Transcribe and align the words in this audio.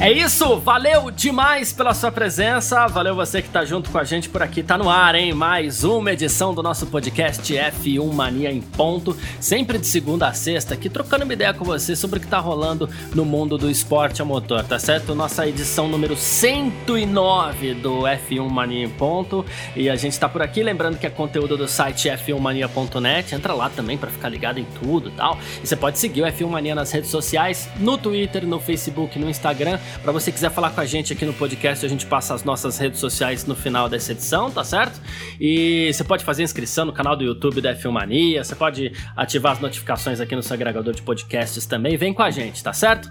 É 0.00 0.10
isso, 0.12 0.58
valeu 0.58 1.10
demais 1.10 1.72
pela 1.72 1.94
sua 1.94 2.10
presença, 2.10 2.86
valeu 2.88 3.14
você 3.14 3.40
que 3.40 3.48
tá 3.48 3.64
junto 3.64 3.90
com 3.90 3.96
a 3.96 4.04
gente 4.04 4.28
por 4.28 4.42
aqui, 4.42 4.60
tá 4.60 4.76
no 4.76 4.90
ar, 4.90 5.14
hein? 5.14 5.32
Mais 5.32 5.84
uma 5.84 6.12
edição 6.12 6.52
do 6.52 6.62
nosso 6.62 6.86
podcast 6.88 7.54
F1 7.54 8.12
Mania 8.12 8.50
em 8.50 8.60
ponto, 8.60 9.16
sempre 9.40 9.78
de 9.78 9.86
segunda 9.86 10.26
a 10.26 10.34
sexta, 10.34 10.74
aqui 10.74 10.90
trocando 10.90 11.24
uma 11.24 11.32
ideia 11.32 11.54
com 11.54 11.64
você 11.64 11.94
sobre 11.94 12.18
o 12.18 12.20
que 12.20 12.26
tá 12.26 12.38
rolando 12.38 12.90
no 13.14 13.24
mundo 13.24 13.56
do 13.56 13.70
esporte 13.70 14.20
a 14.20 14.24
motor, 14.24 14.64
tá 14.64 14.80
certo? 14.80 15.14
Nossa 15.14 15.46
edição 15.46 15.88
número 15.88 16.16
109 16.16 17.74
do 17.74 18.00
F1 18.00 18.50
Mania 18.50 18.84
em 18.84 18.90
ponto, 18.90 19.46
e 19.76 19.88
a 19.88 19.96
gente 19.96 20.18
tá 20.18 20.28
por 20.28 20.42
aqui, 20.42 20.62
lembrando 20.62 20.98
que 20.98 21.06
é 21.06 21.10
conteúdo 21.10 21.56
do 21.56 21.68
site 21.68 22.08
f1mania.net, 22.08 23.32
entra 23.32 23.54
lá 23.54 23.70
também 23.70 23.96
para 23.96 24.10
ficar 24.10 24.28
ligado 24.28 24.58
em 24.58 24.64
tudo 24.64 25.08
e 25.08 25.12
tal, 25.12 25.38
e 25.62 25.66
você 25.66 25.76
pode 25.76 26.00
seguir 26.00 26.22
o 26.22 26.26
F1 26.26 26.48
Mania 26.48 26.74
nas 26.74 26.90
redes 26.90 27.10
sociais, 27.10 27.70
no 27.78 27.96
Twitter, 27.96 28.44
no 28.44 28.58
Facebook, 28.58 29.18
no 29.18 29.30
Instagram, 29.30 29.78
para 30.02 30.12
você 30.12 30.30
quiser 30.30 30.50
falar 30.50 30.70
com 30.70 30.80
a 30.80 30.84
gente 30.84 31.12
aqui 31.12 31.24
no 31.24 31.32
podcast, 31.32 31.84
a 31.84 31.88
gente 31.88 32.06
passa 32.06 32.34
as 32.34 32.44
nossas 32.44 32.78
redes 32.78 33.00
sociais 33.00 33.46
no 33.46 33.54
final 33.54 33.88
dessa 33.88 34.12
edição, 34.12 34.50
tá 34.50 34.64
certo? 34.64 35.00
E 35.40 35.90
você 35.92 36.04
pode 36.04 36.24
fazer 36.24 36.42
inscrição 36.42 36.84
no 36.84 36.92
canal 36.92 37.16
do 37.16 37.24
YouTube 37.24 37.60
da 37.60 37.74
Filmania, 37.74 38.42
você 38.44 38.54
pode 38.54 38.92
ativar 39.16 39.52
as 39.52 39.60
notificações 39.60 40.20
aqui 40.20 40.34
no 40.34 40.42
seu 40.42 40.54
agregador 40.54 40.94
de 40.94 41.02
podcasts 41.02 41.66
também. 41.66 41.96
Vem 41.96 42.12
com 42.12 42.22
a 42.22 42.30
gente, 42.30 42.62
tá 42.62 42.72
certo? 42.72 43.10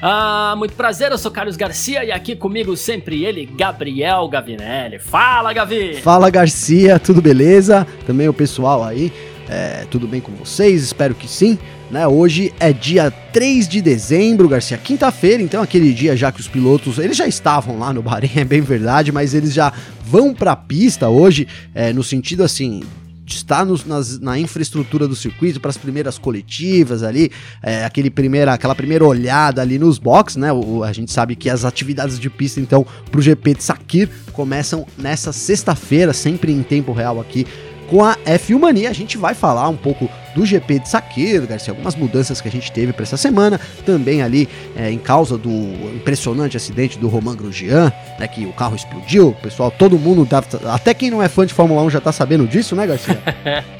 Ah, 0.00 0.54
muito 0.56 0.74
prazer, 0.74 1.10
eu 1.10 1.18
sou 1.18 1.30
Carlos 1.30 1.56
Garcia 1.56 2.04
e 2.04 2.12
aqui 2.12 2.36
comigo 2.36 2.76
sempre 2.76 3.24
ele, 3.24 3.46
Gabriel 3.46 4.28
Gavinelli. 4.28 4.98
Fala, 4.98 5.52
Gavi! 5.52 6.00
Fala, 6.02 6.30
Garcia, 6.30 6.98
tudo 6.98 7.20
beleza? 7.20 7.86
Também 8.06 8.28
o 8.28 8.32
pessoal 8.32 8.84
aí, 8.84 9.12
é, 9.48 9.86
tudo 9.90 10.06
bem 10.06 10.20
com 10.20 10.32
vocês? 10.32 10.82
Espero 10.82 11.14
que 11.14 11.26
sim. 11.26 11.58
Né? 11.90 12.06
Hoje 12.06 12.52
é 12.60 12.72
dia 12.72 13.10
3 13.10 13.66
de 13.66 13.80
dezembro, 13.80 14.48
Garcia, 14.48 14.76
quinta-feira, 14.76 15.42
então 15.42 15.62
aquele 15.62 15.92
dia 15.92 16.14
já 16.14 16.30
que 16.30 16.40
os 16.40 16.46
pilotos, 16.46 16.98
eles 16.98 17.16
já 17.16 17.26
estavam 17.26 17.78
lá 17.78 17.92
no 17.92 18.02
Bahrein, 18.02 18.30
é 18.36 18.44
bem 18.44 18.60
verdade, 18.60 19.10
mas 19.10 19.32
eles 19.32 19.54
já 19.54 19.72
vão 20.04 20.34
para 20.34 20.52
a 20.52 20.56
pista 20.56 21.08
hoje, 21.08 21.48
é, 21.74 21.92
no 21.92 22.02
sentido 22.02 22.44
assim, 22.44 22.82
está 23.26 23.64
nos, 23.64 23.84
nas, 23.84 24.18
na 24.18 24.38
infraestrutura 24.38 25.06
do 25.06 25.14
circuito 25.14 25.60
para 25.60 25.70
as 25.70 25.76
primeiras 25.76 26.18
coletivas 26.18 27.02
ali, 27.02 27.30
é, 27.62 27.84
aquele 27.84 28.10
primeira, 28.10 28.52
aquela 28.52 28.74
primeira 28.74 29.04
olhada 29.04 29.60
ali 29.60 29.78
nos 29.78 29.98
boxes, 29.98 30.36
né? 30.36 30.52
O, 30.52 30.82
a 30.82 30.92
gente 30.92 31.12
sabe 31.12 31.36
que 31.36 31.50
as 31.50 31.64
atividades 31.64 32.18
de 32.18 32.30
pista, 32.30 32.60
então, 32.60 32.86
para 33.10 33.18
o 33.18 33.22
GP 33.22 33.54
de 33.54 33.62
Sakir 33.62 34.08
começam 34.32 34.86
nessa 34.96 35.32
sexta-feira, 35.32 36.12
sempre 36.12 36.52
em 36.52 36.62
tempo 36.62 36.92
real 36.92 37.20
aqui 37.20 37.46
com 37.88 38.04
a 38.04 38.16
F1 38.24 38.58
Mania. 38.58 38.90
A 38.90 38.92
gente 38.92 39.18
vai 39.18 39.34
falar 39.34 39.68
um 39.68 39.76
pouco 39.76 40.08
do 40.34 40.46
GP 40.46 40.80
de 40.80 40.88
Saqueiro, 40.88 41.46
Garcia, 41.46 41.72
algumas 41.72 41.96
mudanças 41.96 42.40
que 42.40 42.48
a 42.48 42.50
gente 42.50 42.70
teve 42.70 42.92
para 42.92 43.02
essa 43.02 43.16
semana, 43.16 43.60
também 43.84 44.22
ali 44.22 44.48
é, 44.76 44.90
em 44.90 44.98
causa 44.98 45.36
do 45.36 45.50
impressionante 45.94 46.56
acidente 46.56 46.98
do 46.98 47.08
Romain 47.08 47.36
Grosjean, 47.36 47.92
né, 48.18 48.28
que 48.28 48.46
o 48.46 48.52
carro 48.52 48.76
explodiu, 48.76 49.34
pessoal, 49.42 49.70
todo 49.70 49.98
mundo, 49.98 50.24
deve, 50.24 50.46
até 50.70 50.94
quem 50.94 51.10
não 51.10 51.22
é 51.22 51.28
fã 51.28 51.44
de 51.44 51.52
Fórmula 51.52 51.82
1 51.82 51.90
já 51.90 52.00
tá 52.00 52.12
sabendo 52.12 52.46
disso, 52.46 52.76
né, 52.76 52.86
Garcia? 52.86 53.18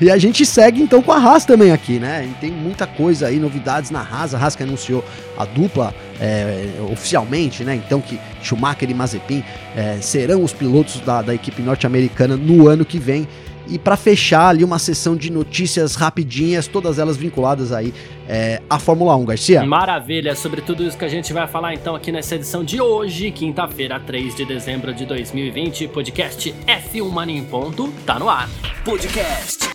E 0.00 0.10
a 0.10 0.18
gente 0.18 0.44
segue 0.44 0.82
então 0.82 1.02
com 1.02 1.12
a 1.12 1.16
Haas 1.16 1.44
também 1.44 1.72
aqui, 1.72 1.98
né? 1.98 2.28
E 2.30 2.34
tem 2.34 2.50
muita 2.50 2.86
coisa 2.86 3.28
aí, 3.28 3.38
novidades 3.38 3.90
na 3.90 4.00
Haas. 4.00 4.34
A 4.34 4.38
Haas 4.38 4.54
que 4.54 4.62
anunciou 4.62 5.04
a 5.38 5.44
dupla 5.44 5.94
é, 6.20 6.68
oficialmente, 6.90 7.64
né? 7.64 7.74
Então 7.74 8.00
que 8.00 8.18
Schumacher 8.42 8.90
e 8.90 8.94
Mazepin 8.94 9.44
é, 9.74 9.98
serão 10.00 10.42
os 10.42 10.52
pilotos 10.52 11.00
da, 11.00 11.22
da 11.22 11.34
equipe 11.34 11.62
norte-americana 11.62 12.36
no 12.36 12.68
ano 12.68 12.84
que 12.84 12.98
vem. 12.98 13.26
E 13.68 13.78
para 13.78 13.96
fechar 13.96 14.48
ali 14.48 14.62
uma 14.62 14.78
sessão 14.78 15.16
de 15.16 15.30
notícias 15.30 15.96
rapidinhas, 15.96 16.68
todas 16.68 16.98
elas 16.98 17.16
vinculadas 17.16 17.72
aí 17.72 17.92
é, 18.28 18.62
à 18.70 18.78
Fórmula 18.78 19.16
1, 19.16 19.24
Garcia. 19.24 19.66
Maravilha, 19.66 20.36
sobre 20.36 20.60
tudo 20.60 20.84
isso 20.84 20.96
que 20.96 21.04
a 21.04 21.08
gente 21.08 21.32
vai 21.32 21.46
falar 21.48 21.74
então 21.74 21.94
aqui 21.96 22.12
nessa 22.12 22.36
edição 22.36 22.62
de 22.62 22.80
hoje, 22.80 23.30
quinta-feira, 23.32 23.98
3 23.98 24.36
de 24.36 24.44
dezembro 24.44 24.94
de 24.94 25.04
2020, 25.04 25.88
podcast 25.88 26.54
F1 26.66 27.10
Mania 27.10 27.38
em 27.38 27.44
ponto, 27.44 27.92
tá 28.04 28.18
no 28.18 28.28
ar. 28.28 28.48
Podcast 28.84 29.68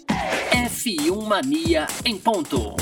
F1 0.51 1.28
Mania 1.28 1.85
em 2.06 2.18
ponto. 2.18 2.75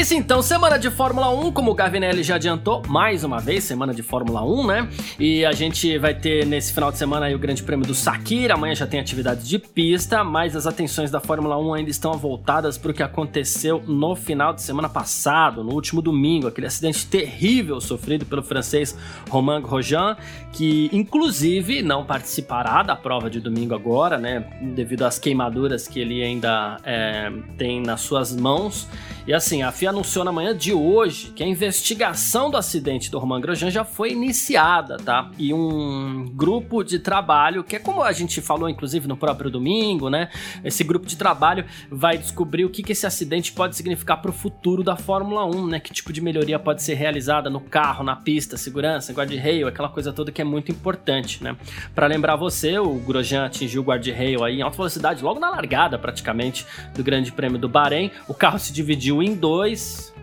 Isso 0.00 0.14
então, 0.14 0.40
semana 0.42 0.78
de 0.78 0.90
Fórmula 0.90 1.28
1, 1.28 1.50
como 1.50 1.72
o 1.72 1.74
Gavinelli 1.74 2.22
já 2.22 2.36
adiantou, 2.36 2.82
mais 2.86 3.24
uma 3.24 3.40
vez, 3.40 3.64
semana 3.64 3.92
de 3.92 4.00
Fórmula 4.00 4.44
1, 4.44 4.66
né? 4.66 4.88
E 5.18 5.44
a 5.44 5.50
gente 5.50 5.98
vai 5.98 6.14
ter 6.14 6.46
nesse 6.46 6.72
final 6.72 6.92
de 6.92 6.98
semana 6.98 7.28
o 7.34 7.38
Grande 7.38 7.64
Prêmio 7.64 7.84
do 7.84 7.94
Sakira, 7.94 8.54
amanhã 8.54 8.76
já 8.76 8.86
tem 8.86 9.00
atividades 9.00 9.48
de 9.48 9.58
pista, 9.58 10.22
mas 10.22 10.54
as 10.54 10.68
atenções 10.68 11.10
da 11.10 11.18
Fórmula 11.18 11.58
1 11.58 11.74
ainda 11.74 11.90
estão 11.90 12.12
voltadas 12.12 12.78
para 12.78 12.92
o 12.92 12.94
que 12.94 13.02
aconteceu 13.02 13.82
no 13.88 14.14
final 14.14 14.52
de 14.52 14.62
semana 14.62 14.88
passado, 14.88 15.64
no 15.64 15.72
último 15.72 16.00
domingo, 16.00 16.46
aquele 16.46 16.68
acidente 16.68 17.04
terrível 17.04 17.80
sofrido 17.80 18.24
pelo 18.24 18.42
francês 18.42 18.96
Romain 19.28 19.60
Grosjean, 19.60 20.16
que 20.52 20.88
inclusive 20.92 21.82
não 21.82 22.04
participará 22.04 22.84
da 22.84 22.94
prova 22.94 23.28
de 23.28 23.40
domingo 23.40 23.74
agora, 23.74 24.16
né? 24.16 24.44
Devido 24.76 25.04
às 25.04 25.18
queimaduras 25.18 25.88
que 25.88 25.98
ele 25.98 26.22
ainda 26.22 26.76
é, 26.84 27.32
tem 27.56 27.80
nas 27.80 28.02
suas 28.02 28.34
mãos. 28.36 28.86
E 29.26 29.34
assim, 29.34 29.62
a 29.62 29.70
FIA 29.70 29.87
anunciou 29.88 30.24
na 30.24 30.32
manhã 30.32 30.56
de 30.56 30.72
hoje 30.72 31.32
que 31.34 31.42
a 31.42 31.46
investigação 31.46 32.50
do 32.50 32.56
acidente 32.56 33.10
do 33.10 33.18
Romain 33.18 33.40
Grosjean 33.40 33.70
já 33.70 33.84
foi 33.84 34.12
iniciada, 34.12 34.96
tá? 34.96 35.30
E 35.38 35.52
um 35.52 36.26
grupo 36.34 36.82
de 36.82 36.98
trabalho, 36.98 37.64
que 37.64 37.76
é 37.76 37.78
como 37.78 38.02
a 38.02 38.12
gente 38.12 38.40
falou 38.40 38.68
inclusive 38.68 39.08
no 39.08 39.16
próprio 39.16 39.50
domingo, 39.50 40.10
né? 40.10 40.28
Esse 40.62 40.84
grupo 40.84 41.06
de 41.06 41.16
trabalho 41.16 41.64
vai 41.90 42.18
descobrir 42.18 42.64
o 42.64 42.70
que, 42.70 42.82
que 42.82 42.92
esse 42.92 43.06
acidente 43.06 43.52
pode 43.52 43.76
significar 43.76 44.20
para 44.20 44.30
o 44.30 44.34
futuro 44.34 44.82
da 44.82 44.96
Fórmula 44.96 45.44
1, 45.46 45.66
né? 45.66 45.80
Que 45.80 45.92
tipo 45.92 46.12
de 46.12 46.20
melhoria 46.20 46.58
pode 46.58 46.82
ser 46.82 46.94
realizada 46.94 47.48
no 47.48 47.60
carro, 47.60 48.04
na 48.04 48.16
pista, 48.16 48.56
segurança, 48.56 49.12
guarda-rail, 49.12 49.66
aquela 49.66 49.88
coisa 49.88 50.12
toda 50.12 50.30
que 50.30 50.42
é 50.42 50.44
muito 50.44 50.70
importante, 50.70 51.42
né? 51.42 51.56
Para 51.94 52.06
lembrar 52.06 52.36
você, 52.36 52.78
o 52.78 52.94
Grosjean 52.94 53.46
atingiu 53.46 53.82
o 53.82 53.84
guarda-rail 53.84 54.44
aí 54.44 54.58
em 54.58 54.62
alta 54.62 54.76
velocidade 54.76 55.22
logo 55.22 55.40
na 55.40 55.50
largada 55.50 55.98
praticamente 55.98 56.66
do 56.94 57.02
Grande 57.02 57.32
Prêmio 57.32 57.58
do 57.58 57.68
Bahrein. 57.68 58.10
O 58.26 58.34
carro 58.34 58.58
se 58.58 58.72
dividiu 58.72 59.22
em 59.22 59.34
dois 59.34 59.77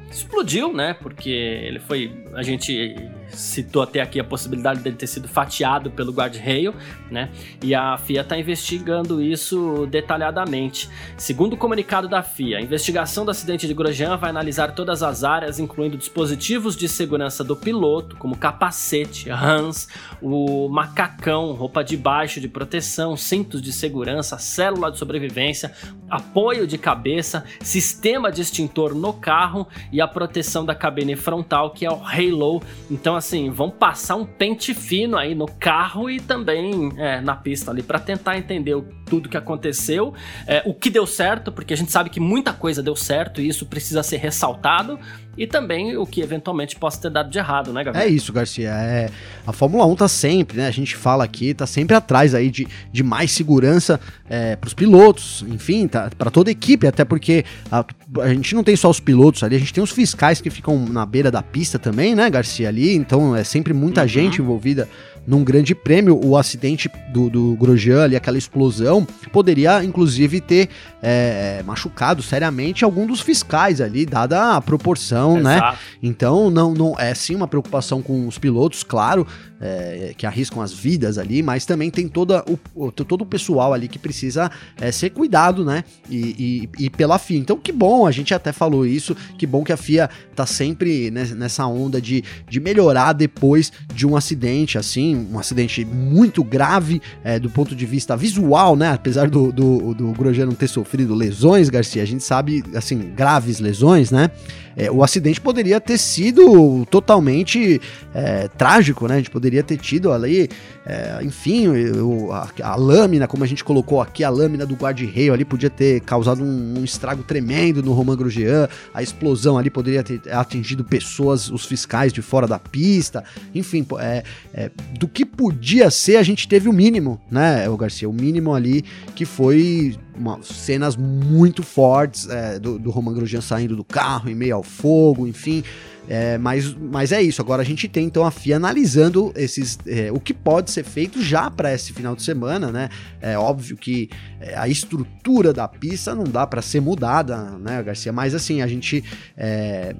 explodiu, 0.10 0.74
né? 0.74 0.94
Porque 0.94 1.30
ele 1.30 1.80
foi. 1.80 2.12
A 2.34 2.44
gente 2.44 2.96
citou 3.36 3.82
até 3.82 4.02
aqui 4.02 4.20
a 4.20 4.24
possibilidade 4.24 4.80
dele 4.80 4.96
ter 4.96 5.08
sido 5.08 5.28
fatiado 5.28 5.92
pelo 5.92 6.12
guarda-rail, 6.12 6.74
né? 7.10 7.30
E 7.62 7.76
a 7.76 7.98
FIA 7.98 8.22
está 8.22 8.38
investigando 8.38 9.22
isso 9.22 9.88
detalhadamente. 9.88 10.90
Segundo 11.18 11.54
o 11.54 11.58
comunicado 11.58 12.08
da 12.08 12.24
FIA, 12.24 12.58
a 12.58 12.62
investigação 12.62 13.26
do 13.26 13.32
acidente 13.32 13.68
de 13.68 13.74
Grosjean 13.74 14.18
vai 14.18 14.30
analisar 14.30 14.74
todas 14.74 15.04
as 15.04 15.24
áreas, 15.24 15.60
incluindo 15.60 15.98
dispositivos 15.98 16.76
de 16.76 16.88
segurança 16.88 17.44
do 17.44 17.56
piloto, 17.56 18.16
como 18.18 18.38
capacete, 18.38 19.30
rãs, 19.30 19.88
o 20.22 20.70
macacão, 20.70 21.52
roupa 21.54 21.84
de 21.84 21.98
baixo 21.98 22.40
de 22.40 22.48
proteção, 22.48 23.16
cintos 23.18 23.62
de 23.62 23.72
segurança, 23.72 24.38
célula 24.38 24.92
de 24.92 24.98
sobrevivência, 24.98 25.74
apoio 26.10 26.68
de 26.68 26.78
cabeça, 26.78 27.44
sistema 27.62 28.32
de 28.32 28.42
extintor 28.42 28.94
no 28.94 29.14
carro 29.14 29.68
e 29.92 30.00
a 30.00 30.08
proteção 30.08 30.66
da 30.66 30.76
cabine 30.76 31.16
frontal, 31.16 31.72
que 31.72 31.86
é 31.86 31.92
o 31.92 32.02
halo. 32.04 32.62
Então, 32.90 33.16
assim, 33.26 33.50
vão 33.50 33.72
passar 33.72 34.16
um 34.16 34.26
pente 34.26 34.74
fino 34.74 35.18
aí 35.18 35.34
no 35.34 35.48
carro 35.48 36.10
e 36.10 36.20
também 36.20 36.92
é, 36.98 37.20
na 37.20 37.36
pista 37.36 37.72
ali 37.72 37.82
para 37.82 38.00
tentar 38.00 38.38
entender 38.38 38.76
tudo 39.06 39.30
que 39.30 39.38
aconteceu, 39.38 40.14
é, 40.48 40.62
o 40.66 40.74
que 40.74 40.90
deu 40.90 41.06
certo, 41.06 41.52
porque 41.52 41.74
a 41.74 41.78
gente 41.78 41.92
sabe 41.92 42.10
que 42.10 42.20
muita 42.20 42.52
coisa 42.52 42.82
deu 42.82 42.96
certo 42.96 43.40
e 43.40 43.48
isso 43.48 43.66
precisa 43.66 44.02
ser 44.04 44.18
ressaltado 44.18 45.00
e 45.38 45.46
também 45.46 45.98
o 45.98 46.06
que 46.06 46.22
eventualmente 46.22 46.76
possa 46.78 47.02
ter 47.02 47.10
dado 47.10 47.30
de 47.30 47.38
errado, 47.38 47.74
né, 47.74 47.84
Gabriel? 47.84 48.08
É 48.08 48.10
isso, 48.10 48.32
Garcia. 48.32 48.70
É, 48.70 49.10
a 49.46 49.52
Fórmula 49.52 49.86
1 49.86 49.96
tá 49.96 50.08
sempre, 50.08 50.58
né? 50.58 50.68
A 50.68 50.72
gente 50.72 50.96
fala 50.96 51.24
aqui, 51.24 51.54
tá 51.54 51.68
sempre 51.68 51.96
atrás 51.96 52.34
aí 52.34 52.50
de, 52.50 52.68
de 52.92 53.04
mais 53.04 53.32
segurança 53.32 54.00
é, 54.30 54.56
para 54.56 54.68
os 54.68 54.74
pilotos, 54.74 55.44
enfim, 55.48 55.88
tá, 55.88 56.10
para 56.18 56.32
toda 56.32 56.50
a 56.50 56.54
equipe, 56.54 56.88
até 56.88 57.04
porque 57.04 57.44
a, 57.72 57.86
a, 58.22 58.34
gente 58.34 58.56
não 58.56 58.64
tem 58.64 58.76
só 58.76 58.90
os 58.90 59.00
pilotos 59.00 59.44
ali, 59.44 59.56
a 59.56 59.60
gente 59.60 59.74
tem 59.74 59.84
os 59.84 59.92
fiscais 59.92 60.40
que 60.40 60.50
ficam 60.50 60.80
na 60.86 61.06
beira 61.06 61.30
da 61.30 61.44
pista 61.44 61.78
também, 61.78 62.16
né, 62.16 62.30
Garcia, 62.30 62.70
ali, 62.70 62.96
então 62.96 63.36
é 63.36 63.44
sempre 63.44 63.74
muita 63.74 64.02
uhum. 64.02 64.08
gente 64.08 64.42
envolvida 64.42 64.88
num 65.26 65.44
grande 65.44 65.74
prêmio, 65.74 66.20
o 66.24 66.38
acidente 66.38 66.90
do, 67.12 67.30
do 67.30 67.56
Grosjean 67.56 68.04
ali, 68.04 68.16
aquela 68.16 68.38
explosão, 68.38 69.06
poderia 69.32 69.84
inclusive 69.84 70.40
ter 70.40 70.70
é, 71.08 71.62
machucado 71.64 72.24
seriamente 72.24 72.84
algum 72.84 73.06
dos 73.06 73.22
fiscais 73.22 73.80
ali, 73.80 74.08
dada 74.08 74.56
a 74.56 74.62
proporção, 74.62 75.40
né? 75.40 75.58
Exato. 75.58 75.74
né? 75.74 75.80
Então, 76.02 76.50
não, 76.50 76.74
não 76.74 77.00
é 77.00 77.14
sim 77.14 77.36
uma 77.36 77.48
preocupação 77.48 78.02
com 78.02 78.28
os 78.28 78.40
pilotos, 78.40 78.82
claro, 78.82 79.28
é, 79.62 80.16
que 80.18 80.26
arriscam 80.26 80.64
as 80.64 80.74
vidas 80.74 81.20
ali, 81.20 81.44
mas 81.44 81.64
também 81.64 81.92
tem 81.92 82.08
toda 82.08 82.44
o, 82.74 82.92
todo 82.92 83.22
o 83.22 83.26
pessoal 83.26 83.72
ali 83.72 83.88
que 83.88 84.00
precisa 84.00 84.50
é, 84.82 84.92
ser 84.92 85.12
cuidado, 85.12 85.64
né? 85.64 85.84
E, 86.10 86.70
e, 86.80 86.86
e, 86.86 86.90
pela 86.90 87.20
FIA. 87.20 87.38
Então, 87.38 87.56
que 87.56 87.72
bom, 87.72 88.08
a 88.08 88.12
gente 88.12 88.34
até 88.34 88.52
falou 88.52 88.84
isso, 88.84 89.16
que 89.38 89.46
bom 89.46 89.64
que 89.64 89.72
a 89.72 89.78
FIA 89.78 90.10
tá 90.36 90.48
sempre 90.48 91.12
nessa 91.12 91.68
onda 91.68 92.02
de, 92.02 92.24
de 92.50 92.60
melhorar 92.60 93.14
depois 93.14 93.72
de 93.94 94.08
um 94.08 94.18
acidente, 94.18 94.80
assim, 94.80 95.28
um 95.32 95.38
acidente 95.38 95.86
muito 95.86 96.44
grave 96.44 97.00
é, 97.24 97.38
do 97.38 97.50
ponto 97.50 97.76
de 97.76 97.86
vista 97.86 98.18
visual, 98.18 98.76
né? 98.76 98.92
Apesar 98.94 99.30
do, 99.30 99.52
do, 99.52 99.94
do 99.94 100.12
Grosjean 100.14 100.48
não 100.48 100.56
ter 100.56 100.68
sofrido 100.68 100.95
lesões, 101.04 101.70
Garcia, 101.70 102.02
a 102.02 102.06
gente 102.06 102.24
sabe, 102.24 102.64
assim, 102.76 103.12
graves 103.16 103.60
lesões, 103.60 104.12
né? 104.12 104.30
É, 104.78 104.92
o 104.92 105.04
acidente 105.04 105.40
poderia 105.40 105.80
ter 105.80 105.98
sido 105.98 106.86
totalmente 106.90 107.82
é, 108.14 108.48
trágico, 108.50 109.08
né? 109.08 109.16
A 109.16 109.18
gente 109.18 109.30
poderia 109.30 109.64
ter 109.64 109.78
tido 109.78 110.12
ali, 110.12 110.50
é, 110.86 111.20
enfim, 111.24 111.68
o, 111.68 112.32
a, 112.32 112.50
a, 112.62 112.76
lâmina, 112.76 113.28
como 113.28 113.44
a 113.44 113.48
gente 113.48 113.64
colocou 113.64 114.02
aqui, 114.02 114.24
a 114.24 114.30
lâmina 114.30 114.66
do 114.66 114.76
guarda-reio 114.76 115.34
ali 115.34 115.46
podia 115.46 115.70
ter 115.70 116.02
causado 116.02 116.44
um, 116.44 116.80
um, 116.80 116.84
estrago 116.84 117.24
tremendo 117.24 117.82
no 117.82 117.94
Romain 117.94 118.18
Grosjean, 118.18 118.68
a 118.94 119.02
explosão 119.02 119.58
ali 119.58 119.70
poderia 119.70 120.04
ter 120.04 120.22
atingido 120.32 120.84
pessoas, 120.84 121.50
os 121.50 121.66
fiscais 121.66 122.12
de 122.12 122.22
fora 122.22 122.48
da 122.48 122.60
pista, 122.60 123.24
enfim, 123.54 123.86
é, 124.00 124.24
é, 124.54 124.72
do 125.00 125.08
que 125.08 125.26
podia 125.26 125.90
ser, 125.90 126.18
a 126.18 126.24
gente 126.24 126.48
teve 126.48 126.68
o 126.68 126.74
mínimo, 126.74 127.20
né, 127.32 127.70
o 127.70 127.78
Garcia, 127.78 128.10
o 128.10 128.14
mínimo 128.14 128.54
ali 128.54 128.84
que 129.16 129.26
foi 129.26 129.98
uma, 130.18 130.42
cenas 130.42 130.96
muito 130.96 131.64
fortes 131.64 132.28
é, 132.30 132.60
do, 132.60 132.80
do 132.80 132.90
Roman 132.90 133.14
Grosjean 133.14 133.42
saindo 133.42 133.76
do 133.76 133.84
carro 133.84 134.30
em 134.30 134.36
meio 134.36 134.56
ao 134.56 134.64
fogo, 134.66 135.28
enfim. 135.28 135.64
É, 136.08 136.38
mas, 136.38 136.74
mas 136.74 137.12
é 137.12 137.22
isso. 137.22 137.42
Agora 137.42 137.62
a 137.62 137.66
gente 137.66 137.88
tem 137.88 138.06
então 138.06 138.26
a 138.26 138.32
FIA 138.32 138.58
analisando 138.58 139.32
esses, 139.36 139.78
é, 139.88 140.12
o 140.12 140.20
que 140.20 140.34
pode 140.34 140.72
ser 140.72 140.84
feito 140.84 141.22
já 141.22 141.50
para 141.50 141.74
esse 141.74 141.94
final 141.94 142.16
de 142.16 142.24
semana, 142.24 142.72
né? 142.72 142.90
É 143.22 143.38
óbvio 143.38 143.76
que 143.76 144.10
é, 144.40 144.56
a 144.58 144.68
estrutura 144.68 145.54
da 145.54 145.68
pista 145.68 146.14
não 146.14 146.26
dá 146.26 146.46
para 146.46 146.62
ser 146.62 146.82
mudada, 146.82 147.58
né, 147.60 147.82
Garcia? 147.82 148.12
Mas 148.12 148.36
assim, 148.36 148.62
a 148.62 148.68
gente 148.68 149.04
é, 149.36 149.96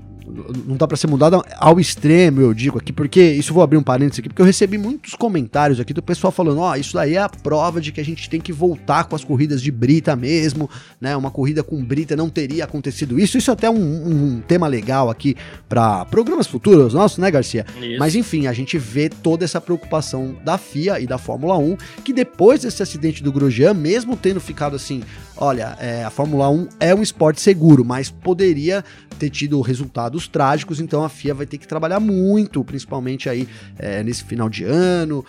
não 0.66 0.76
dá 0.76 0.88
para 0.88 0.98
ser 0.98 1.08
mudada 1.08 1.42
ao 1.58 1.80
extremo, 1.80 2.42
eu 2.42 2.54
digo 2.54 2.78
aqui, 2.78 2.92
porque 2.92 3.22
isso 3.22 3.54
vou 3.54 3.64
abrir 3.64 3.78
um 3.78 3.84
parênteses 3.84 4.20
aqui, 4.20 4.30
porque 4.30 4.42
eu 4.42 4.46
recebi 4.46 4.78
muitos 4.78 5.14
comentários 5.14 5.80
aqui 5.80 5.94
do 5.94 6.02
pessoal 6.02 6.32
falando, 6.32 6.60
ó, 6.60 6.72
oh, 6.72 6.76
isso 6.76 6.94
daí 6.94 7.16
é 7.16 7.22
a 7.22 7.30
prova 7.30 7.80
de 7.80 7.92
que 7.92 8.02
a 8.02 8.06
gente 8.06 8.30
tem 8.30 8.42
que 8.42 8.52
voltar 8.52 9.06
com 9.06 9.16
as 9.16 9.24
corridas 9.24 9.62
de 9.62 9.72
brita 9.72 10.16
mesmo, 10.16 10.70
né? 11.00 11.16
Uma 11.16 11.30
corrida 11.30 11.64
com 11.64 11.84
brita 11.84 12.16
não 12.16 12.30
teria 12.30 12.64
acontecido 12.64 13.20
isso. 13.20 13.38
Isso 13.38 13.52
é 13.52 13.54
até 13.54 13.70
um, 13.70 13.76
um 13.76 14.42
tema 14.42 14.68
legal 14.68 15.10
aqui 15.10 15.36
para 15.70 15.95
programas 16.04 16.48
futuros 16.48 16.94
nossos, 16.94 17.20
né, 17.20 17.30
Garcia? 17.30 17.66
Isso. 17.80 18.00
Mas 18.00 18.16
enfim, 18.16 18.48
a 18.48 18.54
gente 18.54 18.78
vê 18.78 19.08
toda 19.08 19.46
essa 19.46 19.62
preocupação 19.62 20.36
da 20.44 20.58
FIA 20.58 21.00
e 21.00 21.08
da 21.08 21.18
Fórmula 21.18 21.58
1, 21.58 21.78
que 22.04 22.12
depois 22.12 22.62
desse 22.62 22.82
acidente 22.82 23.24
do 23.24 23.32
Grosjean, 23.32 23.74
mesmo 23.74 24.18
tendo 24.18 24.42
ficado 24.42 24.76
assim, 24.76 25.04
olha, 25.38 25.78
é, 25.80 26.04
a 26.04 26.10
Fórmula 26.10 26.50
1 26.50 26.68
é 26.80 26.96
um 26.96 27.02
esporte 27.02 27.40
seguro, 27.40 27.86
mas 27.86 28.10
poderia 28.10 28.84
ter 29.20 29.30
tido 29.30 29.62
resultados 29.62 30.28
trágicos, 30.28 30.80
então 30.80 31.04
a 31.04 31.10
FIA 31.10 31.34
vai 31.34 31.46
ter 31.46 31.58
que 31.58 31.68
trabalhar 31.68 32.00
muito, 32.00 32.64
principalmente 32.64 33.30
aí 33.30 33.48
é, 33.78 34.04
nesse 34.04 34.24
final 34.24 34.50
de 34.50 34.64
ano. 34.64 35.24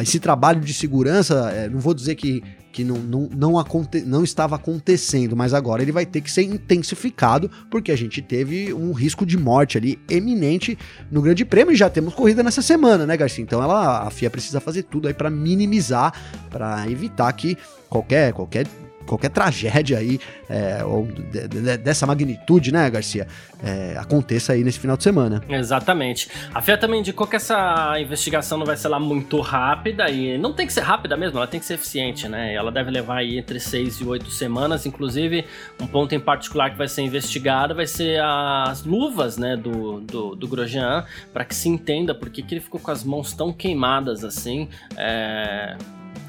esse 0.00 0.18
trabalho 0.18 0.60
de 0.60 0.74
segurança, 0.74 1.50
é, 1.54 1.68
não 1.68 1.78
vou 1.78 1.94
dizer 1.94 2.14
que 2.14 2.42
que 2.78 2.84
não, 2.84 2.98
não, 2.98 3.28
não, 3.34 3.58
aconte, 3.58 4.02
não 4.02 4.22
estava 4.22 4.54
acontecendo, 4.54 5.34
mas 5.34 5.52
agora 5.52 5.82
ele 5.82 5.90
vai 5.90 6.06
ter 6.06 6.20
que 6.20 6.30
ser 6.30 6.42
intensificado, 6.42 7.50
porque 7.68 7.90
a 7.90 7.96
gente 7.96 8.22
teve 8.22 8.72
um 8.72 8.92
risco 8.92 9.26
de 9.26 9.36
morte 9.36 9.76
ali 9.76 9.98
eminente 10.08 10.78
no 11.10 11.20
Grande 11.20 11.44
Prêmio 11.44 11.72
e 11.72 11.76
já 11.76 11.90
temos 11.90 12.14
corrida 12.14 12.40
nessa 12.40 12.62
semana, 12.62 13.04
né, 13.04 13.16
Garcia? 13.16 13.42
Então 13.42 13.60
ela, 13.60 14.06
a 14.06 14.10
FIA 14.10 14.30
precisa 14.30 14.60
fazer 14.60 14.84
tudo 14.84 15.08
aí 15.08 15.14
para 15.14 15.28
minimizar, 15.28 16.12
para 16.50 16.88
evitar 16.88 17.32
que 17.32 17.58
qualquer, 17.90 18.32
qualquer 18.32 18.68
qualquer 19.08 19.30
tragédia 19.30 19.98
aí, 19.98 20.20
é, 20.48 20.84
ou 20.84 21.06
de, 21.06 21.48
de, 21.48 21.76
dessa 21.78 22.06
magnitude, 22.06 22.72
né, 22.72 22.88
Garcia, 22.90 23.26
é, 23.62 23.96
aconteça 23.98 24.52
aí 24.52 24.62
nesse 24.62 24.78
final 24.78 24.96
de 24.96 25.02
semana. 25.02 25.42
Exatamente. 25.48 26.28
A 26.54 26.60
FIA 26.60 26.78
também 26.78 27.00
indicou 27.00 27.26
que 27.26 27.36
essa 27.36 27.98
investigação 27.98 28.58
não 28.58 28.66
vai 28.66 28.76
ser 28.76 28.88
lá 28.88 29.00
muito 29.00 29.40
rápida 29.40 30.08
e 30.10 30.38
não 30.38 30.52
tem 30.52 30.66
que 30.66 30.72
ser 30.72 30.82
rápida 30.82 31.16
mesmo, 31.16 31.38
ela 31.38 31.46
tem 31.46 31.58
que 31.58 31.66
ser 31.66 31.74
eficiente, 31.74 32.28
né? 32.28 32.54
Ela 32.54 32.70
deve 32.70 32.90
levar 32.90 33.18
aí 33.18 33.38
entre 33.38 33.58
seis 33.58 33.96
e 33.96 34.04
oito 34.04 34.30
semanas, 34.30 34.86
inclusive 34.86 35.44
um 35.80 35.86
ponto 35.86 36.14
em 36.14 36.20
particular 36.20 36.70
que 36.70 36.76
vai 36.76 36.88
ser 36.88 37.02
investigado 37.02 37.74
vai 37.74 37.86
ser 37.86 38.20
as 38.20 38.84
luvas, 38.84 39.36
né, 39.36 39.56
do, 39.56 40.00
do, 40.00 40.34
do 40.34 40.48
Grosjean, 40.48 41.04
para 41.32 41.44
que 41.44 41.54
se 41.54 41.68
entenda 41.68 42.14
por 42.14 42.28
que, 42.28 42.42
que 42.42 42.54
ele 42.54 42.60
ficou 42.60 42.80
com 42.80 42.90
as 42.90 43.04
mãos 43.04 43.32
tão 43.32 43.52
queimadas 43.52 44.24
assim, 44.24 44.68
é, 44.96 45.76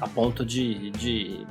a 0.00 0.08
ponto 0.08 0.44
de, 0.44 0.90
de 0.90 1.46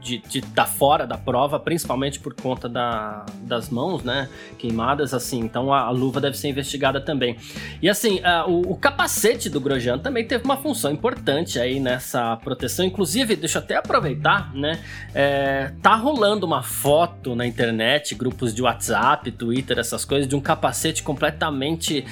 de 0.00 0.20
estar 0.38 0.50
tá 0.54 0.66
fora 0.66 1.06
da 1.06 1.16
prova, 1.16 1.58
principalmente 1.58 2.20
por 2.20 2.34
conta 2.34 2.68
da, 2.68 3.24
das 3.42 3.70
mãos, 3.70 4.04
né? 4.04 4.28
Queimadas, 4.58 5.12
assim. 5.12 5.40
Então 5.40 5.72
a, 5.72 5.80
a 5.80 5.90
luva 5.90 6.20
deve 6.20 6.36
ser 6.36 6.48
investigada 6.48 7.00
também. 7.00 7.36
E 7.82 7.88
assim, 7.88 8.20
uh, 8.20 8.48
o, 8.48 8.72
o, 8.72 8.76
capacete 8.76 9.48
do 9.48 9.60
Grosjean 9.60 9.98
também 9.98 10.26
teve 10.26 10.44
uma 10.44 10.56
função 10.56 10.92
importante 10.92 11.58
aí 11.58 11.80
nessa 11.80 12.36
proteção. 12.36 12.84
Inclusive, 12.84 13.34
deixa 13.34 13.58
eu 13.58 13.62
até 13.62 13.76
aproveitar, 13.76 14.54
né? 14.54 14.80
É, 15.14 15.72
tá 15.82 15.94
rolando 15.96 16.46
uma 16.46 16.62
foto 16.62 17.34
na 17.34 17.46
internet, 17.46 18.14
grupos 18.14 18.54
de 18.54 18.62
WhatsApp, 18.62 19.30
Twitter, 19.32 19.78
essas 19.78 20.04
coisas, 20.04 20.28
de 20.28 20.36
um 20.36 20.40
capacete 20.40 21.02
completamente 21.02 22.04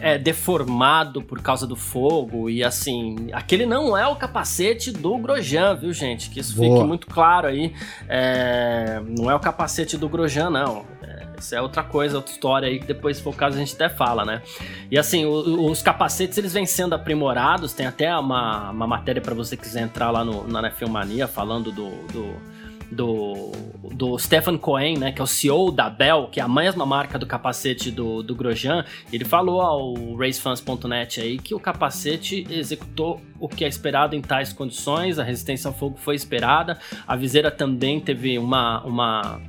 é, 0.00 0.18
deformado 0.18 1.22
por 1.22 1.40
causa 1.42 1.66
do 1.66 1.76
fogo 1.76 2.48
e 2.48 2.64
assim, 2.64 3.28
aquele 3.32 3.66
não 3.66 3.96
é 3.96 4.06
o 4.06 4.16
capacete 4.16 4.90
do 4.90 5.16
Grosjean, 5.18 5.74
viu 5.74 5.92
gente? 5.92 6.30
Que 6.30 6.40
isso 6.40 6.56
Boa. 6.56 6.74
fique 6.74 6.86
muito 6.86 7.06
claro 7.06 7.46
aí. 7.46 7.74
É, 8.08 9.00
não 9.06 9.30
é 9.30 9.34
o 9.34 9.40
capacete 9.40 9.96
do 9.98 10.08
Grosjean, 10.08 10.50
não. 10.50 10.86
É, 11.02 11.26
isso 11.38 11.54
é 11.54 11.60
outra 11.60 11.82
coisa, 11.82 12.16
outra 12.16 12.32
história 12.32 12.68
aí 12.68 12.78
que 12.78 12.86
depois, 12.86 13.18
se 13.18 13.22
for 13.22 13.30
o 13.30 13.36
caso, 13.36 13.56
a 13.56 13.58
gente 13.58 13.74
até 13.74 13.88
fala, 13.88 14.24
né? 14.24 14.42
E 14.90 14.98
assim, 14.98 15.26
o, 15.26 15.70
os 15.70 15.82
capacetes 15.82 16.36
eles 16.38 16.54
vêm 16.54 16.64
sendo 16.64 16.94
aprimorados, 16.94 17.74
tem 17.74 17.86
até 17.86 18.16
uma, 18.16 18.70
uma 18.70 18.86
matéria 18.86 19.20
para 19.20 19.34
você 19.34 19.56
quiser 19.56 19.82
entrar 19.82 20.10
lá 20.10 20.24
no, 20.24 20.48
na 20.48 20.70
Filmania 20.70 21.28
falando 21.28 21.70
do, 21.70 21.90
do 22.12 22.34
do, 22.90 23.52
do 23.92 24.18
Stefan 24.18 24.58
Cohen, 24.58 24.98
né, 24.98 25.12
que 25.12 25.20
é 25.20 25.24
o 25.24 25.26
CEO 25.26 25.70
da 25.70 25.88
Bell, 25.88 26.28
que 26.30 26.40
é 26.40 26.42
a 26.42 26.48
mesma 26.48 26.84
marca 26.84 27.18
do 27.18 27.26
capacete 27.26 27.90
do, 27.90 28.22
do 28.22 28.34
Grosjean, 28.34 28.84
ele 29.12 29.24
falou 29.24 29.60
ao 29.60 30.14
racefans.net 30.16 31.20
aí 31.20 31.38
que 31.38 31.54
o 31.54 31.60
capacete 31.60 32.46
executou 32.50 33.20
o 33.38 33.48
que 33.48 33.64
é 33.64 33.68
esperado 33.68 34.14
em 34.16 34.20
tais 34.20 34.52
condições, 34.52 35.18
a 35.18 35.22
resistência 35.22 35.68
ao 35.68 35.74
fogo 35.74 35.96
foi 35.96 36.14
esperada, 36.14 36.78
a 37.06 37.16
viseira 37.16 37.50
também 37.50 38.00
teve 38.00 38.38
uma, 38.38 38.82
uma 38.84 39.40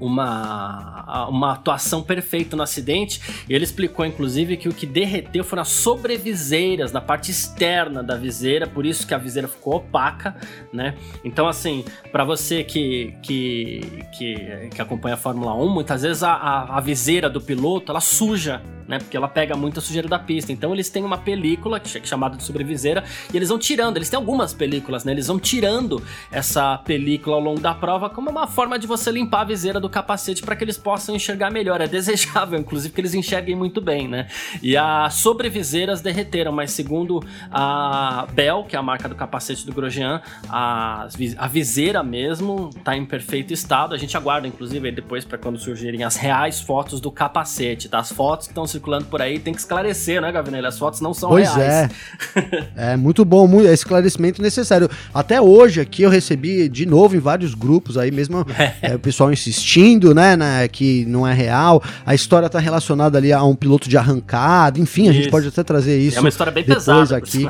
uma, 0.00 1.26
uma 1.28 1.52
atuação 1.52 2.02
perfeita 2.02 2.56
no 2.56 2.62
acidente. 2.62 3.20
E 3.48 3.54
ele 3.54 3.64
explicou, 3.64 4.04
inclusive, 4.04 4.56
que 4.56 4.68
o 4.68 4.74
que 4.74 4.86
derreteu 4.86 5.44
foram 5.44 5.62
as 5.62 5.68
sobreviseiras 5.68 6.92
na 6.92 7.00
parte 7.00 7.30
externa 7.30 8.02
da 8.02 8.16
viseira, 8.16 8.66
por 8.66 8.84
isso 8.84 9.06
que 9.06 9.14
a 9.14 9.18
viseira 9.18 9.48
ficou 9.48 9.76
opaca, 9.76 10.36
né? 10.72 10.94
Então, 11.24 11.48
assim, 11.48 11.84
para 12.12 12.24
você 12.24 12.62
que, 12.62 13.14
que, 13.22 14.02
que, 14.16 14.68
que, 14.74 14.82
acompanha 14.82 15.14
a 15.14 15.18
Fórmula 15.18 15.54
1, 15.54 15.68
muitas 15.68 16.02
vezes 16.02 16.22
a, 16.22 16.32
a, 16.32 16.78
a 16.78 16.80
viseira 16.80 17.28
do 17.28 17.40
piloto 17.40 17.90
ela 17.92 18.00
suja 18.00 18.62
né? 18.88 18.98
Porque 18.98 19.16
ela 19.16 19.28
pega 19.28 19.56
muita 19.56 19.80
sujeira 19.80 20.08
da 20.08 20.18
pista. 20.18 20.52
Então 20.52 20.72
eles 20.72 20.88
têm 20.88 21.04
uma 21.04 21.18
película 21.18 21.80
que 21.80 21.96
é 21.96 22.04
chamada 22.04 22.36
de 22.36 22.42
sobreviseira 22.42 23.04
e 23.32 23.36
eles 23.36 23.48
vão 23.48 23.58
tirando. 23.58 23.96
Eles 23.96 24.08
têm 24.08 24.16
algumas 24.16 24.52
películas, 24.52 25.04
né? 25.04 25.12
Eles 25.12 25.26
vão 25.26 25.38
tirando 25.38 26.02
essa 26.30 26.78
película 26.78 27.36
ao 27.36 27.42
longo 27.42 27.60
da 27.60 27.74
prova 27.74 28.08
como 28.10 28.30
uma 28.30 28.46
forma 28.46 28.78
de 28.78 28.86
você 28.86 29.10
limpar 29.10 29.42
a 29.42 29.44
viseira 29.44 29.80
do 29.80 29.88
capacete 29.88 30.42
para 30.42 30.56
que 30.56 30.64
eles 30.64 30.78
possam 30.78 31.14
enxergar 31.14 31.50
melhor. 31.50 31.80
É 31.80 31.86
desejável, 31.86 32.58
inclusive, 32.58 32.92
que 32.92 33.00
eles 33.00 33.14
enxerguem 33.14 33.56
muito 33.56 33.80
bem, 33.80 34.08
né? 34.08 34.28
E 34.62 34.76
as 34.76 35.14
sobreviseiras 35.14 36.00
derreteram, 36.00 36.52
mas 36.52 36.70
segundo 36.70 37.22
a 37.50 38.26
Bell, 38.32 38.64
que 38.64 38.76
é 38.76 38.78
a 38.78 38.82
marca 38.82 39.08
do 39.08 39.14
capacete 39.14 39.66
do 39.66 39.72
Grosjean, 39.72 40.20
a, 40.48 41.08
a 41.38 41.48
viseira 41.48 42.02
mesmo 42.02 42.70
tá 42.84 42.96
em 42.96 43.04
perfeito 43.04 43.52
estado. 43.52 43.94
A 43.94 43.98
gente 43.98 44.16
aguarda, 44.16 44.46
inclusive, 44.46 44.90
depois 44.90 45.24
para 45.24 45.38
quando 45.38 45.58
surgirem 45.58 46.04
as 46.04 46.16
reais 46.16 46.60
fotos 46.60 47.00
do 47.00 47.10
capacete, 47.10 47.88
tá? 47.88 47.98
As 47.98 48.12
fotos 48.12 48.46
que 48.46 48.52
estão 48.52 48.66
circulando 48.76 49.06
por 49.06 49.20
aí, 49.20 49.38
tem 49.38 49.52
que 49.52 49.60
esclarecer, 49.60 50.20
né, 50.20 50.30
Gavinelli? 50.30 50.66
As 50.66 50.78
fotos 50.78 51.00
não 51.00 51.14
são 51.14 51.30
pois 51.30 51.52
reais. 51.54 51.90
Pois 52.32 52.44
é. 52.76 52.92
é 52.92 52.96
muito 52.96 53.24
bom, 53.24 53.46
muito, 53.46 53.68
é 53.68 53.72
esclarecimento 53.72 54.40
necessário. 54.42 54.88
Até 55.12 55.40
hoje 55.40 55.80
aqui 55.80 56.02
eu 56.02 56.10
recebi 56.10 56.68
de 56.68 56.86
novo 56.86 57.16
em 57.16 57.18
vários 57.18 57.54
grupos 57.54 57.96
aí 57.96 58.10
mesmo 58.10 58.46
é. 58.82 58.94
o 58.94 58.98
pessoal 58.98 59.32
insistindo, 59.32 60.14
né, 60.14 60.36
né, 60.36 60.68
que 60.68 61.04
não 61.06 61.26
é 61.26 61.32
real. 61.32 61.82
A 62.04 62.14
história 62.14 62.48
tá 62.48 62.58
relacionada 62.58 63.18
ali 63.18 63.32
a 63.32 63.42
um 63.42 63.54
piloto 63.54 63.88
de 63.88 63.96
arrancada, 63.96 64.78
enfim, 64.78 65.08
a 65.08 65.12
gente 65.12 65.30
pode 65.30 65.48
até 65.48 65.62
trazer 65.62 65.98
isso. 65.98 66.18
É 66.18 66.20
uma 66.20 66.28
história 66.28 66.52
bem 66.52 66.64
pesada. 66.64 67.16
aqui. 67.16 67.48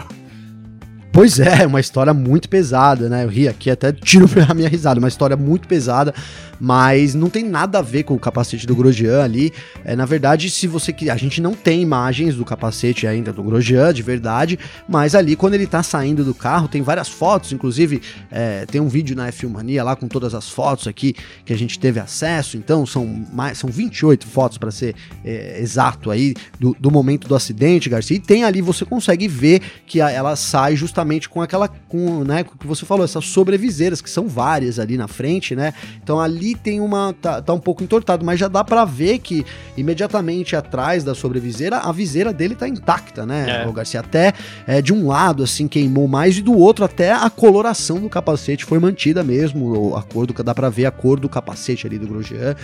Pois 1.16 1.40
é, 1.40 1.66
uma 1.66 1.80
história 1.80 2.12
muito 2.12 2.46
pesada, 2.46 3.08
né? 3.08 3.24
Eu 3.24 3.28
ri 3.30 3.48
aqui, 3.48 3.70
até 3.70 3.90
tiro 3.90 4.28
a 4.46 4.52
minha 4.52 4.68
risada, 4.68 5.00
uma 5.00 5.08
história 5.08 5.34
muito 5.34 5.66
pesada 5.66 6.12
mas 6.60 7.14
não 7.14 7.28
tem 7.28 7.44
nada 7.44 7.78
a 7.78 7.82
ver 7.82 8.02
com 8.02 8.14
o 8.14 8.18
capacete 8.18 8.66
do 8.66 8.74
Grosjean 8.74 9.22
ali. 9.22 9.52
É, 9.84 9.94
na 9.94 10.04
verdade, 10.04 10.48
se 10.50 10.66
você 10.66 10.92
que 10.92 11.10
a 11.10 11.16
gente 11.16 11.40
não 11.40 11.54
tem 11.54 11.82
imagens 11.82 12.34
do 12.34 12.44
capacete 12.44 13.06
ainda 13.06 13.32
do 13.32 13.42
Grosjean 13.42 13.92
de 13.92 14.02
verdade, 14.02 14.58
mas 14.88 15.14
ali 15.14 15.36
quando 15.36 15.54
ele 15.54 15.66
tá 15.66 15.82
saindo 15.82 16.24
do 16.24 16.34
carro, 16.34 16.68
tem 16.68 16.82
várias 16.82 17.08
fotos, 17.08 17.52
inclusive 17.52 18.00
é, 18.30 18.66
tem 18.66 18.80
um 18.80 18.88
vídeo 18.88 19.16
na 19.16 19.30
F1 19.30 19.48
Mania 19.48 19.84
lá 19.84 19.96
com 19.96 20.08
todas 20.08 20.34
as 20.34 20.48
fotos 20.48 20.86
aqui 20.86 21.14
que 21.44 21.52
a 21.52 21.58
gente 21.58 21.78
teve 21.78 22.00
acesso, 22.00 22.56
então 22.56 22.86
são 22.86 23.06
mais 23.32 23.58
são 23.58 23.70
28 23.70 24.26
fotos 24.26 24.58
para 24.58 24.70
ser 24.70 24.94
é, 25.24 25.60
exato 25.60 26.10
aí 26.10 26.34
do, 26.58 26.76
do, 26.78 26.90
momento 26.90 27.28
do 27.28 27.34
acidente, 27.34 27.88
Garcia. 27.88 28.16
E 28.16 28.20
tem 28.20 28.44
ali 28.44 28.60
você 28.60 28.84
consegue 28.84 29.28
ver 29.28 29.60
que 29.86 30.00
a, 30.00 30.10
ela 30.10 30.36
sai 30.36 30.76
justamente 30.76 31.05
com 31.28 31.42
aquela 31.42 31.68
com, 31.68 32.24
né, 32.24 32.44
com 32.44 32.54
o 32.54 32.58
que 32.58 32.66
você 32.66 32.86
falou, 32.86 33.04
essas 33.04 33.26
sobreviseiras 33.26 34.00
que 34.00 34.08
são 34.08 34.28
várias 34.28 34.78
ali 34.78 34.96
na 34.96 35.08
frente, 35.08 35.54
né? 35.56 35.74
Então 36.02 36.20
ali 36.20 36.36
ali 36.36 36.54
tem 36.54 36.80
uma. 36.80 37.14
Tá, 37.14 37.42
tá 37.42 37.52
um 37.52 37.58
pouco 37.58 37.82
entortado, 37.82 38.24
mas 38.24 38.38
já 38.38 38.48
dá 38.48 38.62
para 38.62 38.84
ver 38.84 39.18
que 39.18 39.44
imediatamente 39.76 40.54
atrás 40.54 41.02
da 41.02 41.14
sobreviseira, 41.14 41.78
a 41.78 41.90
viseira 41.90 42.32
dele 42.32 42.54
tá 42.54 42.68
intacta, 42.68 43.26
né, 43.26 43.62
é. 43.64 43.68
o 43.68 43.72
Garcia? 43.72 44.00
Até 44.00 44.32
é, 44.66 44.80
de 44.80 44.92
um 44.92 45.08
lado, 45.08 45.42
assim, 45.42 45.66
queimou 45.66 46.06
mais, 46.06 46.36
e 46.36 46.42
do 46.42 46.56
outro, 46.56 46.84
até 46.84 47.12
a 47.12 47.28
coloração 47.30 47.98
do 47.98 48.08
capacete 48.08 48.64
foi 48.64 48.78
mantida 48.78 49.24
mesmo. 49.24 49.96
A 49.96 50.02
cor 50.02 50.26
do, 50.26 50.34
dá 50.42 50.54
para 50.54 50.68
ver 50.68 50.86
a 50.86 50.90
cor 50.90 51.18
do 51.18 51.28
capacete 51.28 51.86
ali 51.86 51.98
do 51.98 52.06
Grosjean. 52.06 52.54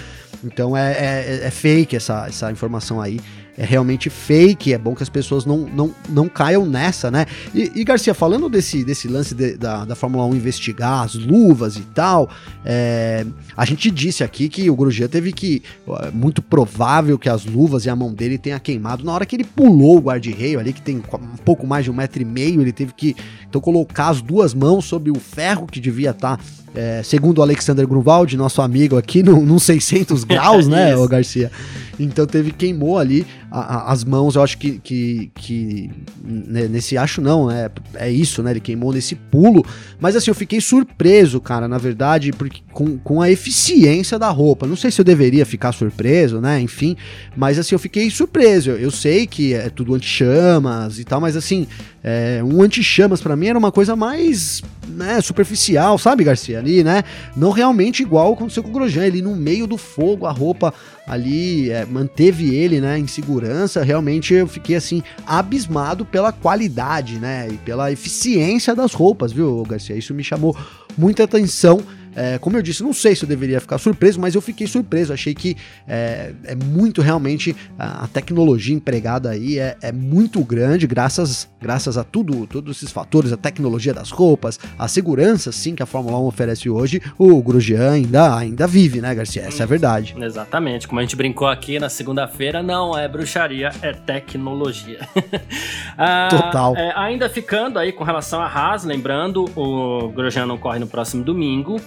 Então 0.44 0.76
é, 0.76 0.92
é, 0.92 1.40
é 1.44 1.50
fake 1.50 1.96
essa, 1.96 2.26
essa 2.26 2.50
informação 2.50 3.00
aí 3.00 3.20
é 3.62 3.64
realmente 3.64 4.10
fake, 4.10 4.72
é 4.72 4.78
bom 4.78 4.92
que 4.92 5.04
as 5.04 5.08
pessoas 5.08 5.46
não, 5.46 5.58
não, 5.58 5.94
não 6.08 6.28
caiam 6.28 6.66
nessa, 6.66 7.12
né? 7.12 7.26
E, 7.54 7.70
e 7.76 7.84
Garcia, 7.84 8.12
falando 8.12 8.48
desse, 8.48 8.82
desse 8.82 9.06
lance 9.06 9.36
de, 9.36 9.56
da, 9.56 9.84
da 9.84 9.94
Fórmula 9.94 10.26
1 10.26 10.34
investigar 10.34 11.04
as 11.04 11.14
luvas 11.14 11.76
e 11.76 11.82
tal, 11.82 12.28
é, 12.64 13.24
a 13.56 13.64
gente 13.64 13.88
disse 13.88 14.24
aqui 14.24 14.48
que 14.48 14.68
o 14.68 14.74
Grosjean 14.74 15.06
teve 15.06 15.32
que, 15.32 15.62
é 16.00 16.10
muito 16.10 16.42
provável 16.42 17.16
que 17.16 17.28
as 17.28 17.44
luvas 17.44 17.86
e 17.86 17.88
a 17.88 17.94
mão 17.94 18.12
dele 18.12 18.36
tenha 18.36 18.58
queimado 18.58 19.04
na 19.04 19.12
hora 19.12 19.24
que 19.24 19.36
ele 19.36 19.44
pulou 19.44 19.98
o 19.98 20.00
guarda-reio 20.00 20.58
ali, 20.58 20.72
que 20.72 20.82
tem 20.82 20.96
um 20.96 21.36
pouco 21.44 21.64
mais 21.64 21.84
de 21.84 21.90
um 21.92 21.94
metro 21.94 22.20
e 22.20 22.24
meio, 22.24 22.60
ele 22.60 22.72
teve 22.72 22.92
que, 22.92 23.14
então, 23.48 23.60
colocar 23.60 24.08
as 24.08 24.20
duas 24.20 24.54
mãos 24.54 24.86
sobre 24.86 25.12
o 25.12 25.20
ferro 25.20 25.68
que 25.68 25.78
devia 25.78 26.10
estar... 26.10 26.36
Tá 26.36 26.42
é, 26.74 27.02
segundo 27.02 27.38
o 27.38 27.42
Alexander 27.42 27.86
Grunwald, 27.86 28.36
nosso 28.36 28.62
amigo 28.62 28.96
aqui, 28.96 29.22
num, 29.22 29.44
num 29.44 29.58
600 29.58 30.24
graus, 30.24 30.66
né, 30.66 30.96
o 30.96 31.06
Garcia? 31.06 31.50
Então 31.98 32.26
teve, 32.26 32.50
queimou 32.50 32.98
ali 32.98 33.26
as 33.52 34.02
mãos, 34.02 34.34
eu 34.34 34.42
acho 34.42 34.56
que, 34.56 34.78
que, 34.78 35.30
que 35.34 35.90
né, 36.24 36.66
nesse 36.68 36.96
acho 36.96 37.20
não, 37.20 37.50
é, 37.50 37.70
é 37.94 38.10
isso, 38.10 38.42
né, 38.42 38.52
ele 38.52 38.60
queimou 38.60 38.92
nesse 38.92 39.14
pulo, 39.14 39.62
mas 40.00 40.16
assim, 40.16 40.30
eu 40.30 40.34
fiquei 40.34 40.58
surpreso, 40.58 41.38
cara, 41.38 41.68
na 41.68 41.76
verdade, 41.76 42.32
porque 42.32 42.62
com, 42.72 42.96
com 42.98 43.20
a 43.20 43.30
eficiência 43.30 44.18
da 44.18 44.30
roupa, 44.30 44.66
não 44.66 44.74
sei 44.74 44.90
se 44.90 45.00
eu 45.00 45.04
deveria 45.04 45.44
ficar 45.44 45.72
surpreso, 45.72 46.40
né, 46.40 46.60
enfim, 46.60 46.96
mas 47.36 47.58
assim, 47.58 47.74
eu 47.74 47.78
fiquei 47.78 48.08
surpreso, 48.08 48.70
eu, 48.70 48.78
eu 48.78 48.90
sei 48.90 49.26
que 49.26 49.52
é 49.52 49.68
tudo 49.68 49.94
anti-chamas 49.94 50.98
e 50.98 51.04
tal, 51.04 51.20
mas 51.20 51.36
assim, 51.36 51.66
é, 52.02 52.42
um 52.42 52.62
anti-chamas 52.62 53.20
para 53.20 53.36
mim 53.36 53.48
era 53.48 53.58
uma 53.58 53.70
coisa 53.70 53.94
mais 53.94 54.62
né, 54.88 55.20
superficial, 55.20 55.96
sabe, 55.98 56.24
Garcia? 56.24 56.58
Ali, 56.58 56.82
né? 56.82 57.04
Não 57.36 57.50
realmente 57.50 58.02
igual 58.02 58.32
aconteceu 58.32 58.62
com 58.62 58.70
o 58.70 58.72
Grosjean, 58.72 59.06
ele 59.06 59.22
no 59.22 59.36
meio 59.36 59.66
do 59.66 59.76
fogo, 59.76 60.26
a 60.26 60.32
roupa 60.32 60.74
ali 61.06 61.70
é, 61.70 61.84
manteve 61.84 62.54
ele, 62.54 62.80
né, 62.80 62.98
em 62.98 63.06
segurança. 63.06 63.82
Realmente 63.82 64.34
eu 64.34 64.46
fiquei 64.46 64.76
assim 64.76 65.02
abismado 65.26 66.04
pela 66.04 66.32
qualidade, 66.32 67.18
né, 67.18 67.48
e 67.50 67.56
pela 67.58 67.90
eficiência 67.90 68.74
das 68.74 68.92
roupas, 68.92 69.32
viu, 69.32 69.62
Garcia? 69.64 69.96
Isso 69.96 70.14
me 70.14 70.24
chamou 70.24 70.56
muita 70.96 71.24
atenção. 71.24 71.80
É, 72.14 72.38
como 72.38 72.56
eu 72.56 72.62
disse, 72.62 72.82
não 72.82 72.92
sei 72.92 73.14
se 73.14 73.24
eu 73.24 73.28
deveria 73.28 73.60
ficar 73.60 73.78
surpreso, 73.78 74.20
mas 74.20 74.34
eu 74.34 74.40
fiquei 74.40 74.66
surpreso. 74.66 75.12
Achei 75.12 75.34
que 75.34 75.56
é, 75.86 76.32
é 76.44 76.54
muito 76.54 77.00
realmente 77.00 77.56
a, 77.78 78.04
a, 78.04 78.08
tecnologia 78.08 78.74
empregada 78.74 79.30
aí 79.30 79.58
é, 79.58 79.76
é, 79.80 79.92
muito 79.92 80.44
grande, 80.44 80.86
graças, 80.86 81.48
graças 81.60 81.96
a 81.96 82.04
tudo, 82.04 82.46
todos 82.46 82.76
esses 82.76 82.92
fatores, 82.92 83.32
a 83.32 83.36
tecnologia 83.36 83.94
das 83.94 84.10
roupas, 84.10 84.58
a 84.78 84.86
segurança 84.88 85.50
sim 85.52 85.74
que 85.74 85.82
a 85.82 85.86
Fórmula 85.86 86.18
1 86.18 86.24
oferece 86.26 86.68
hoje. 86.68 87.00
O 87.18 87.42
Grosjean 87.42 87.92
ainda, 87.92 88.36
ainda 88.36 88.66
vive, 88.66 89.00
né, 89.00 89.14
Garcia? 89.14 89.42
Essa 89.42 89.62
é 89.62 89.64
a 89.64 89.66
verdade. 89.66 90.14
Exatamente. 90.18 90.86
Como 90.86 91.00
a 91.00 91.02
gente 91.02 91.16
brincou 91.16 91.48
aqui 91.48 91.78
na 91.78 91.88
segunda-feira, 91.88 92.62
não 92.62 92.96
é 92.96 93.08
bruxaria, 93.08 93.70
é 93.80 93.92
tecnologia. 93.92 95.00
ah, 95.96 96.28
Total. 96.30 96.76
É, 96.76 96.92
ainda 96.96 97.28
ficando 97.28 97.78
aí 97.78 97.92
com 97.92 98.04
relação 98.04 98.40
a 98.40 98.46
Haas, 98.46 98.84
lembrando, 98.84 99.46
o 99.56 100.08
Grosjean 100.08 100.46
não 100.46 100.58
corre 100.58 100.78
no 100.78 100.86
próximo 100.86 101.24
domingo 101.24 101.80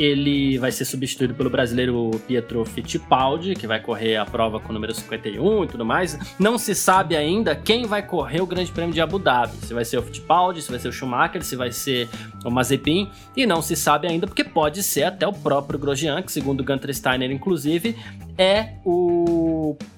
ele 0.00 0.56
vai 0.56 0.72
ser 0.72 0.86
substituído 0.86 1.34
pelo 1.34 1.50
brasileiro 1.50 2.10
Pietro 2.26 2.64
Fittipaldi, 2.64 3.54
que 3.54 3.66
vai 3.66 3.78
correr 3.80 4.16
a 4.16 4.24
prova 4.24 4.58
com 4.58 4.70
o 4.70 4.72
número 4.72 4.94
51 4.94 5.64
e 5.64 5.66
tudo 5.66 5.84
mais. 5.84 6.18
Não 6.38 6.56
se 6.56 6.74
sabe 6.74 7.14
ainda 7.14 7.54
quem 7.54 7.84
vai 7.84 8.02
correr 8.02 8.40
o 8.40 8.46
Grande 8.46 8.72
Prêmio 8.72 8.94
de 8.94 9.00
Abu 9.02 9.18
Dhabi. 9.18 9.54
Se 9.58 9.74
vai 9.74 9.84
ser 9.84 9.98
o 9.98 10.02
Fittipaldi, 10.02 10.62
se 10.62 10.70
vai 10.70 10.80
ser 10.80 10.88
o 10.88 10.92
Schumacher, 10.92 11.44
se 11.44 11.54
vai 11.54 11.70
ser 11.70 12.08
o 12.42 12.50
Mazepin. 12.50 13.10
E 13.36 13.44
não 13.44 13.60
se 13.60 13.76
sabe 13.76 14.08
ainda 14.08 14.26
porque 14.26 14.42
pode 14.42 14.82
ser 14.82 15.02
até 15.02 15.26
o 15.26 15.34
próprio 15.34 15.78
Grosjean, 15.78 16.22
que 16.22 16.32
segundo 16.32 16.64
Gunter 16.64 16.94
Steiner, 16.94 17.30
inclusive, 17.30 17.94
é 18.38 18.76
o, 18.86 19.49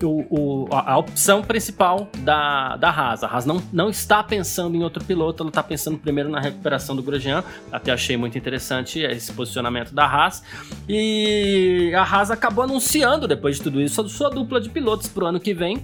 o, 0.03 0.25
o, 0.31 0.69
a 0.71 0.99
opção 0.99 1.43
principal 1.43 2.09
da, 2.19 2.77
da 2.77 2.91
Haas. 2.91 3.23
A 3.23 3.29
Haas 3.29 3.47
não, 3.47 3.63
não 3.73 3.89
está 3.89 4.23
pensando 4.23 4.77
em 4.77 4.83
outro 4.83 5.05
piloto, 5.05 5.43
ela 5.43 5.51
está 5.51 5.63
pensando 5.63 5.99
primeiro 5.99 6.29
na 6.29 6.41
recuperação 6.41 6.97
do 6.97 7.03
Grosjean. 7.03 7.45
Até 7.71 7.93
achei 7.93 8.17
muito 8.17 8.37
interessante 8.37 9.01
esse 9.01 9.33
posicionamento 9.33 9.95
da 9.95 10.05
Haas. 10.05 10.43
E 10.89 11.93
a 11.95 12.03
Haas 12.03 12.31
acabou 12.31 12.65
anunciando, 12.65 13.29
depois 13.29 13.57
de 13.57 13.63
tudo 13.63 13.81
isso, 13.81 14.01
a 14.01 14.09
sua 14.09 14.31
dupla 14.31 14.61
de 14.61 14.69
pilotos 14.69 15.09
para 15.09 15.25
o 15.25 15.27
ano 15.27 15.41
que 15.41 15.55
vem 15.55 15.83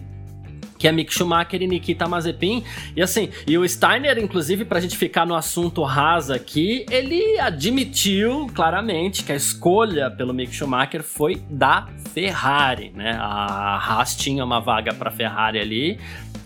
que 0.78 0.86
é 0.86 0.92
Mick 0.92 1.12
Schumacher 1.12 1.60
e 1.60 1.66
Nikita 1.66 2.06
Mazepin. 2.06 2.62
E 2.96 3.02
assim, 3.02 3.30
e 3.46 3.58
o 3.58 3.68
Steiner, 3.68 4.18
inclusive, 4.18 4.64
pra 4.64 4.80
gente 4.80 4.96
ficar 4.96 5.26
no 5.26 5.34
assunto 5.34 5.84
Haas 5.84 6.30
aqui, 6.30 6.86
ele 6.90 7.38
admitiu 7.38 8.46
claramente 8.54 9.24
que 9.24 9.32
a 9.32 9.36
escolha 9.36 10.10
pelo 10.10 10.32
Mick 10.32 10.54
Schumacher 10.54 11.02
foi 11.02 11.42
da 11.50 11.88
Ferrari, 12.14 12.92
né? 12.94 13.16
A 13.20 13.76
Haas 13.76 14.16
tinha 14.16 14.44
uma 14.44 14.60
vaga 14.60 14.94
para 14.94 15.10
Ferrari 15.10 15.58
ali, 15.58 15.98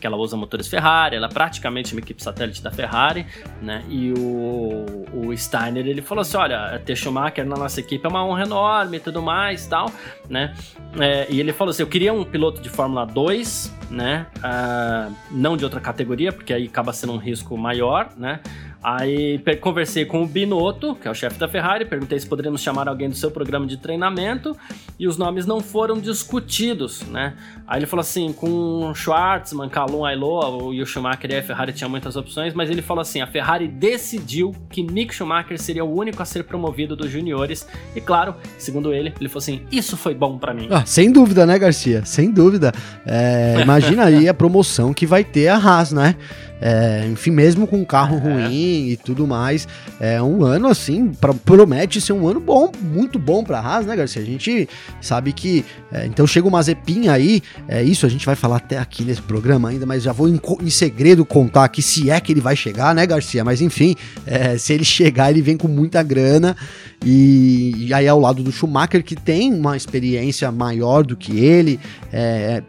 que 0.03 0.07
ela 0.07 0.17
usa 0.17 0.37
motores 0.37 0.67
Ferrari, 0.67 1.15
ela 1.15 1.27
é 1.27 1.31
praticamente 1.31 1.95
uma 1.95 2.01
equipe 2.01 2.21
satélite 2.21 2.61
da 2.61 2.73
Ferrari, 2.73 3.25
né? 3.62 3.85
E 3.89 4.12
o, 4.12 4.85
o 5.15 5.37
Steiner, 5.37 5.87
ele 5.87 6.03
falou 6.03 6.23
assim, 6.23 6.37
olha, 6.37 6.83
ter 6.85 6.97
Schumacher 6.97 7.47
na 7.47 7.57
nossa 7.57 7.79
equipe 7.79 8.05
é 8.05 8.09
uma 8.09 8.25
honra 8.25 8.43
enorme 8.43 8.97
e 8.97 9.01
tudo 9.01 9.23
mais 9.23 9.65
tal, 9.69 9.91
né? 10.29 10.55
É, 10.99 11.29
e 11.31 11.39
ele 11.39 11.53
falou 11.53 11.71
assim, 11.71 11.83
eu 11.83 11.87
queria 11.87 12.12
um 12.12 12.25
piloto 12.25 12.61
de 12.61 12.69
Fórmula 12.69 13.07
2, 13.07 13.73
né? 13.93 14.27
Uh, 14.39 15.15
não 15.31 15.57
de 15.57 15.65
outra 15.65 15.81
categoria, 15.81 16.33
porque 16.33 16.53
aí 16.53 16.67
acaba 16.67 16.93
sendo 16.93 17.13
um 17.13 17.19
risco 17.19 17.57
maior, 17.57 18.09
né? 18.17 18.41
Aí 18.83 19.39
conversei 19.61 20.05
com 20.05 20.25
o 20.25 20.27
Binotto, 20.27 20.97
que 20.97 21.07
é 21.07 21.11
o 21.11 21.15
chefe 21.15 21.39
da 21.39 21.47
Ferrari, 21.47 21.85
perguntei 21.85 22.19
se 22.19 22.27
poderíamos 22.27 22.61
chamar 22.61 22.89
alguém 22.89 23.09
do 23.09 23.15
seu 23.15 23.31
programa 23.31 23.65
de 23.65 23.77
treinamento 23.77 24.57
e 24.99 25.07
os 25.07 25.17
nomes 25.17 25.47
não 25.47 25.61
foram 25.61 26.01
discutidos, 26.01 27.03
né? 27.03 27.35
Aí 27.73 27.79
ele 27.79 27.87
falou 27.87 28.02
assim, 28.02 28.35
com 28.35 28.93
Schwartzman, 28.95 29.67
Calum, 29.71 30.05
Ailô 30.05 30.75
e 30.75 30.83
o 30.83 30.85
Schumacher 30.85 31.31
e 31.31 31.37
a 31.37 31.43
Ferrari 31.43 31.73
tinha 31.73 31.88
muitas 31.88 32.17
opções, 32.17 32.52
mas 32.52 32.69
ele 32.69 32.83
falou 32.83 33.00
assim, 33.00 33.23
a 33.23 33.26
Ferrari 33.26 33.67
decidiu 33.67 34.55
que 34.69 34.83
Mick 34.83 35.14
Schumacher 35.14 35.59
seria 35.59 35.83
o 35.83 35.91
único 35.91 36.21
a 36.21 36.26
ser 36.26 36.45
promovido 36.45 36.95
dos 36.95 37.11
juniores 37.11 37.67
e 37.97 38.00
claro, 38.02 38.35
segundo 38.59 38.93
ele, 38.93 39.14
ele 39.19 39.26
falou 39.26 39.38
assim, 39.38 39.62
isso 39.73 39.97
foi 39.97 40.14
bom 40.14 40.37
para 40.37 40.52
mim. 40.52 40.69
Ah, 40.71 40.85
sem 40.85 41.11
dúvida, 41.11 41.47
né, 41.47 41.59
Garcia? 41.59 42.05
Sem 42.05 42.31
dúvida. 42.31 42.75
É, 43.07 43.57
imagina 43.64 44.05
aí 44.05 44.29
a 44.29 44.35
promoção 44.35 44.93
que 44.93 45.07
vai 45.07 45.25
ter 45.25 45.49
a 45.49 45.57
Haas, 45.57 45.93
né? 45.93 46.14
É, 46.64 47.05
enfim, 47.11 47.33
mesmo 47.33 47.67
com 47.67 47.79
um 47.79 47.85
carro 47.85 48.19
é. 48.19 48.21
ruim 48.21 48.91
e 48.91 48.97
tudo 48.97 49.26
mais, 49.26 49.67
é 49.99 50.23
um 50.23 50.45
ano 50.45 50.69
assim, 50.69 51.09
pra, 51.09 51.35
promete 51.35 52.00
ser 52.00 52.12
um 52.12 52.29
ano 52.29 52.38
bom, 52.38 52.71
muito 52.81 53.19
bom 53.19 53.43
pra 53.43 53.59
Haas, 53.59 53.85
né, 53.85 53.97
Garcia? 53.97 54.23
A 54.23 54.25
gente 54.25 54.69
sabe 55.00 55.33
que. 55.33 55.64
É, 55.91 56.07
então 56.07 56.25
chega 56.25 56.47
o 56.47 56.50
Mazepin 56.52 57.09
aí, 57.09 57.43
é 57.69 57.83
isso, 57.83 58.04
a 58.04 58.09
gente 58.09 58.26
vai 58.26 58.35
falar 58.35 58.57
até 58.57 58.78
aqui 58.78 59.04
nesse 59.04 59.23
programa 59.23 59.69
ainda, 59.69 59.87
mas 59.87 60.02
já 60.02 60.12
vou 60.12 60.28
em, 60.28 60.40
em 60.61 60.71
segredo 60.71 61.25
contar 61.25 61.64
aqui 61.64 61.81
se 61.81 62.11
é 62.11 62.21
que 62.21 62.33
ele 62.33 62.40
vai 62.40 62.57
chegar, 62.57 62.95
né, 62.95 63.07
Garcia? 63.07 63.45
Mas 63.45 63.61
enfim, 63.61 63.95
é, 64.26 64.59
se 64.59 64.73
ele 64.73 64.85
chegar, 64.85 65.31
ele 65.31 65.42
vem 65.42 65.57
com 65.57 65.69
muita 65.69 66.02
grana. 66.02 66.57
E, 67.04 67.87
e, 67.87 67.95
aí 67.95 68.07
ao 68.07 68.21
lado 68.21 68.42
do 68.42 68.52
Schumacher, 68.52 69.02
que 69.02 69.16
tem 69.16 69.52
uma 69.52 69.76
experiência 69.76 70.50
maior 70.52 71.04
do 71.04 71.16
que 71.16 71.38
ele, 71.38 71.81
é, 72.12 72.62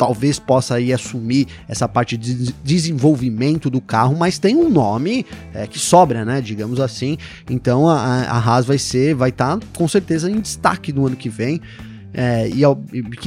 talvez 0.00 0.38
possa 0.38 0.76
aí 0.76 0.92
assumir 0.92 1.46
essa 1.68 1.86
parte 1.86 2.16
de 2.16 2.52
desenvolvimento 2.64 3.68
do 3.68 3.80
carro, 3.80 4.16
mas 4.16 4.38
tem 4.38 4.56
um 4.56 4.70
nome 4.70 5.26
é, 5.52 5.66
que 5.66 5.78
sobra, 5.78 6.24
né? 6.24 6.40
Digamos 6.40 6.80
assim. 6.80 7.18
Então 7.48 7.88
a, 7.88 8.22
a 8.22 8.38
Haas 8.38 8.64
vai 8.64 8.78
ser, 8.78 9.14
vai 9.14 9.28
estar 9.28 9.58
tá, 9.58 9.66
com 9.76 9.86
certeza 9.86 10.30
em 10.30 10.40
destaque 10.40 10.92
no 10.92 11.06
ano 11.06 11.16
que 11.16 11.28
vem. 11.28 11.60
É, 12.12 12.48
e, 12.48 12.62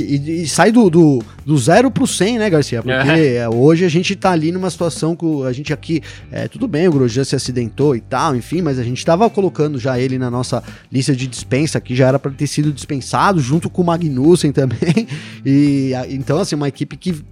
e, 0.02 0.42
e, 0.44 0.48
sai 0.48 0.72
do, 0.72 0.90
do, 0.90 1.24
do 1.46 1.58
zero 1.58 1.90
pro 1.90 2.06
100, 2.06 2.40
né, 2.40 2.50
Garcia? 2.50 2.82
Porque 2.84 3.20
é. 3.20 3.48
hoje 3.48 3.86
a 3.86 3.90
gente 3.90 4.16
tá 4.16 4.32
ali 4.32 4.52
numa 4.52 4.70
situação 4.70 5.16
que 5.16 5.26
a 5.48 5.54
gente 5.54 5.72
aqui, 5.72 6.02
é, 6.32 6.48
tudo 6.48 6.68
bem, 6.68 6.88
o 6.88 6.92
Grosjean 6.92 7.24
se 7.24 7.36
acidentou 7.36 7.96
e 7.96 8.02
tal, 8.02 8.36
enfim, 8.36 8.62
mas 8.62 8.78
a 8.78 8.84
gente 8.84 9.04
tava 9.06 9.30
colocando 9.30 9.80
já 9.80 9.98
ele 9.98 10.18
na 10.18 10.30
nossa 10.30 10.62
lista 10.92 11.16
de 11.16 11.28
dispensa, 11.28 11.80
que 11.80 11.96
já 11.96 12.08
era 12.08 12.20
para 12.20 12.32
ter 12.32 12.48
sido 12.48 12.74
dispensado, 12.74 13.40
junto 13.40 13.70
com 13.70 13.82
o 13.82 13.86
Magnussen 13.86 14.52
também. 14.52 15.08
E 15.46 15.92
então, 16.10 16.40
assim, 16.40 16.56
uma 16.56 16.68
equipe 16.68 16.96
que 16.96 17.24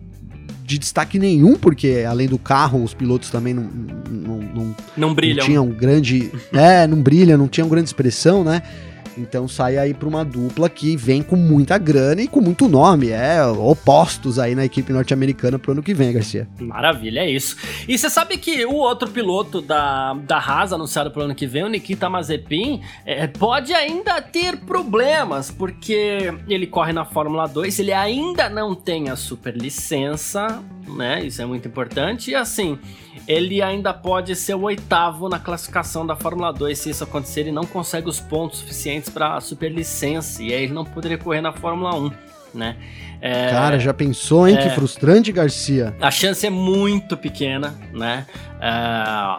de 0.72 0.77
destaque 0.77 1.20
nenhum, 1.20 1.58
porque 1.58 2.05
além 2.08 2.27
do 2.27 2.38
carro, 2.38 2.84
os 2.84 2.93
pilotos 2.93 3.29
também 3.29 3.53
não, 3.53 3.70
não, 4.10 4.38
não, 4.38 4.75
não 4.96 5.13
brilham. 5.13 5.38
Não 5.38 5.46
tinham 5.46 5.67
grande. 5.67 6.31
é, 6.53 6.88
não 6.88 7.01
brilham, 7.01 7.38
não 7.38 7.48
tinham 7.48 7.67
grande 7.67 7.89
expressão, 7.89 8.43
né? 8.43 8.62
Então 9.18 9.48
sai 9.48 9.77
aí 9.77 9.94
para 9.94 10.08
uma 10.08 10.24
dupla 10.24 10.70
que 10.70 10.96
vem 10.96 11.22
com 11.22 11.36
muita 11.36 11.77
grana 11.77 12.22
e 12.22 12.27
com 12.27 12.41
muito 12.41 12.68
nome. 12.68 13.10
É 13.10 13.46
opostos 13.46 14.39
aí 14.39 14.56
na 14.56 14.65
equipe 14.65 14.91
norte-americana 14.94 15.60
pro 15.60 15.74
ano 15.74 15.84
que 15.84 15.94
vem, 15.94 16.13
Garcia. 16.13 16.48
Maravilha, 16.60 17.22
é 17.22 17.30
isso. 17.30 17.58
E 17.88 17.98
você 17.98 18.10
sabe 18.10 18.38
que 18.38 18.65
o 18.65 18.75
outro 18.75 19.10
piloto 19.10 19.62
da, 19.62 20.13
da 20.13 20.38
Haas 20.38 20.74
anunciado 20.74 21.12
pro 21.12 21.24
ano 21.24 21.36
que 21.36 21.46
vem, 21.46 21.63
o 21.63 21.70
Nikita 21.70 22.10
Mazepin, 22.10 22.82
é, 23.06 23.27
pode 23.27 23.74
ainda 23.74 24.22
ter 24.22 24.58
problemas, 24.58 25.51
porque 25.51 26.34
ele 26.48 26.68
corre 26.68 26.94
na 26.94 27.06
Fórmula 27.06 27.48
2, 27.48 27.80
ele 27.80 27.94
ainda 27.94 28.50
não 28.50 28.74
tem 28.74 29.10
a 29.10 29.15
superlicença, 29.15 30.63
né? 30.88 31.24
Isso 31.25 31.41
é 31.41 31.46
muito 31.46 31.68
importante. 31.68 32.32
E 32.32 32.36
assim 32.36 32.80
ele 33.27 33.62
ainda 33.62 33.94
pode 33.94 34.36
ser 34.36 34.56
o 34.56 34.62
oitavo 34.62 35.30
na 35.30 35.39
classificação 35.39 36.06
da 36.06 36.15
Fórmula 36.15 36.51
2 36.51 36.77
se 36.77 36.89
isso 36.89 37.03
acontecer. 37.03 37.41
Ele 37.41 37.51
não 37.51 37.65
consegue 37.65 38.10
os 38.10 38.20
pontos 38.20 38.60
suficientes 38.60 39.10
para 39.10 39.36
a 39.36 39.41
superlicença 39.41 40.41
e 40.44 40.53
aí 40.53 40.63
ele 40.63 40.74
não 40.74 40.86
poderia 40.86 41.18
correr 41.18 41.41
na 41.41 41.51
Fórmula 41.51 41.96
1, 41.96 42.12
né? 42.53 42.77
É, 43.22 43.51
Cara, 43.51 43.78
já 43.78 43.94
pensou, 43.94 44.48
hein? 44.48 44.58
É, 44.58 44.63
que 44.63 44.70
frustrante, 44.72 45.32
Garcia. 45.32 45.96
A 46.01 46.10
chance 46.10 46.46
é 46.46 46.50
muito 46.50 47.16
pequena, 47.16 47.75
né? 47.94 48.25
É, 48.60 48.68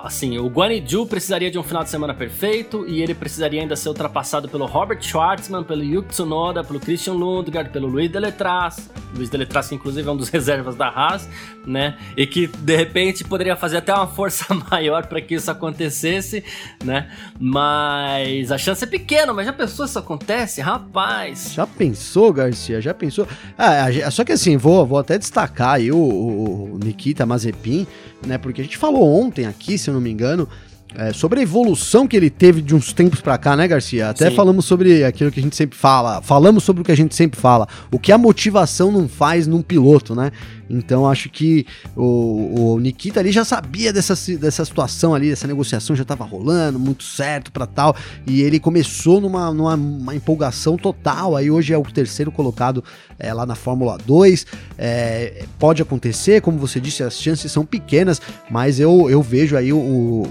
assim, 0.05 0.37
o 0.39 0.49
Guanaju 0.49 1.07
precisaria 1.07 1.51
de 1.51 1.59
um 1.59 1.63
final 1.63 1.85
de 1.85 1.91
semana 1.91 2.13
perfeito 2.15 2.85
e 2.89 3.03
ele 3.03 3.15
precisaria 3.15 3.61
ainda 3.61 3.77
ser 3.77 3.89
ultrapassado 3.89 4.49
pelo 4.49 4.67
Robert 4.67 5.01
Schwartzman, 5.01 5.63
pelo 5.63 5.83
Yuki 5.83 6.09
Tsunoda, 6.09 6.65
pelo 6.65 6.81
Christian 6.81 7.15
Lundgaard, 7.15 7.71
pelo 7.71 7.87
Luiz 7.89 8.11
Deletraz. 8.11 8.91
Luiz 9.15 9.29
Deletraz, 9.29 9.69
que 9.69 9.75
inclusive 9.75 10.09
é 10.09 10.11
um 10.11 10.17
dos 10.17 10.29
reservas 10.31 10.75
da 10.75 10.89
Haas, 10.89 11.29
né? 11.67 11.97
E 12.17 12.27
que 12.27 12.47
de 12.47 12.77
repente 12.77 13.23
poderia 13.23 13.55
fazer 13.55 13.79
até 13.79 13.95
uma 13.95 14.07
força 14.07 14.45
maior 14.71 15.07
para 15.07 15.21
que 15.21 15.35
isso 15.35 15.51
acontecesse, 15.51 16.45
né? 16.85 17.09
Mas 17.39 18.51
a 18.51 18.59
chance 18.59 18.83
é 18.83 18.87
pequena, 18.87 19.33
mas 19.33 19.47
já 19.47 19.53
pensou 19.53 19.87
se 19.87 19.93
isso 19.93 19.99
acontece? 19.99 20.61
Rapaz! 20.61 21.53
Já 21.55 21.67
pensou, 21.67 22.33
Garcia? 22.33 22.81
Já 22.81 22.93
pensou? 22.95 23.29
Ah, 23.57 23.72
só 24.11 24.25
que 24.25 24.33
assim, 24.33 24.57
vou, 24.57 24.87
vou 24.87 24.99
até 24.99 25.19
destacar 25.19 25.75
aí 25.75 25.91
o, 25.91 25.97
o 25.97 26.79
Nikita 26.83 27.27
Mazepin, 27.27 27.87
né? 28.27 28.39
Porque 28.39 28.61
a 28.61 28.65
gente 28.65 28.79
falou 28.79 29.21
ontem 29.21 29.47
aqui, 29.47 29.77
se 29.79 29.91
eu 29.91 29.95
não 29.95 30.01
me 30.01 30.11
engano, 30.11 30.49
é, 30.97 31.13
sobre 31.13 31.41
a 31.41 31.43
evolução 31.43 32.07
que 32.07 32.17
ele 32.17 32.31
teve 32.31 32.61
de 32.61 32.75
uns 32.75 32.93
tempos 32.93 33.21
para 33.21 33.39
cá, 33.39 33.57
né, 33.57 33.67
Garcia? 33.67 34.11
Até 34.11 34.31
Sim. 34.31 34.37
falamos 34.37 34.65
sobre 34.65 35.05
aquilo 35.05 35.31
que 35.31 35.41
a 35.41 35.43
gente 35.43 35.57
sempre 35.57 35.79
fala, 35.79 36.21
falamos 36.23 36.65
sobre 36.65 36.83
o 36.83 36.85
que 36.85 36.93
a 36.93 36.97
gente 36.97 37.15
sempre 37.15 37.41
fala, 37.41 37.67
o 37.91 37.99
que 37.99 38.13
a 38.13 38.19
motivação 38.19 38.93
não 38.93 39.09
faz 39.09 39.47
num 39.47 39.63
piloto, 39.63 40.15
né? 40.15 40.31
Então 40.73 41.07
acho 41.07 41.29
que 41.29 41.67
o, 41.95 42.75
o 42.75 42.81
Nikita 42.81 43.21
ali 43.21 43.31
já 43.31 43.45
sabia 43.45 43.93
dessa, 43.93 44.15
dessa 44.39 44.65
situação 44.65 45.15
ali, 45.15 45.29
dessa 45.29 45.47
negociação 45.47 45.95
já 45.95 46.03
estava 46.03 46.25
rolando, 46.25 46.79
muito 46.79 47.05
certo 47.05 47.53
para 47.53 47.67
tal, 47.67 47.95
e 48.27 48.41
ele 48.41 48.59
começou 48.59 49.21
numa, 49.21 49.53
numa 49.53 50.15
empolgação 50.15 50.79
total. 50.79 51.37
Aí 51.37 51.51
hoje 51.51 51.75
é 51.75 51.79
o 51.79 51.83
terceiro 51.83 52.33
colocado 52.33 52.83
é, 53.19 53.35
lá 53.35 53.45
na 53.45 53.55
Fórmula 53.55 53.99
2. 53.99 54.47
É, 54.79 55.45
pode 55.59 55.83
acontecer, 55.83 56.41
como 56.41 56.59
você 56.59 56.81
disse, 56.81 57.03
as 57.03 57.21
chances 57.21 57.53
são 57.53 57.67
pequenas, 57.67 58.21
mas 58.51 58.81
eu, 58.81 59.11
eu 59.11 59.21
vejo 59.21 59.57
aí 59.57 59.73
o, 59.73 59.79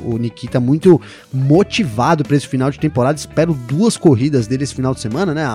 o 0.05 0.17
Nikita 0.17 0.50
muito 0.59 0.99
motivado 1.33 2.23
para 2.23 2.35
esse 2.35 2.47
final 2.47 2.69
de 2.71 2.79
temporada. 2.79 3.17
Espero 3.17 3.53
duas 3.53 3.97
corridas 3.97 4.47
dele 4.47 4.63
esse 4.63 4.75
final 4.75 4.93
de 4.93 4.99
semana, 4.99 5.33
né? 5.33 5.45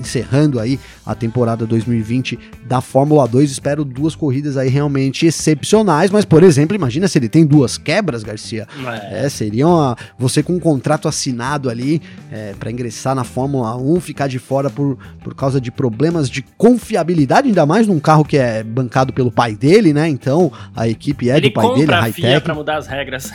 Encerrando 0.00 0.60
aí 0.60 0.78
a 1.04 1.14
temporada 1.14 1.66
2020 1.66 2.38
da 2.64 2.80
Fórmula 2.80 3.26
2. 3.26 3.50
Espero 3.50 3.84
duas 3.84 4.14
corridas 4.14 4.56
aí 4.56 4.68
realmente 4.68 5.26
excepcionais, 5.26 6.10
mas, 6.10 6.24
por 6.24 6.42
exemplo, 6.42 6.74
imagina 6.74 7.08
se 7.08 7.18
ele 7.18 7.28
tem 7.28 7.46
duas 7.46 7.78
quebras, 7.78 8.22
Garcia. 8.22 8.66
É, 9.10 9.26
é 9.26 9.28
seria 9.28 9.66
uma, 9.66 9.96
você 10.18 10.42
com 10.42 10.54
um 10.54 10.60
contrato 10.60 11.08
assinado 11.08 11.70
ali 11.70 12.02
é, 12.30 12.54
para 12.58 12.70
ingressar 12.70 13.14
na 13.14 13.24
Fórmula 13.24 13.76
1, 13.76 14.00
ficar 14.00 14.28
de 14.28 14.38
fora 14.38 14.70
por, 14.70 14.98
por 15.22 15.34
causa 15.34 15.60
de 15.60 15.70
problemas 15.70 16.28
de 16.28 16.42
confiabilidade, 16.56 17.48
ainda 17.48 17.66
mais 17.66 17.86
num 17.86 18.00
carro 18.00 18.24
que 18.24 18.36
é 18.36 18.62
bancado 18.62 19.12
pelo 19.12 19.30
pai 19.30 19.54
dele, 19.54 19.92
né? 19.92 20.08
Então 20.08 20.52
a 20.74 20.88
equipe 20.88 21.30
é 21.30 21.36
ele 21.36 21.48
do 21.48 21.52
pai 21.52 21.74
dele, 21.74 21.92
a 21.92 22.00
high-tech. 22.00 22.40
para 22.42 22.54
mudar 22.54 22.76
as 22.76 22.86
regras. 22.86 23.30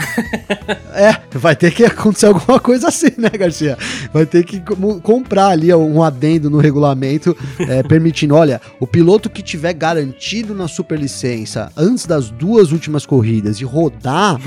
é, 0.94 1.18
vai 1.38 1.56
ter 1.56 1.72
que 1.72 1.84
acontecer 1.86 2.28
alguma 2.28 2.60
coisa 2.60 2.88
assim, 2.88 3.12
né, 3.18 3.30
Garcia? 3.30 3.78
Vai 4.14 4.26
ter 4.26 4.44
que 4.44 4.62
comprar 5.02 5.48
ali 5.48 5.74
um 5.74 6.04
adendo 6.04 6.50
no 6.50 6.60
regulamento 6.60 7.36
é, 7.60 7.84
permitindo, 7.84 8.36
olha, 8.36 8.62
o 8.80 8.88
piloto 8.88 9.30
que 9.30 9.42
tiver 9.42 9.74
garantido 9.74 10.54
na 10.54 10.68
superlicença 10.68 11.72
antes 11.76 12.06
das 12.06 12.30
duas 12.30 12.72
últimas 12.72 13.06
corridas 13.06 13.60
e 13.60 13.64
rodar 13.64 14.40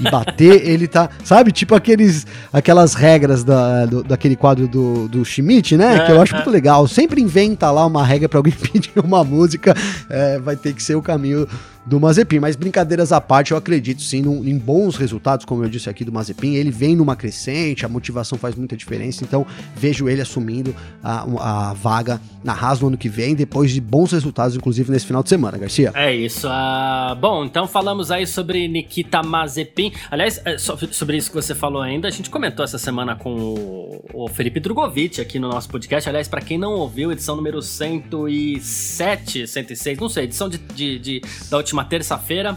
e 0.00 0.10
bater, 0.10 0.62
ele 0.68 0.86
tá. 0.86 1.08
Sabe, 1.24 1.52
tipo 1.52 1.74
aqueles, 1.74 2.26
aquelas 2.52 2.94
regras 2.94 3.42
da, 3.44 3.86
do, 3.86 4.02
daquele 4.02 4.36
quadro 4.36 4.68
do, 4.68 5.08
do 5.08 5.24
Schmidt, 5.24 5.76
né? 5.76 5.96
É, 5.96 6.06
que 6.06 6.12
eu 6.12 6.20
acho 6.20 6.34
é. 6.34 6.36
muito 6.36 6.50
legal. 6.50 6.86
Sempre 6.86 7.20
inventa 7.20 7.70
lá 7.70 7.86
uma 7.86 8.04
regra 8.04 8.28
para 8.28 8.38
alguém 8.38 8.52
pedir 8.72 8.92
uma 9.02 9.24
música, 9.24 9.74
é, 10.08 10.38
vai 10.38 10.56
ter 10.56 10.72
que 10.74 10.82
ser 10.82 10.94
o 10.94 11.02
caminho 11.02 11.46
do 11.86 12.00
Mazepin. 12.00 12.40
Mas 12.40 12.56
brincadeiras 12.56 13.12
à 13.12 13.20
parte, 13.20 13.52
eu 13.52 13.56
acredito 13.56 14.02
sim 14.02 14.20
num, 14.22 14.44
em 14.44 14.58
bons 14.58 14.96
resultados, 14.96 15.46
como 15.46 15.64
eu 15.64 15.68
disse 15.68 15.88
aqui 15.88 16.04
do 16.04 16.12
Mazepin. 16.12 16.54
Ele 16.54 16.70
vem 16.70 16.96
numa 16.96 17.14
crescente, 17.14 17.86
a 17.86 17.88
motivação 17.88 18.36
faz 18.36 18.54
muita 18.54 18.76
diferença, 18.76 19.24
então 19.24 19.46
vejo 19.74 20.08
ele 20.08 20.20
assumindo 20.20 20.74
a, 21.02 21.70
a 21.70 21.72
vaga 21.72 22.20
na 22.42 22.52
Haas 22.52 22.80
no 22.80 22.88
ano 22.88 22.98
que 22.98 23.08
vem, 23.08 23.34
depois 23.34 23.70
de 23.70 23.80
bons 23.80 24.12
resultados, 24.12 24.56
inclusive 24.56 24.90
nesse 24.90 25.06
final 25.06 25.22
de 25.22 25.28
semana, 25.28 25.58
Garcia. 25.58 25.92
É 25.94 26.14
isso. 26.14 26.48
Uh, 26.48 27.14
bom, 27.16 27.44
então 27.44 27.66
falamos 27.66 28.10
aí 28.10 28.26
sobre 28.26 28.66
Nikita 28.68 29.22
Mazepin. 29.22 29.92
Aliás, 30.10 30.40
é, 30.44 30.56
sobre 30.58 31.16
isso 31.16 31.30
que 31.30 31.36
você 31.36 31.54
falou 31.54 31.82
ainda, 31.82 32.08
a 32.08 32.10
gente 32.10 32.30
comentou 32.30 32.64
essa 32.64 32.78
semana 32.78 33.16
com 33.16 34.00
o 34.12 34.28
Felipe 34.28 34.60
Drogovic 34.60 35.20
aqui 35.20 35.38
no 35.38 35.48
nosso 35.48 35.68
podcast. 35.68 36.08
Aliás, 36.08 36.28
para 36.28 36.40
quem 36.40 36.58
não 36.58 36.72
ouviu, 36.72 37.12
edição 37.12 37.36
número 37.36 37.60
107, 37.60 39.46
106, 39.46 39.98
não 39.98 40.08
sei, 40.08 40.24
edição 40.24 40.48
de, 40.48 40.58
de, 40.58 40.98
de 40.98 41.22
da 41.50 41.56
última 41.56 41.75
terça-feira. 41.84 42.56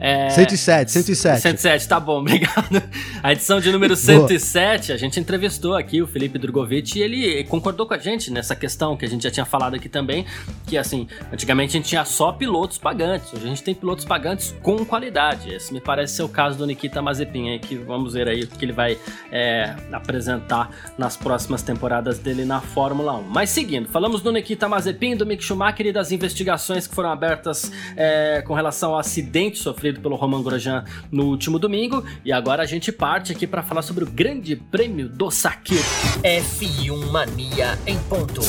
É... 0.00 0.30
107, 0.30 0.90
107. 0.90 1.40
107, 1.42 1.86
tá 1.86 2.00
bom, 2.00 2.20
obrigado. 2.20 2.82
A 3.22 3.32
edição 3.32 3.60
de 3.60 3.70
número 3.70 3.94
107, 3.94 4.92
a 4.92 4.96
gente 4.96 5.20
entrevistou 5.20 5.76
aqui 5.76 6.00
o 6.00 6.06
Felipe 6.06 6.38
Drogovic 6.38 6.98
e 6.98 7.02
ele 7.02 7.44
concordou 7.44 7.86
com 7.86 7.92
a 7.92 7.98
gente 7.98 8.32
nessa 8.32 8.56
questão 8.56 8.96
que 8.96 9.04
a 9.04 9.08
gente 9.08 9.22
já 9.22 9.30
tinha 9.30 9.44
falado 9.44 9.74
aqui 9.74 9.90
também, 9.90 10.24
que 10.66 10.78
assim, 10.78 11.06
antigamente 11.30 11.76
a 11.76 11.80
gente 11.80 11.88
tinha 11.90 12.04
só 12.06 12.32
pilotos 12.32 12.78
pagantes, 12.78 13.30
hoje 13.34 13.44
a 13.44 13.48
gente 13.48 13.62
tem 13.62 13.74
pilotos 13.74 14.06
pagantes 14.06 14.54
com 14.62 14.82
qualidade. 14.86 15.52
Esse 15.52 15.70
me 15.70 15.80
parece 15.80 16.14
ser 16.14 16.22
o 16.22 16.28
caso 16.28 16.56
do 16.56 16.66
Nikita 16.66 17.02
Mazepin 17.02 17.50
aí, 17.50 17.58
que 17.58 17.76
vamos 17.76 18.14
ver 18.14 18.26
aí 18.26 18.44
o 18.44 18.46
que 18.46 18.64
ele 18.64 18.72
vai 18.72 18.96
é, 19.30 19.76
apresentar 19.92 20.94
nas 20.96 21.14
próximas 21.14 21.62
temporadas 21.62 22.18
dele 22.18 22.46
na 22.46 22.62
Fórmula 22.62 23.16
1. 23.16 23.22
Mas 23.24 23.50
seguindo, 23.50 23.86
falamos 23.86 24.22
do 24.22 24.32
Nikita 24.32 24.66
Mazepin, 24.66 25.14
do 25.14 25.26
Mick 25.26 25.44
Schumacher 25.44 25.86
e 25.86 25.92
das 25.92 26.10
investigações 26.10 26.86
que 26.86 26.94
foram 26.94 27.10
abertas 27.10 27.70
é, 27.94 28.42
com 28.46 28.54
relação 28.54 28.94
ao 28.94 28.98
acidente 28.98 29.58
sofrido 29.58 29.89
pelo 29.98 30.14
Roman 30.14 30.42
Grosjean 30.42 30.84
no 31.10 31.24
último 31.24 31.58
domingo. 31.58 32.04
E 32.24 32.32
agora 32.32 32.62
a 32.62 32.66
gente 32.66 32.92
parte 32.92 33.32
aqui 33.32 33.46
para 33.46 33.62
falar 33.62 33.82
sobre 33.82 34.04
o 34.04 34.06
Grande 34.06 34.54
Prêmio 34.54 35.08
do 35.08 35.30
Sakir. 35.30 35.82
F1 36.22 37.10
Mania 37.10 37.78
em 37.86 37.98
ponto. 38.00 38.40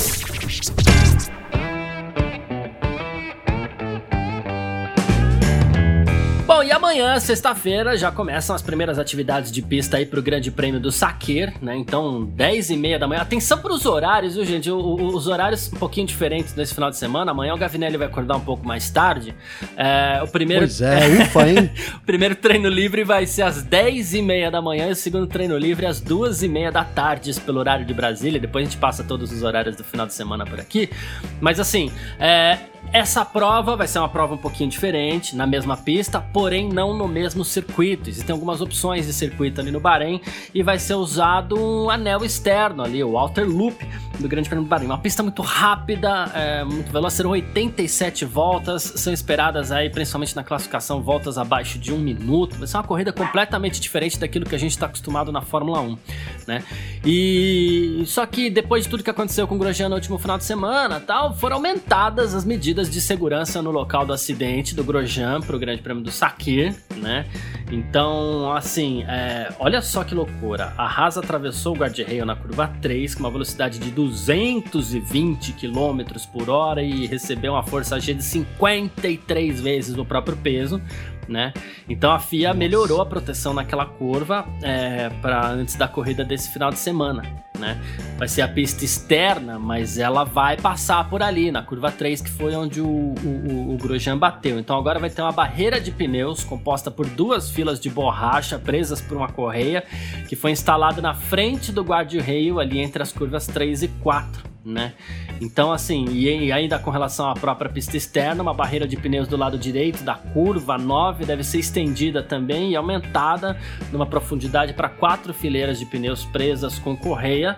Bom, 6.62 6.66
e 6.66 6.72
amanhã, 6.72 7.20
sexta-feira, 7.20 7.98
já 7.98 8.12
começam 8.12 8.56
as 8.56 8.62
primeiras 8.62 9.00
atividades 9.00 9.52
de 9.52 9.64
pista 9.64 9.98
aí 9.98 10.06
pro 10.06 10.22
Grande 10.22 10.52
Prêmio 10.52 10.80
do 10.80 10.92
Saquer, 10.92 11.56
né? 11.60 11.76
Então, 11.76 12.24
10 12.24 12.70
e 12.70 12.78
meia 12.78 13.00
da 13.00 13.08
manhã. 13.08 13.22
Atenção 13.22 13.58
para 13.58 13.74
os 13.74 13.84
horários, 13.84 14.36
viu, 14.36 14.46
gente? 14.46 14.70
O, 14.70 14.78
o, 14.78 15.08
os 15.08 15.26
horários 15.26 15.74
um 15.74 15.78
pouquinho 15.78 16.06
diferentes 16.06 16.54
nesse 16.54 16.76
final 16.76 16.92
de 16.92 16.98
semana. 16.98 17.32
Amanhã 17.32 17.56
o 17.56 17.58
Gavinelli 17.58 17.98
vai 17.98 18.06
acordar 18.06 18.36
um 18.36 18.42
pouco 18.42 18.64
mais 18.64 18.92
tarde. 18.92 19.34
É, 19.76 20.22
o 20.22 20.28
primeiro... 20.28 20.62
Pois 20.62 20.80
é, 20.82 21.24
ufa, 21.24 21.50
hein? 21.50 21.72
o 21.98 22.06
primeiro 22.06 22.36
treino 22.36 22.70
livre 22.70 23.04
vai 23.04 23.26
ser 23.26 23.42
às 23.42 23.64
10 23.64 24.14
e 24.14 24.22
meia 24.22 24.52
da 24.52 24.62
manhã 24.62 24.88
e 24.88 24.92
o 24.92 24.96
segundo 24.96 25.26
treino 25.26 25.58
livre 25.58 25.88
às 25.88 26.00
2 26.00 26.44
e 26.44 26.48
meia 26.48 26.72
da 26.72 26.84
tarde, 26.84 27.34
pelo 27.42 27.60
horário 27.60 27.88
de 27.88 27.94
Brasília. 27.96 28.40
Depois 28.40 28.68
a 28.68 28.70
gente 28.70 28.80
passa 28.80 29.04
todos 29.04 29.32
os 29.32 29.42
horários 29.42 29.76
do 29.76 29.84
final 29.84 30.06
de 30.06 30.14
semana 30.14 30.46
por 30.46 30.60
aqui. 30.60 30.92
Mas 31.40 31.60
assim, 31.60 31.92
é, 32.20 32.60
Essa 32.94 33.24
prova 33.24 33.78
vai 33.78 33.88
ser 33.88 34.00
uma 34.00 34.10
prova 34.10 34.34
um 34.34 34.38
pouquinho 34.38 34.70
diferente, 34.70 35.34
na 35.34 35.48
mesma 35.48 35.78
pista, 35.78 36.20
porém 36.20 36.68
não 36.68 36.94
no 36.94 37.08
mesmo 37.08 37.46
circuito. 37.46 38.10
Existem 38.10 38.34
algumas 38.34 38.60
opções 38.60 39.06
de 39.06 39.14
circuito 39.14 39.62
ali 39.62 39.72
no 39.72 39.80
Bahrein 39.80 40.20
e 40.54 40.62
vai 40.62 40.78
ser 40.78 40.96
usado 40.96 41.58
um 41.58 41.90
anel 41.90 42.26
externo 42.26 42.84
ali, 42.84 43.02
o 43.02 43.18
Outer 43.18 43.48
Loop 43.48 43.78
do 44.20 44.28
Grande 44.28 44.50
Prêmio 44.50 44.66
do 44.66 44.70
Bahrein. 44.70 44.88
Uma 44.88 44.98
pista 44.98 45.24
muito 45.24 45.42
rápida, 45.42 46.30
é, 46.36 46.64
muito 46.66 46.92
veloz, 46.92 47.14
serão 47.14 47.30
87 47.30 48.26
voltas, 48.26 48.84
são 48.84 49.14
esperadas 49.14 49.72
aí, 49.72 49.90
principalmente 49.90 50.36
na 50.36 50.44
classificação, 50.44 51.02
voltas 51.02 51.38
abaixo 51.38 51.80
de 51.80 51.94
um 51.94 51.98
minuto. 51.98 52.58
Vai 52.58 52.68
ser 52.68 52.76
uma 52.76 52.84
corrida 52.84 53.14
completamente 53.14 53.80
diferente 53.80 54.20
daquilo 54.20 54.46
que 54.46 54.54
a 54.54 54.60
gente 54.60 54.72
está 54.72 54.88
acostumado 54.88 55.32
na 55.32 55.42
Fórmula 55.42 55.80
1, 55.80 55.98
né? 56.46 56.64
E 57.06 58.04
só 58.06 58.26
que 58.26 58.50
depois 58.50 58.84
de 58.84 58.90
tudo 58.90 59.02
que 59.02 59.10
aconteceu 59.10 59.48
com 59.48 59.56
o 59.56 59.58
Grosjean 59.58 59.88
no 59.88 59.96
último 59.96 60.18
final 60.18 60.38
de 60.38 60.44
semana, 60.44 61.00
tal, 61.00 61.34
foram 61.34 61.56
aumentadas 61.56 62.36
as 62.36 62.44
medidas 62.44 62.71
medidas 62.72 62.90
de 62.90 63.02
segurança 63.02 63.62
no 63.62 63.70
local 63.70 64.06
do 64.06 64.14
acidente 64.14 64.74
do 64.74 64.82
Grosjean 64.82 65.42
para 65.42 65.54
o 65.54 65.60
Grande 65.60 65.82
Prêmio 65.82 66.02
do 66.02 66.10
Sakir, 66.10 66.74
né? 66.96 67.26
Então, 67.70 68.50
assim, 68.54 69.04
é, 69.10 69.54
olha 69.60 69.82
só 69.82 70.06
que 70.06 70.16
loucura. 70.16 70.74
A 70.78 70.86
Haas 70.86 71.18
atravessou 71.18 71.76
o 71.76 71.78
guarda-reio 71.78 72.26
na 72.26 72.34
curva 72.34 72.70
3 72.82 73.14
com 73.14 73.24
uma 73.24 73.30
velocidade 73.30 73.78
de 73.78 73.92
220 73.92 75.52
km 75.52 76.02
por 76.32 76.50
hora 76.50 76.82
e 76.82 77.06
recebeu 77.08 77.52
uma 77.54 77.64
força 77.64 78.00
G 78.00 78.14
de 78.14 78.24
53 78.24 79.60
vezes 79.60 79.98
o 79.98 80.06
próprio 80.06 80.38
peso, 80.38 80.82
né? 81.28 81.52
Então 81.90 82.14
a 82.14 82.20
FIA 82.20 82.50
Nossa. 82.50 82.58
melhorou 82.58 83.02
a 83.02 83.06
proteção 83.06 83.54
naquela 83.54 83.86
curva 83.86 84.46
é, 84.62 85.10
para 85.22 85.46
antes 85.46 85.76
da 85.76 85.90
corrida 85.90 86.24
desse 86.24 86.50
final 86.50 86.70
de 86.70 86.80
semana, 86.80 87.24
né? 87.62 87.80
Vai 88.18 88.28
ser 88.28 88.42
a 88.42 88.48
pista 88.48 88.84
externa, 88.84 89.58
mas 89.58 89.98
ela 89.98 90.24
vai 90.24 90.58
passar 90.58 91.08
por 91.10 91.22
ali, 91.22 91.52
na 91.52 91.62
curva 91.62 91.92
3, 91.92 92.22
que 92.22 92.30
foi 92.30 92.56
onde 92.56 92.82
o, 92.82 92.88
o, 92.88 93.74
o 93.74 93.78
Grosjean 93.78 94.18
bateu. 94.18 94.60
Então 94.60 94.78
agora 94.78 95.00
vai 95.00 95.10
ter 95.10 95.22
uma 95.22 95.32
barreira 95.32 95.80
de 95.80 95.92
pneus 95.92 96.44
composta 96.44 96.90
por 96.92 97.08
duas 97.08 97.50
filas 97.52 97.80
de 97.80 97.90
borracha 97.90 98.60
presas 98.60 99.00
por 99.00 99.16
uma 99.16 99.30
correia 99.30 99.84
que 100.28 100.36
foi 100.36 100.52
instalada 100.52 101.02
na 101.02 101.14
frente 101.14 101.72
do 101.72 101.84
guarda-reio 101.84 102.60
ali 102.60 102.80
entre 102.80 103.02
as 103.02 103.12
curvas 103.12 103.46
3 103.48 103.84
e 103.84 103.88
4 103.88 104.52
né? 104.64 104.94
Então, 105.40 105.72
assim, 105.72 106.06
e 106.12 106.52
ainda 106.52 106.78
com 106.78 106.92
relação 106.92 107.30
à 107.30 107.34
própria 107.34 107.70
pista 107.70 107.98
externa, 107.98 108.44
uma 108.44 108.54
barreira 108.54 108.88
de 108.88 108.96
pneus 108.96 109.28
do 109.28 109.36
lado 109.36 109.58
direito 109.58 110.04
da 110.04 110.14
curva 110.16 110.78
9 110.78 111.26
deve 111.26 111.44
ser 111.44 111.60
estendida 111.60 112.22
também 112.22 112.72
e 112.72 112.76
aumentada 112.76 113.58
numa 113.92 114.06
profundidade 114.06 114.74
para 114.74 114.88
quatro 114.88 115.34
fileiras 115.34 115.80
de 115.80 115.86
pneus 115.86 116.26
presas 116.26 116.78
com 116.78 116.96
correia 116.96 117.51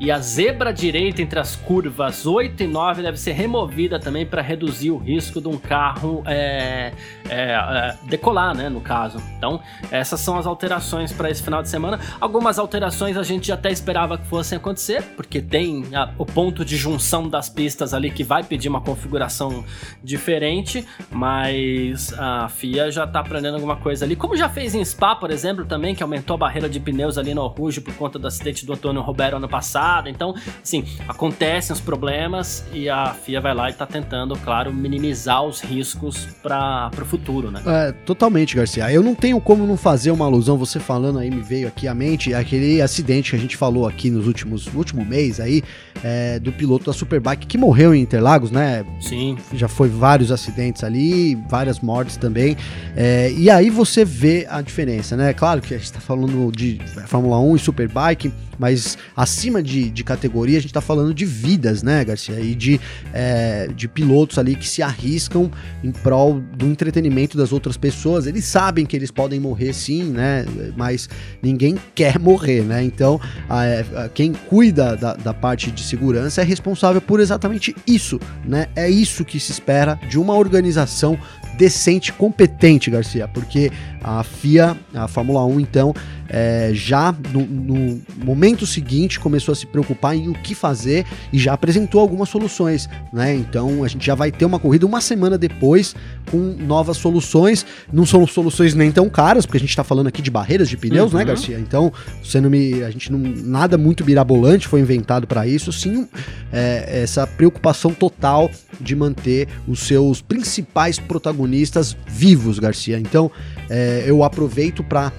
e 0.00 0.10
a 0.10 0.18
zebra 0.18 0.72
direita 0.72 1.22
entre 1.22 1.38
as 1.38 1.54
curvas 1.54 2.26
8 2.26 2.64
e 2.64 2.66
9 2.66 3.02
deve 3.02 3.18
ser 3.18 3.32
removida 3.32 3.98
também 3.98 4.26
para 4.26 4.42
reduzir 4.42 4.90
o 4.90 4.96
risco 4.96 5.40
de 5.40 5.46
um 5.46 5.56
carro 5.56 6.22
é, 6.26 6.92
é, 7.28 7.52
é, 7.52 7.96
decolar, 8.04 8.56
né? 8.56 8.68
No 8.68 8.80
caso. 8.80 9.22
Então, 9.38 9.60
essas 9.90 10.20
são 10.20 10.36
as 10.36 10.46
alterações 10.46 11.12
para 11.12 11.30
esse 11.30 11.42
final 11.42 11.62
de 11.62 11.68
semana. 11.68 12.00
Algumas 12.20 12.58
alterações 12.58 13.16
a 13.16 13.22
gente 13.22 13.52
até 13.52 13.70
esperava 13.70 14.18
que 14.18 14.26
fossem 14.26 14.58
acontecer, 14.58 15.02
porque 15.16 15.40
tem 15.40 15.84
a, 15.94 16.10
o 16.18 16.26
ponto 16.26 16.64
de 16.64 16.76
junção 16.76 17.28
das 17.28 17.48
pistas 17.48 17.94
ali 17.94 18.10
que 18.10 18.24
vai 18.24 18.42
pedir 18.42 18.68
uma 18.68 18.80
configuração 18.80 19.64
diferente, 20.02 20.84
mas 21.10 22.12
a 22.18 22.48
FIA 22.48 22.90
já 22.90 23.04
está 23.04 23.20
aprendendo 23.20 23.54
alguma 23.54 23.76
coisa 23.76 24.04
ali, 24.04 24.16
como 24.16 24.36
já 24.36 24.48
fez 24.48 24.74
em 24.74 24.84
Spa, 24.84 25.14
por 25.14 25.30
exemplo, 25.30 25.64
também, 25.64 25.94
que 25.94 26.02
aumentou 26.02 26.34
a 26.34 26.38
barreira 26.38 26.68
de 26.68 26.80
pneus 26.80 27.16
ali 27.16 27.32
no 27.32 27.46
Rouge 27.46 27.80
por 27.80 27.94
conta 27.94 28.18
do 28.18 28.26
acidente 28.26 28.66
do 28.66 28.72
Antônio 28.72 29.00
Roberto 29.14 29.36
ano 29.36 29.48
passado. 29.48 30.08
Então, 30.08 30.34
assim, 30.60 30.84
acontecem 31.06 31.72
os 31.72 31.80
problemas 31.80 32.64
e 32.72 32.88
a 32.88 33.14
FIA 33.14 33.40
vai 33.40 33.54
lá 33.54 33.70
e 33.70 33.72
tá 33.72 33.86
tentando, 33.86 34.36
claro, 34.36 34.74
minimizar 34.74 35.44
os 35.44 35.60
riscos 35.60 36.26
para 36.42 36.90
o 37.00 37.04
futuro, 37.04 37.50
né? 37.50 37.62
É, 37.64 37.92
totalmente, 37.92 38.56
Garcia. 38.56 38.90
Eu 38.92 39.02
não 39.02 39.14
tenho 39.14 39.40
como 39.40 39.64
não 39.66 39.76
fazer 39.76 40.10
uma 40.10 40.24
alusão, 40.24 40.58
você 40.58 40.80
falando 40.80 41.20
aí 41.20 41.30
me 41.30 41.40
veio 41.40 41.68
aqui 41.68 41.86
à 41.86 41.94
mente, 41.94 42.34
aquele 42.34 42.82
acidente 42.82 43.30
que 43.30 43.36
a 43.36 43.38
gente 43.38 43.56
falou 43.56 43.86
aqui 43.86 44.10
nos 44.10 44.26
últimos 44.26 44.66
no 44.66 44.78
último 44.78 45.04
mês 45.04 45.38
aí, 45.38 45.62
é, 46.02 46.38
do 46.40 46.50
piloto 46.52 46.86
da 46.86 46.92
Superbike 46.92 47.46
que 47.46 47.56
morreu 47.56 47.94
em 47.94 48.02
Interlagos, 48.02 48.50
né? 48.50 48.84
Sim. 49.00 49.36
Já 49.52 49.68
foi 49.68 49.88
vários 49.88 50.32
acidentes 50.32 50.82
ali, 50.82 51.36
várias 51.48 51.78
mortes 51.78 52.16
também. 52.16 52.56
É, 52.96 53.30
e 53.32 53.48
aí 53.48 53.70
você 53.70 54.04
vê 54.04 54.46
a 54.50 54.60
diferença, 54.60 55.16
né? 55.16 55.32
Claro 55.32 55.60
que 55.60 55.72
a 55.74 55.78
gente 55.78 55.92
tá 55.92 56.00
falando 56.00 56.50
de 56.50 56.80
Fórmula 57.06 57.38
1 57.38 57.56
e 57.56 57.58
Superbike, 57.58 58.32
mas 58.58 58.96
acima 59.16 59.62
de, 59.62 59.90
de 59.90 60.04
categoria 60.04 60.58
a 60.58 60.60
gente 60.60 60.70
está 60.70 60.80
falando 60.80 61.14
de 61.14 61.24
vidas, 61.24 61.82
né, 61.82 62.04
Garcia? 62.04 62.38
E 62.40 62.54
de, 62.54 62.80
é, 63.12 63.68
de 63.74 63.88
pilotos 63.88 64.38
ali 64.38 64.54
que 64.54 64.68
se 64.68 64.82
arriscam 64.82 65.50
em 65.82 65.90
prol 65.90 66.40
do 66.40 66.66
entretenimento 66.66 67.36
das 67.36 67.52
outras 67.52 67.76
pessoas. 67.76 68.26
Eles 68.26 68.44
sabem 68.44 68.86
que 68.86 68.96
eles 68.96 69.10
podem 69.10 69.40
morrer 69.40 69.72
sim, 69.72 70.04
né? 70.04 70.44
Mas 70.76 71.08
ninguém 71.42 71.76
quer 71.94 72.18
morrer, 72.18 72.62
né? 72.62 72.82
Então, 72.82 73.20
a, 73.48 74.04
a, 74.04 74.08
quem 74.08 74.32
cuida 74.32 74.96
da, 74.96 75.14
da 75.14 75.34
parte 75.34 75.70
de 75.70 75.82
segurança 75.82 76.40
é 76.40 76.44
responsável 76.44 77.00
por 77.00 77.20
exatamente 77.20 77.74
isso, 77.86 78.20
né? 78.44 78.66
É 78.74 78.88
isso 78.88 79.24
que 79.24 79.38
se 79.38 79.52
espera 79.52 79.98
de 80.08 80.18
uma 80.18 80.34
organização 80.34 81.18
decente, 81.56 82.12
competente, 82.12 82.90
Garcia, 82.90 83.28
porque 83.28 83.70
a 84.04 84.22
FIA, 84.22 84.76
a 84.94 85.08
Fórmula 85.08 85.44
1, 85.46 85.60
então, 85.60 85.94
é, 86.28 86.70
já 86.72 87.14
no, 87.32 87.46
no, 87.46 88.02
momento 88.24 88.66
seguinte 88.66 89.20
começou 89.20 89.52
a 89.52 89.54
se 89.54 89.66
preocupar 89.66 90.16
em 90.16 90.28
o 90.28 90.34
que 90.34 90.54
fazer 90.54 91.04
e 91.32 91.38
já 91.38 91.52
apresentou 91.52 92.00
algumas 92.00 92.28
soluções, 92.28 92.88
né? 93.12 93.34
Então 93.34 93.84
a 93.84 93.88
gente 93.88 94.04
já 94.04 94.14
vai 94.14 94.32
ter 94.32 94.44
uma 94.44 94.58
corrida 94.58 94.86
uma 94.86 95.00
semana 95.00 95.36
depois 95.36 95.94
com 96.30 96.38
novas 96.38 96.96
soluções. 96.96 97.64
Não 97.92 98.06
são 98.06 98.26
soluções 98.26 98.74
nem 98.74 98.90
tão 98.90 99.08
caras, 99.08 99.46
porque 99.46 99.58
a 99.58 99.60
gente 99.60 99.70
está 99.70 99.84
falando 99.84 100.08
aqui 100.08 100.22
de 100.22 100.30
barreiras 100.30 100.68
de 100.68 100.76
pneus, 100.76 101.12
né, 101.12 101.20
uhum. 101.20 101.24
né, 101.24 101.24
Garcia? 101.24 101.58
Então, 101.58 101.92
você 102.22 102.40
não 102.40 102.50
me, 102.50 102.82
a 102.82 102.90
gente 102.90 103.12
não 103.12 103.18
nada 103.18 103.76
muito 103.78 104.04
mirabolante 104.04 104.66
foi 104.66 104.80
inventado 104.80 105.26
para 105.26 105.46
isso, 105.46 105.72
sim, 105.72 106.08
é, 106.52 107.02
essa 107.02 107.26
preocupação 107.26 107.92
total 107.92 108.50
de 108.80 108.96
manter 108.96 109.48
os 109.68 109.80
seus 109.80 110.20
principais 110.20 110.98
protagonistas 110.98 111.96
vivos, 112.06 112.58
Garcia. 112.58 112.98
Então, 112.98 113.30
é, 113.68 113.93
eu 114.06 114.24
aproveito 114.24 114.82
para 114.82 115.12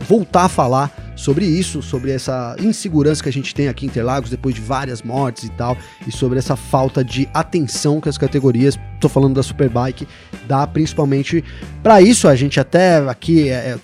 voltar 0.00 0.44
a 0.44 0.48
falar 0.48 0.90
sobre 1.14 1.44
isso, 1.44 1.82
sobre 1.82 2.10
essa 2.10 2.56
insegurança 2.58 3.22
que 3.22 3.28
a 3.28 3.32
gente 3.32 3.54
tem 3.54 3.68
aqui 3.68 3.86
em 3.86 3.88
Interlagos 3.88 4.30
depois 4.30 4.54
de 4.54 4.60
várias 4.60 5.02
mortes 5.02 5.44
e 5.44 5.50
tal, 5.50 5.76
e 6.06 6.10
sobre 6.10 6.38
essa 6.38 6.56
falta 6.56 7.04
de 7.04 7.28
atenção 7.32 8.00
que 8.00 8.08
as 8.08 8.18
categorias, 8.18 8.78
tô 9.02 9.08
falando 9.08 9.34
da 9.34 9.42
Superbike, 9.42 10.08
dá 10.48 10.66
principalmente 10.66 11.44
para 11.82 12.00
isso. 12.00 12.26
A 12.26 12.34
gente 12.34 12.58
até 12.58 12.96
aqui, 13.08 13.50
é, 13.50 13.76
é, 13.76 13.78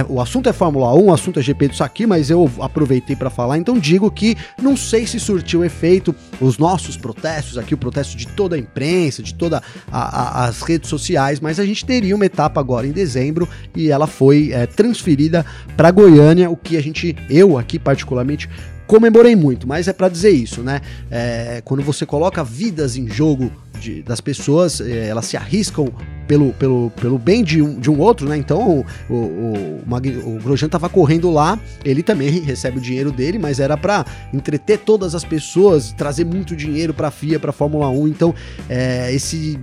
é, 0.00 0.06
o 0.08 0.20
assunto 0.20 0.48
é 0.48 0.52
Fórmula 0.52 0.94
1, 0.94 1.04
o 1.04 1.12
assunto 1.12 1.38
é 1.38 1.42
GP 1.42 1.68
do 1.68 1.76
Saki, 1.76 2.06
mas 2.06 2.30
eu 2.30 2.50
aproveitei 2.60 3.14
para 3.14 3.28
falar, 3.28 3.58
então 3.58 3.78
digo 3.78 4.10
que 4.10 4.36
não 4.62 4.76
sei 4.76 5.06
se 5.06 5.20
surtiu 5.20 5.62
efeito 5.62 6.14
os 6.40 6.56
nossos 6.56 6.96
protestos 6.96 7.58
aqui, 7.58 7.74
o 7.74 7.78
protesto 7.78 8.16
de 8.16 8.26
toda 8.26 8.56
a 8.56 8.58
imprensa, 8.58 9.22
de 9.22 9.34
todas 9.34 9.60
as 9.92 10.62
redes 10.62 10.88
sociais, 10.88 11.40
mas 11.40 11.60
a 11.60 11.66
gente 11.66 11.84
teria 11.84 12.16
uma 12.16 12.24
etapa 12.24 12.58
agora 12.58 12.86
em 12.86 12.92
dezembro 12.92 13.46
e 13.76 13.90
ela 13.90 14.06
foi 14.06 14.52
é, 14.52 14.66
transferida 14.66 15.44
para 15.76 15.90
Goiânia, 15.90 16.48
o 16.48 16.56
que 16.56 16.70
que 16.70 16.76
a 16.76 16.82
gente, 16.82 17.16
eu 17.28 17.58
aqui 17.58 17.80
particularmente, 17.80 18.48
comemorei 18.86 19.34
muito, 19.34 19.66
mas 19.66 19.88
é 19.88 19.92
para 19.92 20.08
dizer 20.08 20.30
isso, 20.30 20.62
né? 20.62 20.80
É, 21.10 21.60
quando 21.64 21.82
você 21.82 22.06
coloca 22.06 22.44
vidas 22.44 22.96
em 22.96 23.08
jogo 23.08 23.50
de, 23.80 24.02
das 24.02 24.20
pessoas, 24.20 24.80
é, 24.80 25.08
elas 25.08 25.26
se 25.26 25.36
arriscam 25.36 25.92
pelo, 26.30 26.52
pelo, 26.52 26.90
pelo 26.90 27.18
bem 27.18 27.42
de 27.42 27.60
um, 27.60 27.80
de 27.80 27.90
um 27.90 27.98
outro, 27.98 28.28
né? 28.28 28.36
Então 28.36 28.84
o, 29.08 29.12
o, 29.12 29.14
o, 29.16 30.36
o 30.36 30.38
Grosjean 30.40 30.68
tava 30.68 30.88
correndo 30.88 31.28
lá, 31.28 31.58
ele 31.84 32.04
também 32.04 32.30
recebe 32.38 32.78
o 32.78 32.80
dinheiro 32.80 33.10
dele, 33.10 33.36
mas 33.36 33.58
era 33.58 33.76
para 33.76 34.06
entreter 34.32 34.78
todas 34.78 35.16
as 35.16 35.24
pessoas, 35.24 35.92
trazer 35.92 36.24
muito 36.24 36.54
dinheiro 36.54 36.94
para 36.94 37.08
a 37.08 37.10
FIA, 37.10 37.40
para 37.40 37.50
Fórmula 37.50 37.88
1. 37.88 38.06
Então 38.06 38.32
é, 38.68 39.12
esse 39.12 39.58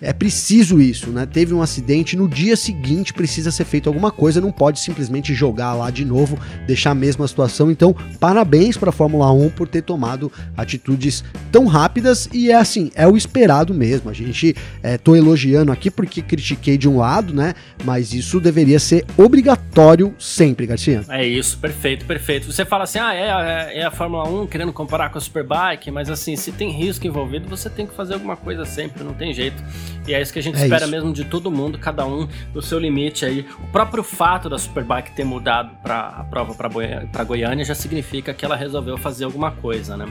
é 0.00 0.10
preciso 0.10 0.80
isso, 0.80 1.10
né? 1.10 1.26
Teve 1.26 1.52
um 1.52 1.60
acidente, 1.60 2.16
no 2.16 2.26
dia 2.26 2.56
seguinte 2.56 3.12
precisa 3.12 3.50
ser 3.50 3.66
feito 3.66 3.90
alguma 3.90 4.10
coisa, 4.10 4.40
não 4.40 4.52
pode 4.52 4.80
simplesmente 4.80 5.34
jogar 5.34 5.74
lá 5.74 5.90
de 5.90 6.04
novo, 6.04 6.38
deixar 6.66 6.92
a 6.92 6.94
mesma 6.94 7.28
situação. 7.28 7.70
Então 7.70 7.94
parabéns 8.18 8.78
para 8.78 8.88
a 8.88 8.92
Fórmula 8.92 9.30
1 9.32 9.50
por 9.50 9.68
ter 9.68 9.82
tomado 9.82 10.32
atitudes 10.56 11.22
tão 11.52 11.66
rápidas 11.66 12.26
e 12.32 12.50
é 12.50 12.54
assim, 12.54 12.90
é 12.94 13.06
o 13.06 13.18
esperado 13.18 13.55
mesmo. 13.74 14.10
A 14.10 14.14
gente 14.14 14.54
é, 14.82 14.96
tô 14.96 15.14
elogiando 15.14 15.70
aqui 15.70 15.90
porque 15.90 16.06
porque 16.06 16.22
critiquei 16.22 16.78
de 16.78 16.88
um 16.88 16.98
lado, 16.98 17.34
né? 17.34 17.54
Mas 17.84 18.14
isso 18.14 18.40
deveria 18.40 18.78
ser 18.78 19.04
obrigatório 19.16 20.14
sempre, 20.18 20.66
Garcia. 20.66 21.02
É 21.08 21.26
isso, 21.26 21.58
perfeito, 21.58 22.06
perfeito. 22.06 22.50
Você 22.50 22.64
fala 22.64 22.84
assim, 22.84 22.98
ah, 22.98 23.14
é, 23.14 23.26
é, 23.26 23.80
é 23.80 23.84
a 23.84 23.90
Fórmula 23.90 24.28
1 24.28 24.46
querendo 24.46 24.72
comparar 24.72 25.10
com 25.10 25.18
a 25.18 25.20
Superbike, 25.20 25.90
mas 25.90 26.08
assim, 26.08 26.36
se 26.36 26.52
tem 26.52 26.70
risco 26.70 27.06
envolvido, 27.06 27.48
você 27.48 27.68
tem 27.68 27.86
que 27.86 27.94
fazer 27.94 28.14
alguma 28.14 28.36
coisa 28.36 28.64
sempre, 28.64 29.02
não 29.02 29.12
tem 29.12 29.34
jeito. 29.34 29.62
E 30.06 30.14
é 30.14 30.22
isso 30.22 30.32
que 30.32 30.38
a 30.38 30.42
gente 30.42 30.58
é 30.58 30.62
espera 30.62 30.84
isso. 30.84 30.90
mesmo 30.90 31.12
de 31.12 31.24
todo 31.24 31.50
mundo, 31.50 31.78
cada 31.78 32.06
um 32.06 32.28
no 32.54 32.62
seu 32.62 32.78
limite 32.78 33.24
aí. 33.24 33.44
O 33.64 33.66
próprio 33.68 34.02
fato 34.02 34.48
da 34.48 34.58
Superbike 34.58 35.12
ter 35.12 35.24
mudado 35.24 35.70
para 35.82 35.98
a 35.98 36.24
prova 36.24 36.54
para 36.54 37.24
Goiânia 37.24 37.64
já 37.64 37.74
significa 37.74 38.32
que 38.32 38.44
ela 38.44 38.56
resolveu 38.56 38.96
fazer 38.96 39.24
alguma 39.24 39.50
coisa, 39.50 39.96
né? 39.96 40.06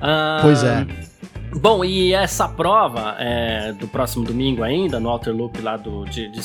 Ah, 0.00 0.38
pois 0.42 0.62
é. 0.64 0.86
Bom, 1.54 1.84
e 1.84 2.14
essa 2.14 2.48
prova 2.48 3.14
é, 3.18 3.72
do 3.72 3.86
próximo 3.86 4.24
domingo 4.24 4.62
ainda, 4.62 4.98
no 4.98 5.10
Outer 5.10 5.34
Loop 5.34 5.60
lá 5.60 5.76
do, 5.76 6.04
de, 6.06 6.28
de 6.28 6.40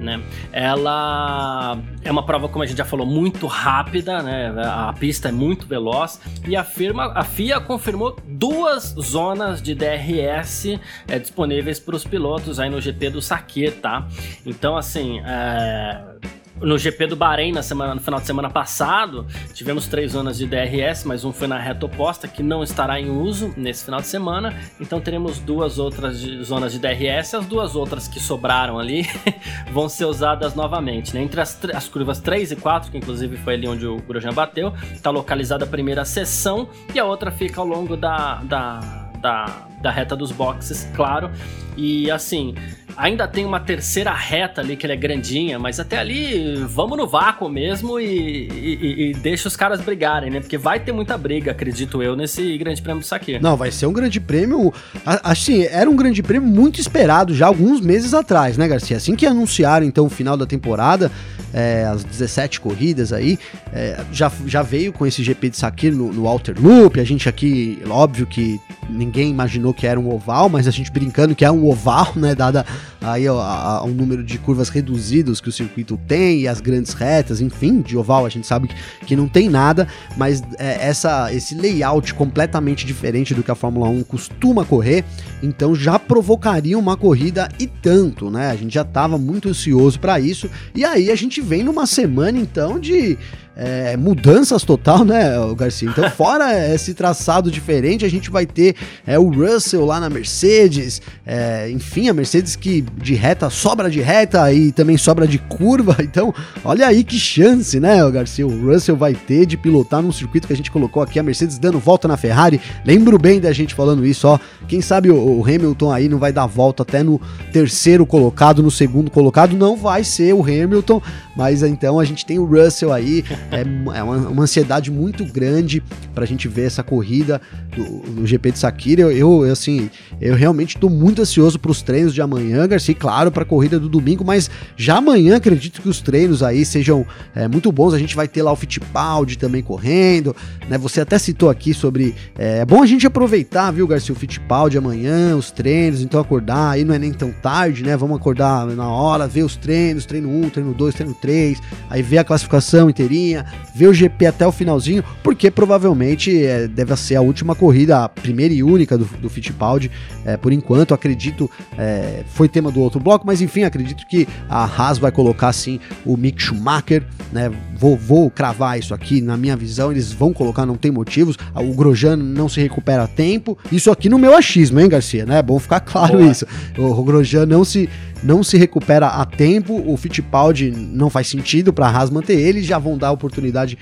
né? 0.00 0.22
Ela 0.52 1.78
é 2.02 2.10
uma 2.10 2.24
prova, 2.24 2.48
como 2.48 2.64
a 2.64 2.66
gente 2.66 2.78
já 2.78 2.84
falou, 2.84 3.06
muito 3.06 3.46
rápida, 3.46 4.22
né? 4.22 4.52
A 4.64 4.92
pista 4.94 5.28
é 5.28 5.32
muito 5.32 5.66
veloz 5.66 6.20
e 6.48 6.56
a, 6.56 6.64
firma, 6.64 7.12
a 7.14 7.24
FIA 7.24 7.60
confirmou 7.60 8.16
duas 8.26 8.94
zonas 8.98 9.60
de 9.60 9.74
DRS 9.74 10.78
é, 11.06 11.18
disponíveis 11.18 11.78
para 11.78 11.94
os 11.94 12.04
pilotos 12.04 12.58
aí 12.58 12.70
no 12.70 12.80
GP 12.80 13.10
do 13.10 13.20
Sakir, 13.20 13.80
tá? 13.80 14.08
Então, 14.46 14.76
assim, 14.76 15.20
é 15.20 16.16
no 16.60 16.78
GP 16.78 17.08
do 17.08 17.16
Bahrein, 17.16 17.52
na 17.52 17.62
semana, 17.62 17.94
no 17.94 18.00
final 18.00 18.20
de 18.20 18.26
semana 18.26 18.50
passado, 18.50 19.26
tivemos 19.52 19.86
três 19.86 20.12
zonas 20.12 20.38
de 20.38 20.46
DRS, 20.46 21.04
mas 21.04 21.24
um 21.24 21.32
foi 21.32 21.46
na 21.46 21.58
reta 21.58 21.86
oposta, 21.86 22.26
que 22.26 22.42
não 22.42 22.62
estará 22.62 23.00
em 23.00 23.10
uso 23.10 23.52
nesse 23.56 23.84
final 23.84 24.00
de 24.00 24.06
semana. 24.06 24.54
Então 24.80 25.00
teremos 25.00 25.38
duas 25.38 25.78
outras 25.78 26.20
de, 26.20 26.42
zonas 26.42 26.72
de 26.72 26.78
DRS, 26.78 27.34
as 27.34 27.46
duas 27.46 27.74
outras 27.74 28.08
que 28.08 28.18
sobraram 28.18 28.78
ali 28.78 29.06
vão 29.70 29.88
ser 29.88 30.06
usadas 30.06 30.54
novamente. 30.54 31.14
Né? 31.14 31.22
Entre 31.22 31.40
as, 31.40 31.58
as, 31.74 31.88
curvas 31.88 32.20
3 32.20 32.52
e 32.52 32.56
4, 32.56 32.90
que 32.90 32.98
inclusive 32.98 33.36
foi 33.36 33.54
ali 33.54 33.68
onde 33.68 33.86
o 33.86 33.96
Grosjean 33.98 34.32
bateu, 34.32 34.72
está 34.92 35.10
localizada 35.10 35.64
a 35.64 35.68
primeira 35.68 36.04
seção 36.04 36.68
e 36.94 36.98
a 36.98 37.04
outra 37.04 37.30
fica 37.30 37.60
ao 37.60 37.66
longo 37.66 37.96
da, 37.96 38.36
da, 38.44 38.80
da, 39.20 39.65
da 39.80 39.90
reta 39.90 40.16
dos 40.16 40.32
boxes, 40.32 40.88
claro. 40.94 41.30
E 41.76 42.10
assim, 42.10 42.54
Ainda 42.96 43.28
tem 43.28 43.44
uma 43.44 43.60
terceira 43.60 44.10
reta 44.10 44.62
ali 44.62 44.74
que 44.74 44.86
ele 44.86 44.94
é 44.94 44.96
grandinha, 44.96 45.58
mas 45.58 45.78
até 45.78 45.98
ali 45.98 46.64
vamos 46.66 46.96
no 46.96 47.06
vácuo 47.06 47.46
mesmo 47.46 48.00
e, 48.00 48.48
e, 48.48 49.10
e, 49.10 49.14
deixa 49.14 49.48
os 49.48 49.54
caras 49.54 49.82
brigarem, 49.82 50.30
né? 50.30 50.40
Porque 50.40 50.56
vai 50.56 50.80
ter 50.80 50.92
muita 50.92 51.18
briga, 51.18 51.50
acredito 51.50 52.02
eu, 52.02 52.16
nesse 52.16 52.56
Grande 52.56 52.80
Prêmio 52.80 53.02
do 53.02 53.06
Saque. 53.06 53.38
Não, 53.38 53.54
vai 53.54 53.70
ser 53.70 53.84
um 53.84 53.92
grande 53.92 54.18
prêmio. 54.18 54.72
Assim, 55.04 55.64
era 55.64 55.90
um 55.90 55.94
grande 55.94 56.22
prêmio 56.22 56.48
muito 56.48 56.80
esperado 56.80 57.34
já 57.34 57.46
alguns 57.46 57.82
meses 57.82 58.14
atrás, 58.14 58.56
né, 58.56 58.66
Garcia? 58.66 58.96
Assim 58.96 59.14
que 59.14 59.26
anunciaram 59.26 59.84
então 59.84 60.06
o 60.06 60.10
final 60.10 60.34
da 60.34 60.46
temporada, 60.46 61.12
é, 61.52 61.84
as 61.84 62.02
17 62.02 62.60
corridas 62.60 63.12
aí, 63.12 63.38
é, 63.74 64.02
já, 64.10 64.32
já 64.46 64.62
veio 64.62 64.90
com 64.90 65.06
esse 65.06 65.22
GP 65.22 65.50
de 65.50 65.58
Sakir 65.58 65.94
no, 65.94 66.10
no 66.14 66.26
Alter 66.26 66.56
Loop. 66.58 66.98
A 66.98 67.04
gente 67.04 67.28
aqui, 67.28 67.78
óbvio 67.90 68.26
que 68.26 68.58
ninguém 68.88 69.30
imaginou 69.30 69.72
que 69.74 69.86
era 69.86 69.98
um 69.98 70.12
oval, 70.12 70.48
mas 70.48 70.66
a 70.66 70.70
gente 70.70 70.90
brincando 70.90 71.34
que 71.34 71.44
é 71.44 71.50
um 71.50 71.66
oval, 71.66 72.12
né? 72.16 72.34
Dada 72.34 72.64
aí 73.00 73.28
ó, 73.28 73.84
um 73.84 73.92
número 73.92 74.24
de 74.24 74.38
curvas 74.38 74.68
reduzidos 74.68 75.40
que 75.40 75.48
o 75.48 75.52
circuito 75.52 75.98
tem 76.08 76.40
e 76.40 76.48
as 76.48 76.60
grandes 76.60 76.92
retas, 76.92 77.40
enfim, 77.40 77.80
de 77.80 77.96
oval 77.96 78.26
a 78.26 78.28
gente 78.28 78.46
sabe 78.46 78.68
que, 78.68 78.74
que 79.06 79.16
não 79.16 79.28
tem 79.28 79.48
nada, 79.48 79.86
mas 80.16 80.42
é, 80.58 80.88
essa, 80.88 81.32
esse 81.32 81.54
layout 81.54 82.14
completamente 82.14 82.84
diferente 82.86 83.34
do 83.34 83.42
que 83.42 83.50
a 83.50 83.54
Fórmula 83.54 83.88
1 83.88 84.02
costuma 84.04 84.64
correr, 84.64 85.04
então 85.42 85.74
já 85.74 85.98
provocaria 85.98 86.78
uma 86.78 86.96
corrida 86.96 87.48
e 87.58 87.66
tanto, 87.66 88.30
né? 88.30 88.50
A 88.50 88.56
gente 88.56 88.74
já 88.74 88.82
estava 88.82 89.18
muito 89.18 89.48
ansioso 89.48 90.00
para 90.00 90.18
isso 90.18 90.50
e 90.74 90.84
aí 90.84 91.10
a 91.10 91.14
gente 91.14 91.40
vem 91.40 91.62
numa 91.62 91.86
semana 91.86 92.38
então 92.38 92.78
de 92.78 93.16
é, 93.56 93.96
mudanças 93.96 94.62
total, 94.62 95.04
né, 95.04 95.32
Garcia? 95.56 95.88
Então, 95.88 96.08
fora 96.12 96.74
esse 96.74 96.92
traçado 96.92 97.50
diferente, 97.50 98.04
a 98.04 98.08
gente 98.08 98.30
vai 98.30 98.44
ter 98.44 98.76
é, 99.06 99.18
o 99.18 99.30
Russell 99.30 99.86
lá 99.86 99.98
na 99.98 100.10
Mercedes, 100.10 101.00
é, 101.24 101.70
enfim, 101.70 102.08
a 102.10 102.14
Mercedes 102.14 102.54
que 102.54 102.82
de 102.82 103.14
reta 103.14 103.48
sobra 103.48 103.90
de 103.90 104.00
reta 104.00 104.52
e 104.52 104.70
também 104.72 104.98
sobra 104.98 105.26
de 105.26 105.38
curva. 105.38 105.96
Então, 106.06 106.32
olha 106.64 106.86
aí 106.86 107.02
que 107.02 107.18
chance, 107.18 107.80
né, 107.80 107.98
Garcia? 108.10 108.46
O 108.46 108.72
Russell 108.72 108.96
vai 108.96 109.12
ter 109.12 109.44
de 109.44 109.56
pilotar 109.56 110.00
num 110.00 110.12
circuito 110.12 110.46
que 110.46 110.52
a 110.52 110.56
gente 110.56 110.70
colocou 110.70 111.02
aqui, 111.02 111.18
a 111.18 111.22
Mercedes 111.22 111.58
dando 111.58 111.80
volta 111.80 112.06
na 112.06 112.16
Ferrari. 112.16 112.60
Lembro 112.84 113.18
bem 113.18 113.40
da 113.40 113.52
gente 113.52 113.74
falando 113.74 114.06
isso, 114.06 114.28
ó. 114.28 114.38
Quem 114.68 114.80
sabe 114.80 115.10
o, 115.10 115.16
o 115.16 115.44
Hamilton 115.44 115.92
aí 115.92 116.08
não 116.08 116.18
vai 116.18 116.32
dar 116.32 116.46
volta 116.46 116.84
até 116.84 117.02
no 117.02 117.20
terceiro 117.52 118.06
colocado, 118.06 118.62
no 118.62 118.70
segundo 118.70 119.10
colocado, 119.10 119.56
não 119.56 119.76
vai 119.76 120.04
ser 120.04 120.32
o 120.32 120.42
Hamilton, 120.42 121.02
mas 121.36 121.62
então 121.62 121.98
a 121.98 122.04
gente 122.04 122.24
tem 122.24 122.38
o 122.38 122.44
Russell 122.44 122.92
aí 122.92 123.24
é, 123.50 123.98
é 123.98 124.02
uma, 124.02 124.16
uma, 124.16 124.42
ansiedade 124.42 124.90
muito 124.90 125.24
grande 125.24 125.82
para 126.14 126.24
a 126.24 126.26
gente 126.26 126.48
ver 126.48 126.66
essa 126.66 126.82
corrida 126.82 127.40
do, 127.74 128.00
do 128.12 128.26
GP 128.26 128.52
de 128.52 128.58
Sakira. 128.58 129.02
Eu, 129.02 129.12
eu, 129.12 129.52
assim, 129.52 129.90
eu 130.20 130.34
realmente 130.34 130.76
estou 130.76 130.90
muito 130.90 131.22
ansioso 131.22 131.58
para 131.58 131.70
os 131.70 131.82
treinos 131.82 132.14
de 132.14 132.22
amanhã, 132.22 132.66
Garcia, 132.66 132.94
claro, 132.94 133.30
para 133.30 133.42
a 133.42 133.46
corrida 133.46 133.78
do 133.78 133.88
domingo, 133.88 134.24
mas 134.24 134.50
já 134.76 134.96
amanhã 134.96 135.36
acredito 135.36 135.82
que 135.82 135.88
os 135.88 136.00
treinos 136.00 136.42
aí 136.42 136.64
sejam 136.64 137.06
é, 137.34 137.46
muito 137.46 137.70
bons. 137.70 137.94
A 137.94 137.98
gente 137.98 138.16
vai 138.16 138.26
ter 138.26 138.42
lá 138.42 138.52
o 138.52 138.56
Fittipaldi 138.56 139.36
também 139.36 139.62
correndo, 139.62 140.34
né? 140.68 140.78
Você 140.78 141.00
até 141.00 141.18
citou 141.18 141.50
aqui 141.50 141.74
sobre. 141.74 142.14
É, 142.38 142.58
é 142.58 142.64
bom 142.64 142.82
a 142.82 142.86
gente 142.86 143.06
aproveitar, 143.06 143.70
viu, 143.70 143.86
Garcia, 143.86 144.14
o 144.14 144.18
Fittipaldi 144.18 144.78
amanhã, 144.78 145.36
os 145.36 145.50
treinos, 145.50 146.00
então 146.00 146.20
acordar 146.20 146.70
aí 146.70 146.84
não 146.84 146.94
é 146.94 146.98
nem 146.98 147.12
tão 147.12 147.30
tarde, 147.30 147.82
né? 147.82 147.96
Vamos 147.96 148.16
acordar 148.16 148.66
na 148.66 148.88
hora, 148.88 149.26
ver 149.26 149.42
os 149.42 149.56
treinos, 149.56 150.06
treino 150.06 150.28
1, 150.28 150.50
treino 150.50 150.72
2, 150.72 150.94
treino 150.94 151.14
3, 151.14 151.60
aí 151.90 152.02
ver 152.02 152.18
a 152.18 152.24
classificação 152.24 152.88
inteirinha, 152.88 153.35
ver 153.74 153.88
o 153.88 153.94
GP 153.94 154.26
até 154.26 154.46
o 154.46 154.52
finalzinho, 154.52 155.04
porque 155.22 155.50
provavelmente 155.50 156.44
é, 156.44 156.66
deve 156.66 156.96
ser 156.96 157.16
a 157.16 157.20
última 157.20 157.54
corrida, 157.54 158.04
a 158.04 158.08
primeira 158.08 158.54
e 158.54 158.62
única 158.62 158.96
do, 158.96 159.04
do 159.04 159.28
Fittipaldi, 159.28 159.90
é, 160.24 160.36
por 160.36 160.52
enquanto, 160.52 160.94
acredito, 160.94 161.50
é, 161.78 162.22
foi 162.28 162.48
tema 162.48 162.70
do 162.70 162.80
outro 162.80 163.00
bloco, 163.00 163.26
mas 163.26 163.40
enfim, 163.40 163.64
acredito 163.64 164.06
que 164.06 164.26
a 164.48 164.64
Haas 164.64 164.98
vai 164.98 165.10
colocar 165.10 165.52
sim 165.52 165.80
o 166.04 166.16
Mick 166.16 166.42
Schumacher, 166.42 167.04
né? 167.32 167.50
Vou, 167.78 167.96
vou 167.96 168.30
cravar 168.30 168.78
isso 168.78 168.94
aqui, 168.94 169.20
na 169.20 169.36
minha 169.36 169.56
visão, 169.56 169.90
eles 169.90 170.12
vão 170.12 170.32
colocar, 170.32 170.64
não 170.64 170.76
tem 170.76 170.90
motivos, 170.90 171.36
o 171.54 171.74
Grosjean 171.74 172.16
não 172.16 172.48
se 172.48 172.60
recupera 172.60 173.04
a 173.04 173.06
tempo, 173.06 173.58
isso 173.70 173.90
aqui 173.90 174.08
no 174.08 174.18
meu 174.18 174.34
achismo, 174.34 174.80
hein, 174.80 174.88
Garcia, 174.88 175.26
né? 175.26 175.38
É 175.38 175.42
bom 175.42 175.58
ficar 175.58 175.80
claro 175.86 176.18
Boa. 176.18 176.30
isso. 176.30 176.46
O 176.78 177.02
Grosjean 177.02 177.46
não 177.46 177.64
se 177.64 177.88
não 178.22 178.42
se 178.42 178.56
recupera 178.56 179.06
a 179.08 179.24
tempo, 179.24 179.82
o 179.86 179.96
Fittipaldi 179.96 180.70
não 180.70 181.10
faz 181.10 181.28
sentido 181.28 181.72
para 181.72 181.86
a 181.86 181.90
Haas 181.90 182.10
manter 182.10 182.38
ele, 182.38 182.62
já 182.62 182.78
vão 182.78 182.96
dar 182.96 183.12
oportunidade 183.12 183.78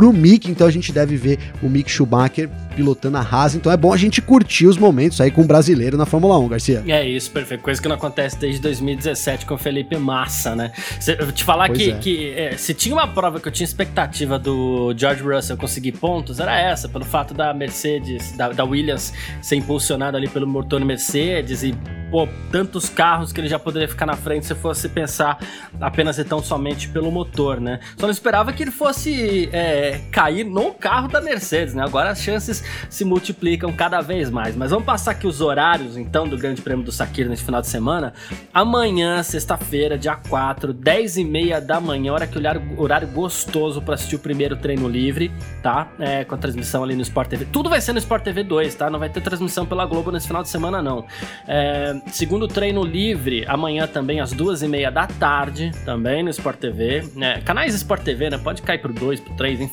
pro 0.00 0.14
Mick, 0.14 0.50
então 0.50 0.66
a 0.66 0.70
gente 0.70 0.92
deve 0.92 1.14
ver 1.14 1.38
o 1.62 1.68
Mick 1.68 1.90
Schumacher 1.90 2.48
pilotando 2.74 3.18
a 3.18 3.20
Haas, 3.20 3.54
então 3.54 3.70
é 3.70 3.76
bom 3.76 3.92
a 3.92 3.96
gente 3.98 4.22
curtir 4.22 4.66
os 4.66 4.78
momentos 4.78 5.20
aí 5.20 5.30
com 5.30 5.42
o 5.42 5.44
brasileiro 5.44 5.98
na 5.98 6.06
Fórmula 6.06 6.38
1, 6.38 6.48
Garcia. 6.48 6.82
É 6.86 7.06
isso, 7.06 7.30
perfeito, 7.30 7.60
coisa 7.60 7.82
que 7.82 7.86
não 7.86 7.96
acontece 7.96 8.38
desde 8.38 8.62
2017 8.62 9.44
com 9.44 9.56
o 9.56 9.58
Felipe 9.58 9.98
Massa, 9.98 10.56
né? 10.56 10.72
Se, 10.98 11.18
eu 11.20 11.30
te 11.30 11.44
falar 11.44 11.66
pois 11.66 11.78
que, 11.78 11.90
é. 11.90 11.98
que 11.98 12.30
é, 12.30 12.56
se 12.56 12.72
tinha 12.72 12.94
uma 12.94 13.06
prova 13.06 13.38
que 13.38 13.46
eu 13.46 13.52
tinha 13.52 13.66
expectativa 13.66 14.38
do 14.38 14.94
George 14.96 15.22
Russell 15.22 15.58
conseguir 15.58 15.92
pontos, 15.92 16.40
era 16.40 16.58
essa, 16.58 16.88
pelo 16.88 17.04
fato 17.04 17.34
da 17.34 17.52
Mercedes, 17.52 18.32
da, 18.32 18.48
da 18.48 18.64
Williams 18.64 19.12
ser 19.42 19.56
impulsionada 19.56 20.16
ali 20.16 20.28
pelo 20.28 20.46
motor 20.46 20.82
Mercedes 20.82 21.62
e 21.62 21.74
pô, 22.10 22.26
tantos 22.50 22.88
carros 22.88 23.32
que 23.32 23.40
ele 23.40 23.48
já 23.48 23.58
poderia 23.58 23.88
ficar 23.88 24.06
na 24.06 24.16
frente 24.16 24.46
se 24.46 24.54
fosse 24.54 24.88
pensar 24.88 25.38
apenas 25.80 26.18
e 26.18 26.24
tão 26.24 26.42
somente 26.42 26.88
pelo 26.88 27.10
motor, 27.10 27.60
né? 27.60 27.80
Só 27.96 28.06
não 28.06 28.12
esperava 28.12 28.52
que 28.52 28.62
ele 28.62 28.70
fosse 28.70 29.48
é, 29.52 29.89
cair 29.98 30.44
no 30.44 30.72
carro 30.72 31.08
da 31.08 31.20
Mercedes, 31.20 31.74
né? 31.74 31.82
Agora 31.82 32.10
as 32.10 32.20
chances 32.20 32.62
se 32.88 33.04
multiplicam 33.04 33.72
cada 33.72 34.00
vez 34.00 34.30
mais. 34.30 34.56
Mas 34.56 34.70
vamos 34.70 34.84
passar 34.84 35.12
aqui 35.12 35.26
os 35.26 35.40
horários, 35.40 35.96
então, 35.96 36.28
do 36.28 36.36
Grande 36.36 36.62
Prêmio 36.62 36.84
do 36.84 36.92
Sakir 36.92 37.28
nesse 37.28 37.44
final 37.44 37.60
de 37.60 37.68
semana. 37.68 38.12
Amanhã, 38.52 39.22
sexta-feira, 39.22 39.98
dia 39.98 40.16
4, 40.16 40.72
10 40.72 41.16
e 41.18 41.24
meia 41.24 41.60
da 41.60 41.80
manhã, 41.80 42.12
hora 42.12 42.26
que 42.26 42.38
horário, 42.38 42.62
horário 42.76 43.08
gostoso 43.08 43.82
para 43.82 43.94
assistir 43.94 44.16
o 44.16 44.18
primeiro 44.18 44.56
treino 44.56 44.88
livre, 44.88 45.30
tá? 45.62 45.88
É, 45.98 46.24
com 46.24 46.34
a 46.34 46.38
transmissão 46.38 46.82
ali 46.82 46.94
no 46.94 47.02
Sport 47.02 47.28
TV. 47.28 47.46
Tudo 47.46 47.68
vai 47.68 47.80
ser 47.80 47.92
no 47.92 47.98
Sport 47.98 48.22
TV 48.22 48.42
2, 48.42 48.74
tá? 48.74 48.90
Não 48.90 48.98
vai 48.98 49.08
ter 49.08 49.20
transmissão 49.20 49.66
pela 49.66 49.86
Globo 49.86 50.10
nesse 50.10 50.26
final 50.26 50.42
de 50.42 50.48
semana, 50.48 50.82
não. 50.82 51.04
É, 51.46 52.00
segundo 52.08 52.46
treino 52.46 52.84
livre, 52.84 53.44
amanhã 53.46 53.86
também 53.86 54.20
às 54.20 54.32
duas 54.32 54.62
e 54.62 54.68
meia 54.68 54.90
da 54.90 55.06
tarde, 55.06 55.72
também 55.84 56.22
no 56.22 56.30
Sport 56.30 56.58
TV. 56.58 57.04
Né? 57.14 57.40
Canais 57.44 57.74
Sport 57.74 58.02
TV, 58.02 58.30
né? 58.30 58.38
Pode 58.38 58.62
cair 58.62 58.78
pro 58.78 58.92
2, 58.92 59.20
pro 59.20 59.34
3, 59.34 59.60
enfim. 59.60 59.69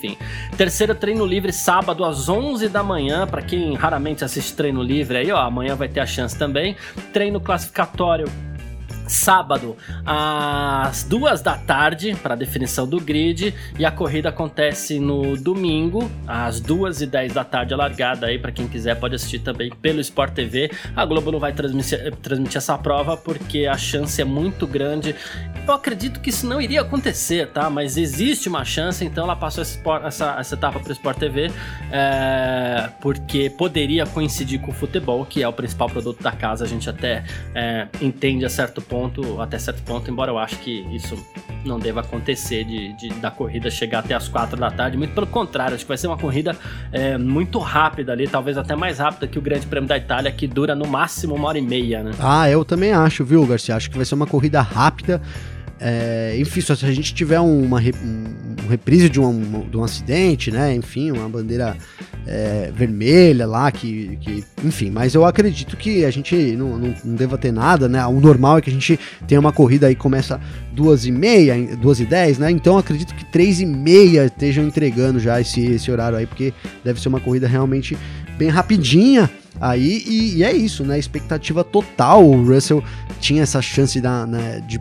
Terceiro 0.56 0.94
treino 0.96 1.26
livre, 1.26 1.52
sábado 1.52 2.06
às 2.06 2.30
11 2.30 2.70
da 2.70 2.84
manhã, 2.84 3.26
para 3.26 3.42
quem 3.42 3.74
raramente 3.76 4.24
assiste 4.24 4.56
treino 4.56 4.82
livre 4.82 5.18
aí, 5.18 5.32
ó, 5.32 5.38
amanhã 5.38 5.76
vai 5.76 5.88
ter 5.88 6.00
a 6.00 6.06
chance 6.06 6.38
também. 6.38 6.76
Treino 7.12 7.40
classificatório 7.40 8.28
sábado 9.08 9.76
às 10.06 11.04
duas 11.04 11.41
da 11.41 11.56
tarde 11.56 12.15
para 12.22 12.36
definição 12.36 12.88
do 12.88 13.00
grid 13.00 13.54
e 13.78 13.86
a 13.86 13.91
corrida 13.91 14.30
acontece 14.30 15.00
no 15.00 15.36
domingo 15.38 16.10
às 16.28 16.60
duas 16.60 17.02
e 17.02 17.06
dez 17.06 17.34
da 17.34 17.43
tarde 17.43 17.74
a 17.74 17.78
largada 17.78 18.28
aí 18.28 18.38
para 18.38 18.52
quem 18.52 18.67
quiser 18.67 18.96
pode 18.96 19.15
assistir 19.15 19.39
também 19.39 19.72
pelo 19.82 20.00
Sport 20.02 20.34
TV 20.34 20.72
a 20.96 21.06
Globo 21.06 21.32
não 21.32 21.39
vai 21.39 21.54
transmitir, 21.54 22.15
transmitir 22.17 22.58
essa 22.58 22.78
prova 22.78 23.15
porque 23.17 23.65
a 23.65 23.78
chance 23.78 24.22
é 24.22 24.26
muito 24.26 24.65
grande. 24.65 25.15
Eu 25.67 25.74
acredito 25.74 26.20
que 26.22 26.30
isso 26.30 26.48
não 26.48 26.62
iria 26.62 26.82
acontecer 26.82 27.48
tá? 27.48 27.70
Mas 27.70 27.98
existe 27.98 28.48
uma 28.48 28.63
chance 28.63 29.04
então 29.04 29.24
ela 29.24 29.36
passou 29.36 29.63
essa, 29.63 30.36
essa, 30.39 30.54
etapa 30.56 30.80
para 30.80 30.89
o 30.89 30.91
Sport 30.91 31.17
TV 31.17 31.52
é, 31.91 32.89
porque 33.02 33.50
poderia 33.50 34.06
coincidir 34.06 34.60
com 34.62 34.72
o 34.72 34.74
futebol 34.74 35.26
que 35.26 35.43
é 35.43 35.48
o 35.48 35.54
principal 35.54 35.89
produto 35.89 36.22
da 36.22 36.32
casa 36.32 36.65
a 36.65 36.67
gente 36.67 36.89
até 36.89 37.24
é, 37.54 37.88
entende 38.02 38.46
a 38.46 38.50
certo 38.50 38.82
ponto 38.82 38.97
ponto, 38.98 39.40
até 39.40 39.60
certo 39.60 39.84
ponto, 39.84 40.10
embora 40.10 40.32
eu 40.32 40.40
acho 40.40 40.58
que 40.58 40.88
isso 40.92 41.16
não 41.64 41.78
deva 41.78 42.00
acontecer 42.00 42.64
de, 42.64 42.94
de 42.94 43.10
da 43.20 43.30
corrida 43.30 43.70
chegar 43.70 44.00
até 44.00 44.16
as 44.16 44.28
quatro 44.28 44.58
da 44.58 44.72
tarde. 44.72 44.98
Muito 44.98 45.14
pelo 45.14 45.28
contrário, 45.28 45.76
acho 45.76 45.84
que 45.84 45.88
vai 45.88 45.98
ser 45.98 46.08
uma 46.08 46.18
corrida 46.18 46.56
é, 46.92 47.16
muito 47.16 47.60
rápida 47.60 48.14
ali, 48.14 48.28
talvez 48.28 48.58
até 48.58 48.76
mais 48.76 48.98
rápida 48.98 49.28
que 49.28 49.38
o 49.38 49.42
Grande 49.42 49.68
Prêmio 49.68 49.88
da 49.88 49.98
Itália, 49.98 50.32
que 50.32 50.48
dura 50.48 50.74
no 50.74 50.88
máximo 50.88 51.36
uma 51.36 51.48
hora 51.48 51.60
e 51.60 51.62
meia, 51.62 52.02
né? 52.02 52.12
Ah, 52.20 52.50
eu 52.50 52.66
também 52.66 52.92
acho, 52.92 53.24
viu, 53.24 53.46
Garcia? 53.46 53.76
Acho 53.76 53.92
que 53.92 53.98
vai 53.98 54.06
ser 54.06 54.16
uma 54.16 54.26
corrida 54.26 54.62
rápida. 54.62 55.22
É, 55.80 56.36
enfim, 56.40 56.62
só 56.62 56.76
se 56.76 56.86
a 56.86 56.92
gente 56.92 57.13
tiver 57.13 57.40
uma, 57.40 57.80
um, 57.80 58.68
reprise 58.68 59.10
de 59.10 59.20
um, 59.20 59.68
de 59.70 59.78
um 59.78 59.84
acidente, 59.84 60.52
né? 60.52 60.74
Enfim, 60.74 61.12
uma 61.12 61.30
bandeira 61.30 61.78
é, 62.26 62.72
vermelha 62.74 63.46
lá, 63.46 63.72
que, 63.72 64.18
que, 64.18 64.44
Enfim, 64.63 64.90
mas 64.90 65.13
eu 65.13 65.24
acredito 65.24 65.78
que 65.78 66.04
a 66.04 66.10
gente 66.10 66.36
não, 66.56 66.78
não, 66.78 66.96
não, 67.04 67.16
deva 67.16 67.38
ter 67.38 67.52
nada, 67.52 67.88
né? 67.88 68.06
O 68.08 68.20
normal 68.20 68.58
é 68.58 68.62
que 68.62 68.70
a 68.70 68.74
gente 68.74 69.00
tenha 69.28 69.40
uma 69.40 69.54
corrida 69.54 69.88
aí 69.88 69.96
começa 69.96 70.40
duas 70.74 71.06
e 71.06 71.12
meia, 71.12 71.56
duas 71.78 72.00
e 72.00 72.06
dez, 72.06 72.40
né? 72.40 72.50
Então 72.50 72.78
acredito 72.78 73.13
que 73.13 73.26
três 73.26 73.62
e 73.62 73.66
meia 73.66 74.26
estejam 74.26 74.66
entregando 74.66 75.20
já 75.20 75.40
esse, 75.40 75.63
esse 75.63 75.92
horário 75.92 76.18
aí, 76.18 76.26
porque 76.26 76.54
deve 76.84 77.00
ser 77.00 77.10
uma 77.10 77.20
corrida 77.20 77.48
realmente 77.48 77.96
bem 78.38 78.50
rapidinha 78.50 79.30
aí 79.60 80.04
e, 80.06 80.38
e, 80.38 80.44
é 80.44 80.52
isso, 80.54 80.84
né? 80.84 80.98
Expectativa 80.98 81.63
total. 81.63 82.28
O 82.28 82.44
Russell 82.44 82.84
tinha 83.20 83.44
essa 83.44 83.62
chance 83.62 84.02
da, 84.02 84.26
né, 84.26 84.62
de 84.68 84.80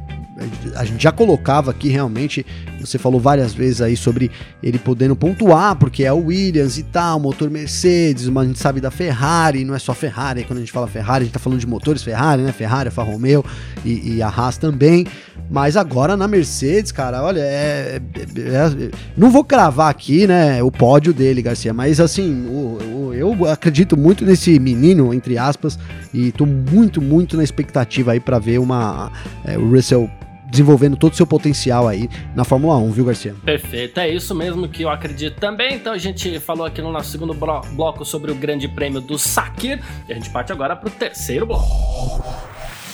a 0.74 0.84
gente 0.84 1.02
já 1.02 1.10
colocava 1.10 1.70
aqui 1.70 1.88
realmente, 1.88 2.44
você 2.78 2.98
falou 2.98 3.18
várias 3.18 3.54
vezes 3.54 3.80
aí 3.80 3.96
sobre 3.96 4.30
ele 4.62 4.78
podendo 4.78 5.16
pontuar, 5.16 5.76
porque 5.76 6.04
é 6.04 6.12
o 6.12 6.26
Williams 6.26 6.76
e 6.76 6.82
tal, 6.82 7.18
motor 7.18 7.48
Mercedes, 7.48 8.28
mas 8.28 8.44
a 8.44 8.46
gente 8.48 8.58
sabe 8.58 8.80
da 8.80 8.90
Ferrari, 8.90 9.64
não 9.64 9.74
é 9.74 9.78
só 9.78 9.94
Ferrari, 9.94 10.44
quando 10.44 10.58
a 10.58 10.60
gente 10.60 10.72
fala 10.72 10.86
Ferrari, 10.86 11.22
a 11.22 11.24
gente 11.24 11.32
tá 11.32 11.38
falando 11.38 11.58
de 11.58 11.66
motores 11.66 12.02
Ferrari, 12.02 12.42
né? 12.42 12.52
Ferrari, 12.52 12.88
Alfa 12.88 13.02
Romeo 13.02 13.42
e, 13.82 14.16
e 14.16 14.22
a 14.22 14.28
Haas 14.28 14.58
também. 14.58 15.06
Mas 15.50 15.76
agora 15.76 16.16
na 16.16 16.28
Mercedes, 16.28 16.92
cara, 16.92 17.22
olha, 17.22 17.40
é, 17.40 18.00
é, 18.14 18.20
é, 18.20 18.90
não 19.16 19.30
vou 19.30 19.44
cravar 19.44 19.90
aqui, 19.90 20.26
né, 20.26 20.62
o 20.62 20.70
pódio 20.70 21.14
dele, 21.14 21.40
Garcia, 21.40 21.72
mas 21.72 22.00
assim, 22.00 22.46
o, 22.46 22.78
o, 22.82 23.14
eu 23.14 23.48
acredito 23.48 23.96
muito 23.96 24.24
nesse 24.24 24.58
menino, 24.58 25.14
entre 25.14 25.38
aspas, 25.38 25.78
e 26.12 26.32
tô 26.32 26.44
muito, 26.44 27.00
muito 27.00 27.36
na 27.36 27.44
expectativa 27.44 28.12
aí 28.12 28.20
para 28.20 28.38
ver 28.38 28.58
uma 28.58 29.10
é, 29.44 29.56
o 29.56 29.70
Russell 29.70 30.10
desenvolvendo 30.56 30.96
todo 30.96 31.12
o 31.12 31.16
seu 31.16 31.26
potencial 31.26 31.86
aí 31.86 32.08
na 32.34 32.44
Fórmula 32.44 32.76
1, 32.78 32.90
viu, 32.90 33.04
Garcia? 33.04 33.34
Perfeito, 33.44 34.00
é 34.00 34.08
isso 34.08 34.34
mesmo 34.34 34.68
que 34.68 34.82
eu 34.82 34.88
acredito 34.88 35.38
também. 35.38 35.74
Então 35.74 35.92
a 35.92 35.98
gente 35.98 36.40
falou 36.40 36.66
aqui 36.66 36.80
no 36.80 36.90
nosso 36.90 37.10
segundo 37.10 37.34
bloco 37.34 38.04
sobre 38.04 38.30
o 38.30 38.34
Grande 38.34 38.66
Prêmio 38.66 39.00
do 39.00 39.18
Sakir 39.18 39.80
e 40.08 40.12
a 40.12 40.14
gente 40.14 40.30
parte 40.30 40.52
agora 40.52 40.74
para 40.74 40.88
o 40.88 40.90
terceiro 40.90 41.46
bloco. 41.46 41.66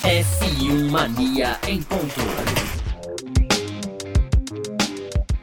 F1 0.02 0.90
Mania 0.90 1.58
em 1.68 1.80
ponto. 1.80 2.81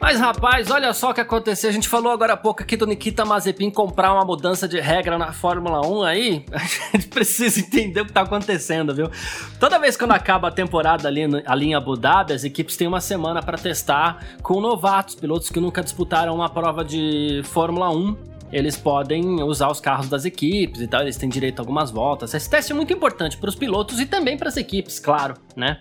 Mas 0.00 0.18
rapaz, 0.18 0.70
olha 0.70 0.94
só 0.94 1.10
o 1.10 1.14
que 1.14 1.20
aconteceu. 1.20 1.68
A 1.68 1.72
gente 1.72 1.86
falou 1.88 2.10
agora 2.10 2.32
há 2.32 2.36
pouco 2.36 2.62
aqui 2.62 2.74
do 2.74 2.86
Nikita 2.86 3.24
Mazepin 3.24 3.70
comprar 3.70 4.14
uma 4.14 4.24
mudança 4.24 4.66
de 4.66 4.80
regra 4.80 5.18
na 5.18 5.32
Fórmula 5.32 5.86
1 5.86 6.02
aí. 6.02 6.44
A 6.52 6.96
gente 6.96 7.08
precisa 7.08 7.60
entender 7.60 8.00
o 8.00 8.06
que 8.06 8.12
tá 8.12 8.22
acontecendo, 8.22 8.94
viu? 8.94 9.10
Toda 9.58 9.78
vez 9.78 9.98
quando 9.98 10.12
acaba 10.12 10.48
a 10.48 10.50
temporada 10.50 11.06
ali, 11.06 11.20
ali 11.44 11.66
em 11.66 11.74
Abu 11.74 11.96
Dhabi, 11.96 12.32
as 12.32 12.44
equipes 12.44 12.76
têm 12.76 12.88
uma 12.88 13.00
semana 13.00 13.42
para 13.42 13.58
testar 13.58 14.24
com 14.42 14.58
novatos, 14.58 15.14
pilotos 15.14 15.50
que 15.50 15.60
nunca 15.60 15.82
disputaram 15.82 16.34
uma 16.34 16.48
prova 16.48 16.82
de 16.82 17.42
Fórmula 17.44 17.90
1 17.90 18.30
eles 18.52 18.76
podem 18.76 19.42
usar 19.42 19.70
os 19.70 19.80
carros 19.80 20.08
das 20.08 20.24
equipes 20.24 20.80
e 20.80 20.88
tal, 20.88 21.02
eles 21.02 21.16
têm 21.16 21.28
direito 21.28 21.60
a 21.60 21.62
algumas 21.62 21.90
voltas. 21.90 22.34
Esse 22.34 22.50
teste 22.50 22.72
é 22.72 22.74
muito 22.74 22.92
importante 22.92 23.36
para 23.36 23.48
os 23.48 23.54
pilotos 23.54 24.00
e 24.00 24.06
também 24.06 24.36
para 24.36 24.48
as 24.48 24.56
equipes, 24.56 24.98
claro, 24.98 25.34
né? 25.54 25.80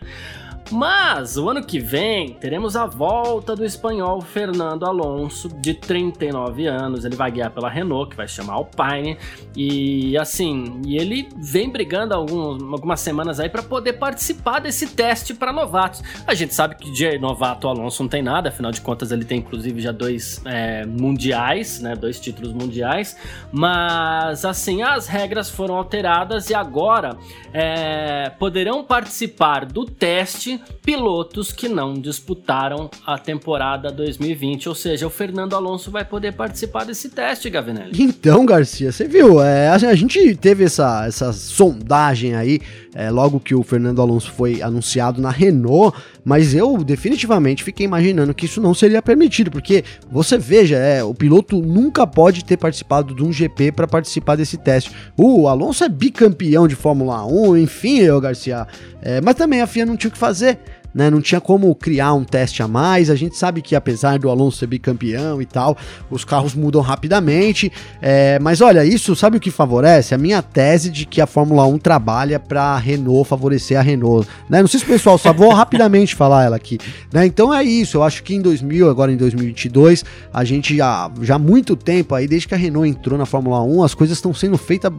Mas 0.72 1.36
o 1.38 1.50
ano 1.50 1.64
que 1.64 1.80
vem 1.80 2.34
teremos 2.34 2.76
a 2.76 2.86
volta 2.86 3.56
do 3.56 3.66
espanhol 3.66 4.22
Fernando 4.22 4.86
Alonso, 4.86 5.50
de 5.50 5.74
39 5.74 6.68
anos. 6.68 7.06
Ele 7.06 7.16
vai 7.16 7.32
guiar 7.32 7.50
pela 7.52 7.70
Renault, 7.70 8.12
que 8.12 8.16
vai 8.16 8.28
chamar 8.28 8.54
Alpine. 8.54 9.18
E 9.56 10.18
assim, 10.18 10.82
e 10.86 10.98
ele 10.98 11.28
vem 11.38 11.70
brigando 11.70 12.14
alguns, 12.14 12.62
algumas 12.62 13.00
semanas 13.00 13.40
aí 13.40 13.50
para 13.50 13.64
poder 13.64 13.94
participar 13.94 14.60
desse 14.60 14.88
teste 14.88 15.34
para 15.34 15.52
novatos. 15.52 16.04
A 16.28 16.34
gente 16.34 16.54
sabe 16.54 16.76
que 16.76 16.92
de 16.92 17.18
novato 17.18 17.68
Alonso 17.68 18.04
não 18.04 18.10
tem 18.10 18.22
nada, 18.22 18.50
afinal 18.50 18.72
de 18.72 18.82
contas 18.82 19.12
ele 19.12 19.26
tem 19.26 19.40
inclusive 19.40 19.82
já 19.82 19.92
dois 19.92 20.42
é, 20.46 20.86
mundiais, 20.86 21.80
né, 21.80 21.96
dois 21.96 22.20
títulos 22.20 22.54
mundiais. 22.54 23.18
Mas 23.52 24.46
assim, 24.46 24.84
as 24.84 25.08
regras 25.08 25.50
foram 25.50 25.76
alteradas 25.76 26.50
e 26.50 26.54
agora 26.54 27.18
é, 27.54 28.30
poderão 28.38 28.84
participar 28.84 29.66
do 29.66 29.86
teste 29.86 30.59
pilotos 30.84 31.52
que 31.52 31.68
não 31.68 31.94
disputaram 31.94 32.90
a 33.06 33.18
temporada 33.18 33.92
2020, 33.92 34.70
ou 34.70 34.76
seja, 34.76 35.06
o 35.08 35.10
Fernando 35.10 35.56
Alonso 35.56 35.92
vai 35.92 36.06
poder 36.06 36.34
participar 36.34 36.86
desse 36.86 37.10
teste, 37.10 37.50
Gavinelli. 37.50 38.02
Então, 38.02 38.46
Garcia, 38.46 38.92
você 38.92 39.08
viu, 39.08 39.42
é, 39.42 39.70
a 39.70 39.96
gente 39.96 40.36
teve 40.36 40.64
essa, 40.64 41.06
essa 41.06 41.32
sondagem 41.34 42.36
aí, 42.36 42.60
é, 42.94 43.10
logo 43.10 43.40
que 43.40 43.54
o 43.54 43.64
Fernando 43.64 44.02
Alonso 44.02 44.32
foi 44.32 44.62
anunciado 44.62 45.22
na 45.22 45.30
Renault, 45.30 45.98
mas 46.24 46.54
eu 46.54 46.78
definitivamente 46.84 47.64
fiquei 47.64 47.86
imaginando 47.86 48.34
que 48.34 48.46
isso 48.46 48.62
não 48.62 48.74
seria 48.74 49.02
permitido, 49.02 49.52
porque 49.52 49.84
você 50.12 50.38
veja, 50.38 50.78
é, 50.78 51.04
o 51.04 51.14
piloto 51.14 51.62
nunca 51.62 52.06
pode 52.08 52.44
ter 52.44 52.58
participado 52.58 53.14
de 53.14 53.24
um 53.24 53.32
GP 53.32 53.72
para 53.72 53.88
participar 53.88 54.36
desse 54.36 54.58
teste. 54.58 54.92
O 55.18 55.48
Alonso 55.48 55.84
é 55.84 55.90
bicampeão 55.90 56.68
de 56.68 56.76
Fórmula 56.76 57.26
1, 57.26 57.58
enfim, 57.58 58.00
eu, 58.00 58.20
Garcia, 58.20 58.68
é, 59.02 59.22
mas 59.22 59.36
também 59.36 59.62
a 59.62 59.68
FIA 59.68 59.86
não 59.86 59.96
tinha 59.96 60.10
o 60.10 60.12
que 60.12 60.18
fazer 60.18 60.60
né? 60.94 61.10
Não 61.10 61.22
tinha 61.22 61.42
como 61.42 61.74
criar 61.76 62.14
um 62.14 62.24
teste 62.24 62.62
a 62.62 62.68
mais. 62.68 63.10
A 63.10 63.16
gente 63.16 63.38
sabe 63.38 63.62
que 63.62 63.76
apesar 63.76 64.20
do 64.20 64.30
Alonso 64.30 64.58
ser 64.58 64.68
bicampeão 64.68 65.42
e 65.42 65.46
tal, 65.46 65.78
os 66.10 66.24
carros 66.24 66.54
mudam 66.56 66.82
rapidamente. 66.82 67.72
É, 68.02 68.40
mas 68.40 68.62
olha, 68.62 68.86
isso 68.86 69.16
sabe 69.16 69.38
o 69.38 69.40
que 69.40 69.52
favorece? 69.52 70.14
A 70.14 70.18
minha 70.18 70.42
tese 70.42 70.90
de 70.90 71.06
que 71.06 71.22
a 71.22 71.28
Fórmula 71.28 71.66
1 71.66 71.78
trabalha 71.80 72.40
para 72.40 72.62
a 72.62 72.78
Renault 72.78 73.28
favorecer 73.28 73.78
a 73.78 73.82
Renault. 73.82 74.28
Né? 74.50 74.62
Não 74.62 74.68
sei 74.68 74.80
se 74.80 74.86
o 74.86 74.90
pessoal 74.90 75.18
só 75.18 75.34
vou 75.34 75.54
rapidamente 75.54 76.16
falar 76.16 76.46
ela 76.46 76.56
aqui. 76.56 76.78
Né? 77.12 77.26
Então 77.26 77.54
é 77.54 77.64
isso. 77.64 77.98
Eu 77.98 78.04
acho 78.04 78.24
que 78.24 78.36
em 78.36 78.42
2000, 78.42 78.90
agora 78.90 79.12
em 79.12 79.18
2022, 79.18 80.04
a 80.34 80.44
gente 80.44 80.76
já, 80.76 81.12
já 81.22 81.36
há 81.36 81.40
muito 81.40 81.76
tempo 81.76 82.16
aí, 82.16 82.28
desde 82.28 82.48
que 82.48 82.56
a 82.56 82.58
Renault 82.58 82.90
entrou 82.90 83.18
na 83.18 83.26
Fórmula 83.26 83.62
1, 83.64 83.84
as 83.84 83.94
coisas 83.94 84.18
estão 84.18 84.34
sendo 84.34 84.58
feitas 84.58 84.92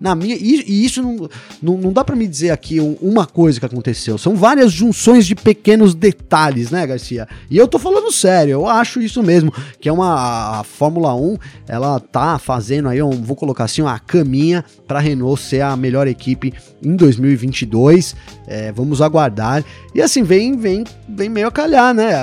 na 0.00 0.14
minha. 0.14 0.36
E, 0.36 0.64
e 0.66 0.84
isso 0.84 1.02
não, 1.02 1.28
não, 1.62 1.78
não 1.78 1.92
dá 1.92 2.04
para 2.04 2.16
me 2.16 2.26
dizer 2.26 2.50
aqui 2.50 2.80
uma 2.80 3.26
coisa 3.26 3.60
que 3.60 3.66
aconteceu. 3.66 4.18
São 4.18 4.36
várias 4.36 4.72
junções 4.72 5.26
de 5.26 5.34
pequenos 5.34 5.94
detalhes, 5.94 6.70
né, 6.70 6.86
Garcia? 6.86 7.28
E 7.50 7.56
eu 7.56 7.68
tô 7.68 7.78
falando 7.78 8.12
sério, 8.12 8.52
eu 8.52 8.66
acho 8.66 9.00
isso 9.00 9.22
mesmo. 9.22 9.52
Que 9.80 9.88
é 9.88 9.92
uma. 9.92 10.58
A 10.58 10.64
Fórmula 10.64 11.14
1, 11.14 11.36
ela 11.66 12.00
tá 12.00 12.38
fazendo 12.38 12.88
aí, 12.88 13.02
um, 13.02 13.10
vou 13.10 13.36
colocar 13.36 13.64
assim, 13.64 13.82
uma 13.82 13.98
caminha 13.98 14.64
pra 14.86 15.00
Renault 15.00 15.40
ser 15.40 15.60
a 15.60 15.76
melhor 15.76 16.06
equipe 16.06 16.52
em 16.82 16.96
2022. 16.96 18.16
É, 18.46 18.72
vamos 18.72 19.02
aguardar. 19.02 19.64
E 19.94 20.00
assim, 20.00 20.22
vem, 20.22 20.56
vem, 20.56 20.84
vem 21.08 21.28
meio 21.28 21.48
a 21.48 21.50
calhar, 21.50 21.92
né? 21.92 22.14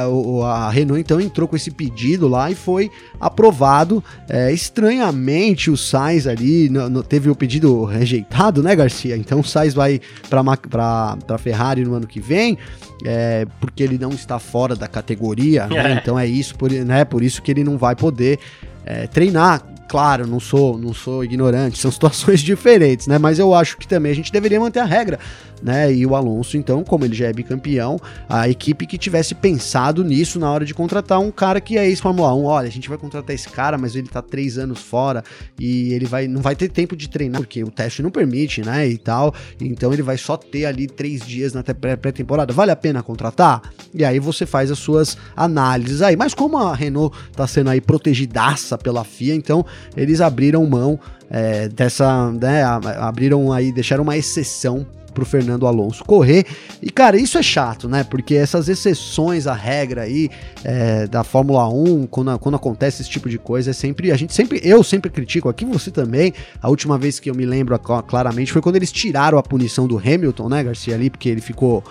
A 0.43 0.69
Renault 0.69 0.99
então 0.99 1.19
entrou 1.21 1.47
com 1.47 1.55
esse 1.55 1.69
pedido 1.69 2.27
lá 2.27 2.49
e 2.49 2.55
foi 2.55 2.89
aprovado. 3.19 4.03
É, 4.29 4.51
estranhamente, 4.51 5.69
o 5.69 5.77
Sainz 5.77 6.27
ali 6.27 6.69
no, 6.69 6.89
no, 6.89 7.03
teve 7.03 7.29
o 7.29 7.35
pedido 7.45 7.85
rejeitado, 7.85 8.63
né, 8.63 8.75
Garcia? 8.75 9.15
Então 9.15 9.39
o 9.39 9.43
Sainz 9.43 9.75
vai 9.75 10.01
para 10.27 11.15
a 11.29 11.37
Ferrari 11.37 11.85
no 11.85 11.93
ano 11.93 12.07
que 12.07 12.19
vem, 12.19 12.57
é, 13.05 13.45
porque 13.61 13.83
ele 13.83 13.99
não 13.99 14.09
está 14.09 14.39
fora 14.39 14.75
da 14.75 14.87
categoria, 14.87 15.67
né? 15.67 15.91
É. 15.91 15.93
Então 15.93 16.17
é 16.17 16.25
isso, 16.25 16.55
por, 16.55 16.71
né, 16.71 17.05
por 17.05 17.21
isso 17.21 17.43
que 17.43 17.51
ele 17.51 17.63
não 17.63 17.77
vai 17.77 17.95
poder 17.95 18.39
é, 18.83 19.05
treinar 19.05 19.61
claro, 19.87 20.25
não 20.25 20.39
sou, 20.39 20.79
não 20.79 20.91
sou 20.95 21.23
ignorante, 21.23 21.77
são 21.77 21.91
situações 21.93 22.41
diferentes, 22.41 23.05
né? 23.05 23.19
Mas 23.19 23.37
eu 23.37 23.53
acho 23.53 23.77
que 23.77 23.87
também 23.87 24.11
a 24.11 24.15
gente 24.15 24.31
deveria 24.31 24.59
manter 24.59 24.79
a 24.79 24.85
regra 24.85 25.19
né? 25.61 25.93
E 25.93 26.05
o 26.05 26.15
Alonso, 26.15 26.57
então, 26.57 26.83
como 26.83 27.05
ele 27.05 27.15
já 27.15 27.27
é 27.27 27.33
bicampeão, 27.33 27.99
a 28.27 28.47
equipe 28.49 28.85
que 28.85 28.97
tivesse 28.97 29.35
pensado 29.35 30.03
nisso 30.03 30.39
na 30.39 30.51
hora 30.51 30.65
de 30.65 30.73
contratar 30.73 31.19
um 31.19 31.31
cara 31.31 31.59
que 31.61 31.77
é 31.77 31.87
ex-Fórmula 31.87 32.33
1. 32.33 32.43
Olha, 32.45 32.67
a 32.67 32.71
gente 32.71 32.89
vai 32.89 32.97
contratar 32.97 33.33
esse 33.35 33.49
cara, 33.49 33.77
mas 33.77 33.95
ele 33.95 34.07
tá 34.07 34.21
três 34.21 34.57
anos 34.57 34.79
fora 34.79 35.23
e 35.59 35.93
ele 35.93 36.05
vai, 36.05 36.27
não 36.27 36.41
vai 36.41 36.55
ter 36.55 36.69
tempo 36.69 36.95
de 36.95 37.09
treinar, 37.09 37.41
porque 37.41 37.63
o 37.63 37.71
teste 37.71 38.01
não 38.01 38.11
permite, 38.11 38.61
né? 38.61 38.87
E 38.87 38.97
tal. 38.97 39.33
Então 39.59 39.93
ele 39.93 40.01
vai 40.01 40.17
só 40.17 40.37
ter 40.37 40.65
ali 40.65 40.87
três 40.87 41.25
dias 41.25 41.53
na 41.53 41.63
pré-temporada. 41.63 42.53
Vale 42.53 42.71
a 42.71 42.75
pena 42.75 43.01
contratar? 43.01 43.61
E 43.93 44.03
aí 44.03 44.19
você 44.19 44.45
faz 44.45 44.71
as 44.71 44.79
suas 44.79 45.17
análises 45.35 46.01
aí. 46.01 46.15
Mas 46.15 46.33
como 46.33 46.57
a 46.57 46.75
Renault 46.75 47.15
tá 47.35 47.47
sendo 47.47 47.69
aí 47.69 47.81
protegidaça 47.81 48.77
pela 48.77 49.03
FIA, 49.03 49.35
então 49.35 49.65
eles 49.95 50.21
abriram 50.21 50.65
mão 50.65 50.99
é, 51.29 51.67
dessa, 51.69 52.31
né, 52.31 52.63
abriram 52.63 53.51
aí, 53.51 53.71
deixaram 53.71 54.03
uma 54.03 54.17
exceção 54.17 54.85
pro 55.15 55.25
Fernando 55.25 55.65
Alonso 55.65 56.03
correr. 56.05 56.45
E, 56.81 56.91
cara, 56.91 57.17
isso 57.17 57.39
é 57.39 57.41
chato, 57.41 57.89
né? 57.89 58.03
Porque 58.03 58.35
essas 58.35 58.69
exceções 58.69 59.47
à 59.47 59.53
regra 59.53 60.03
aí 60.03 60.29
é, 60.63 61.07
da 61.07 61.23
Fórmula 61.23 61.67
1, 61.67 62.05
quando, 62.07 62.37
quando 62.37 62.55
acontece 62.55 63.01
esse 63.01 63.09
tipo 63.09 63.27
de 63.27 63.39
coisa, 63.39 63.71
é 63.71 63.73
sempre. 63.73 64.11
A 64.11 64.17
gente 64.17 64.33
sempre. 64.33 64.61
Eu 64.63 64.83
sempre 64.83 65.09
critico 65.09 65.49
aqui, 65.49 65.65
você 65.65 65.89
também. 65.89 66.33
A 66.61 66.69
última 66.69 66.97
vez 66.97 67.19
que 67.19 67.29
eu 67.29 67.33
me 67.33 67.45
lembro 67.45 67.79
claramente 67.79 68.51
foi 68.51 68.61
quando 68.61 68.75
eles 68.75 68.91
tiraram 68.91 69.37
a 69.37 69.43
punição 69.43 69.87
do 69.87 69.97
Hamilton, 69.97 70.49
né, 70.49 70.63
Garcia, 70.63 70.93
ali, 70.93 71.09
porque 71.09 71.29
ele 71.29 71.41
ficou 71.41 71.83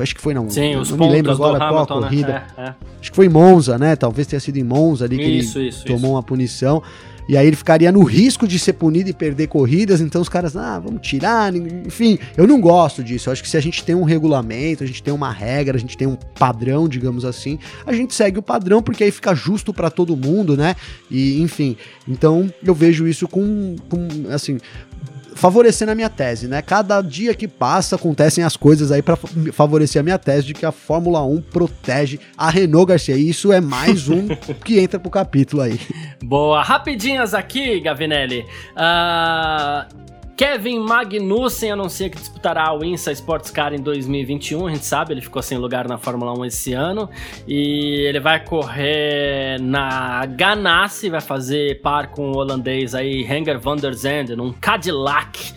acho 0.00 0.14
que 0.14 0.20
foi 0.20 0.32
não. 0.32 0.48
Sim, 0.48 0.76
os 0.76 0.90
não 0.90 0.98
me 0.98 1.08
lembro 1.08 1.32
agora 1.32 1.58
qual 1.58 1.76
a 1.76 1.80
né? 1.80 1.86
corrida. 1.86 2.28
Né? 2.28 2.46
É, 2.56 2.62
é. 2.62 2.74
Acho 3.00 3.10
que 3.10 3.16
foi 3.16 3.26
em 3.26 3.30
Monza, 3.30 3.78
né? 3.78 3.94
Talvez 3.94 4.26
tenha 4.26 4.40
sido 4.40 4.56
em 4.56 4.64
Monza 4.64 5.04
ali 5.04 5.18
que 5.18 5.24
isso, 5.24 5.58
ele 5.58 5.68
isso, 5.68 5.84
tomou 5.84 6.00
isso. 6.00 6.10
uma 6.12 6.22
punição. 6.22 6.82
E 7.28 7.36
aí 7.36 7.46
ele 7.46 7.56
ficaria 7.56 7.90
no 7.90 8.02
risco 8.02 8.46
de 8.46 8.58
ser 8.58 8.74
punido 8.74 9.10
e 9.10 9.12
perder 9.12 9.48
corridas, 9.48 10.00
então 10.00 10.20
os 10.20 10.28
caras, 10.28 10.56
ah, 10.56 10.78
vamos 10.78 11.00
tirar, 11.00 11.54
enfim, 11.54 12.18
eu 12.36 12.46
não 12.46 12.60
gosto 12.60 13.02
disso. 13.02 13.28
Eu 13.28 13.32
acho 13.32 13.42
que 13.42 13.48
se 13.48 13.56
a 13.56 13.60
gente 13.60 13.82
tem 13.84 13.94
um 13.94 14.04
regulamento, 14.04 14.84
a 14.84 14.86
gente 14.86 15.02
tem 15.02 15.12
uma 15.12 15.32
regra, 15.32 15.76
a 15.76 15.80
gente 15.80 15.96
tem 15.96 16.06
um 16.06 16.16
padrão, 16.38 16.88
digamos 16.88 17.24
assim, 17.24 17.58
a 17.84 17.92
gente 17.92 18.14
segue 18.14 18.38
o 18.38 18.42
padrão 18.42 18.82
porque 18.82 19.04
aí 19.04 19.10
fica 19.10 19.34
justo 19.34 19.72
para 19.72 19.90
todo 19.90 20.16
mundo, 20.16 20.56
né? 20.56 20.76
E 21.10 21.40
enfim, 21.42 21.76
então 22.06 22.52
eu 22.64 22.74
vejo 22.74 23.06
isso 23.08 23.26
com, 23.26 23.76
com 23.88 24.08
assim, 24.30 24.58
favorecendo 25.36 25.92
a 25.92 25.94
minha 25.94 26.10
tese, 26.10 26.48
né? 26.48 26.60
Cada 26.62 27.00
dia 27.00 27.34
que 27.34 27.46
passa 27.46 27.96
acontecem 27.96 28.42
as 28.42 28.56
coisas 28.56 28.90
aí 28.90 29.02
para 29.02 29.16
favorecer 29.52 30.00
a 30.00 30.02
minha 30.02 30.18
tese 30.18 30.46
de 30.46 30.54
que 30.54 30.66
a 30.66 30.72
Fórmula 30.72 31.22
1 31.22 31.42
protege 31.42 32.18
a 32.36 32.50
Renault 32.50 32.88
Garcia. 32.88 33.16
E 33.16 33.28
isso 33.28 33.52
é 33.52 33.60
mais 33.60 34.08
um 34.08 34.28
que 34.64 34.80
entra 34.80 34.98
pro 34.98 35.10
capítulo 35.10 35.62
aí. 35.62 35.78
Boa, 36.22 36.62
rapidinhas 36.62 37.34
aqui, 37.34 37.80
Gavinelli. 37.80 38.44
Uh, 38.72 40.06
Kevin 40.36 40.80
Magnussen 40.80 41.70
anuncia 41.70 42.10
que 42.10 42.18
disputará 42.18 42.70
o 42.70 42.84
INSA 42.84 43.10
Sports 43.10 43.50
Car 43.50 43.72
em 43.72 43.80
2021. 43.80 44.66
A 44.66 44.70
gente 44.70 44.84
sabe, 44.84 45.14
ele 45.14 45.22
ficou 45.22 45.40
sem 45.40 45.56
lugar 45.56 45.88
na 45.88 45.96
Fórmula 45.96 46.38
1 46.38 46.44
esse 46.44 46.72
ano. 46.74 47.08
E 47.48 48.04
ele 48.06 48.20
vai 48.20 48.44
correr 48.44 49.58
na 49.58 50.26
Ganassi, 50.26 51.08
vai 51.08 51.22
fazer 51.22 51.80
par 51.80 52.08
com 52.08 52.32
o 52.32 52.36
holandês 52.36 52.94
aí, 52.94 53.22
Henger 53.24 53.58
van 53.58 53.76
der 53.76 53.94
Zande, 53.94 54.36
num 54.36 54.52
Cadillac. 54.52 55.54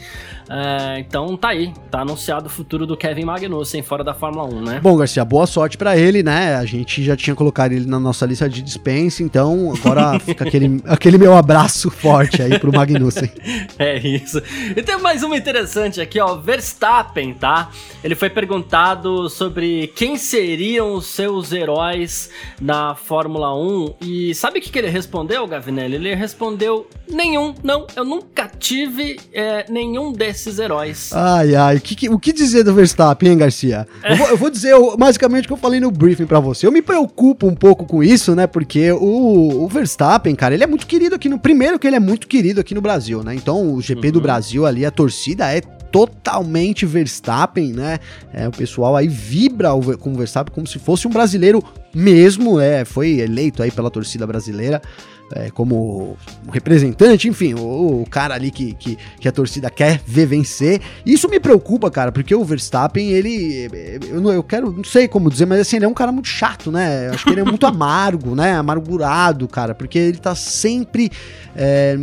É, 0.50 1.00
então 1.00 1.38
tá 1.38 1.50
aí, 1.50 1.72
tá 1.92 2.02
anunciado 2.02 2.48
o 2.48 2.50
futuro 2.50 2.88
do 2.88 2.98
Kevin 2.98 3.24
Magnussen 3.24 3.84
fora 3.84 4.04
da 4.04 4.16
Fórmula 4.16 4.46
1, 4.46 4.62
né? 4.62 4.80
Bom, 4.82 4.98
Garcia, 4.98 5.24
boa 5.24 5.46
sorte 5.46 5.78
para 5.78 5.96
ele, 5.96 6.24
né? 6.24 6.56
A 6.56 6.66
gente 6.66 7.04
já 7.04 7.16
tinha 7.16 7.36
colocado 7.36 7.72
ele 7.72 7.86
na 7.86 8.00
nossa 8.00 8.26
lista 8.26 8.50
de 8.50 8.64
dispensa, 8.64 9.22
então 9.22 9.72
agora 9.78 10.18
fica 10.20 10.44
aquele, 10.44 10.82
aquele 10.86 11.20
meu 11.20 11.38
abraço 11.38 11.92
forte 11.92 12.42
aí 12.42 12.58
pro 12.58 12.74
Magnussen. 12.74 13.32
é 13.78 14.00
isso. 14.00 14.42
E 14.76 14.82
tem 14.82 15.00
mais 15.00 15.22
uma 15.22 15.38
interessante 15.38 16.02
aqui, 16.02 16.20
ó, 16.20 16.38
Verstappen, 16.38 17.36
tá? 17.36 17.70
Ele 18.04 18.16
foi 18.16 18.32
perguntado 18.32 19.30
sobre 19.30 19.88
quem 19.96 20.18
seriam 20.18 20.96
os 20.96 21.06
seus 21.06 21.52
heróis 21.52 22.32
na 22.60 22.96
Fórmula 22.96 23.56
1 23.56 23.96
e 24.02 24.34
sabe 24.34 24.58
o 24.58 24.62
que, 24.62 24.72
que 24.72 24.80
ele 24.80 24.90
respondeu, 24.90 25.46
Gavinelli? 25.46 25.96
Ele 25.96 26.16
respondeu 26.16 26.88
nenhum, 27.08 27.54
não, 27.64 27.86
eu 27.96 28.04
nunca 28.04 28.48
tive 28.48 29.20
é, 29.32 29.66
nenhum 29.70 30.12
desses 30.12 30.39
esses 30.40 30.60
heróis. 30.60 31.12
Ai, 31.14 31.56
ai, 31.56 31.78
o 31.78 31.82
que, 31.82 32.10
o 32.10 32.20
que 32.20 32.32
dizer 32.32 32.64
do 32.64 32.74
Verstappen, 32.74 33.32
hein, 33.32 33.38
Garcia? 33.38 33.88
É. 34.04 34.14
Eu, 34.14 34.18
vou, 34.18 34.28
eu, 34.28 34.38
vou, 34.38 34.50
dizer 34.50 34.76
basicamente 34.98 35.46
o 35.46 35.48
que 35.48 35.54
eu 35.54 35.58
falei 35.58 35.80
no 35.80 35.92
briefing 35.92 36.26
para 36.26 36.40
você. 36.40 36.66
Eu 36.66 36.72
me 36.72 36.82
preocupo 36.82 37.48
um 37.48 37.56
pouco 37.56 37.86
com 37.86 38.04
isso, 38.04 38.36
né? 38.36 38.48
Porque 38.48 38.92
o, 38.92 39.64
o, 39.64 39.68
Verstappen, 39.68 40.34
cara, 40.36 40.54
ele 40.54 40.64
é 40.64 40.68
muito 40.68 40.88
querido 40.88 41.16
aqui 41.16 41.30
no. 41.30 41.40
Primeiro 41.40 41.78
que 41.78 41.88
ele 41.88 41.96
é 41.96 42.00
muito 42.00 42.28
querido 42.28 42.62
aqui 42.62 42.74
no 42.74 42.82
Brasil, 42.82 43.24
né? 43.24 43.36
Então, 43.36 43.74
o 43.74 43.82
GP 43.82 44.08
uhum. 44.08 44.14
do 44.14 44.22
Brasil 44.22 44.66
ali, 44.66 44.86
a 44.86 44.92
torcida 44.92 45.52
é 45.52 45.62
totalmente 45.62 46.86
Verstappen, 46.86 47.74
né? 47.74 48.00
É, 48.34 48.48
o 48.48 48.52
pessoal 48.52 48.96
aí 48.96 49.08
vibra 49.08 49.70
com 50.00 50.14
o 50.14 50.18
Verstappen 50.18 50.54
como 50.54 50.68
se 50.68 50.80
fosse 50.80 51.08
um 51.08 51.12
brasileiro 51.12 51.64
mesmo, 51.94 52.60
é, 52.60 52.86
foi 52.86 53.20
eleito 53.20 53.64
aí 53.64 53.72
pela 53.72 53.90
torcida 53.90 54.28
brasileira 54.28 54.82
é, 55.34 55.50
como 55.52 56.18
representante, 56.52 57.28
enfim, 57.28 57.54
o, 57.54 58.02
o 58.02 58.06
cara 58.10 58.34
ali 58.36 58.52
que, 58.52 58.74
que, 58.74 58.98
que, 59.20 59.28
a 59.28 59.32
torcida 59.32 59.70
quer 59.70 60.02
ver 60.06 60.26
vencer. 60.26 60.82
Isso 61.06 61.30
me 61.30 61.40
preocupa, 61.40 61.92
cara, 61.92 62.12
porque 62.12 62.34
o 62.34 62.44
Verstappen, 62.44 63.10
ele. 63.12 63.70
Eu, 64.10 64.22
não, 64.22 64.32
eu 64.32 64.44
quero, 64.44 64.72
não 64.72 64.84
sei 64.84 65.08
como 65.08 65.30
dizer, 65.30 65.46
mas 65.46 65.60
assim, 65.60 65.78
ele 65.78 65.86
é 65.86 65.88
um 65.88 65.94
cara 65.94 66.12
muito 66.12 66.28
chato, 66.28 66.72
né? 66.72 67.08
Eu 67.08 67.14
acho 67.14 67.26
que 67.26 67.32
ele 67.32 67.42
é 67.42 67.46
muito 67.46 67.66
amargo, 67.68 68.36
né? 68.36 68.54
Amargurado, 68.54 69.48
cara, 69.48 69.76
porque 69.76 70.00
ele 70.00 70.18
tá 70.18 70.36
sempre. 70.36 71.12
É, 71.56 71.96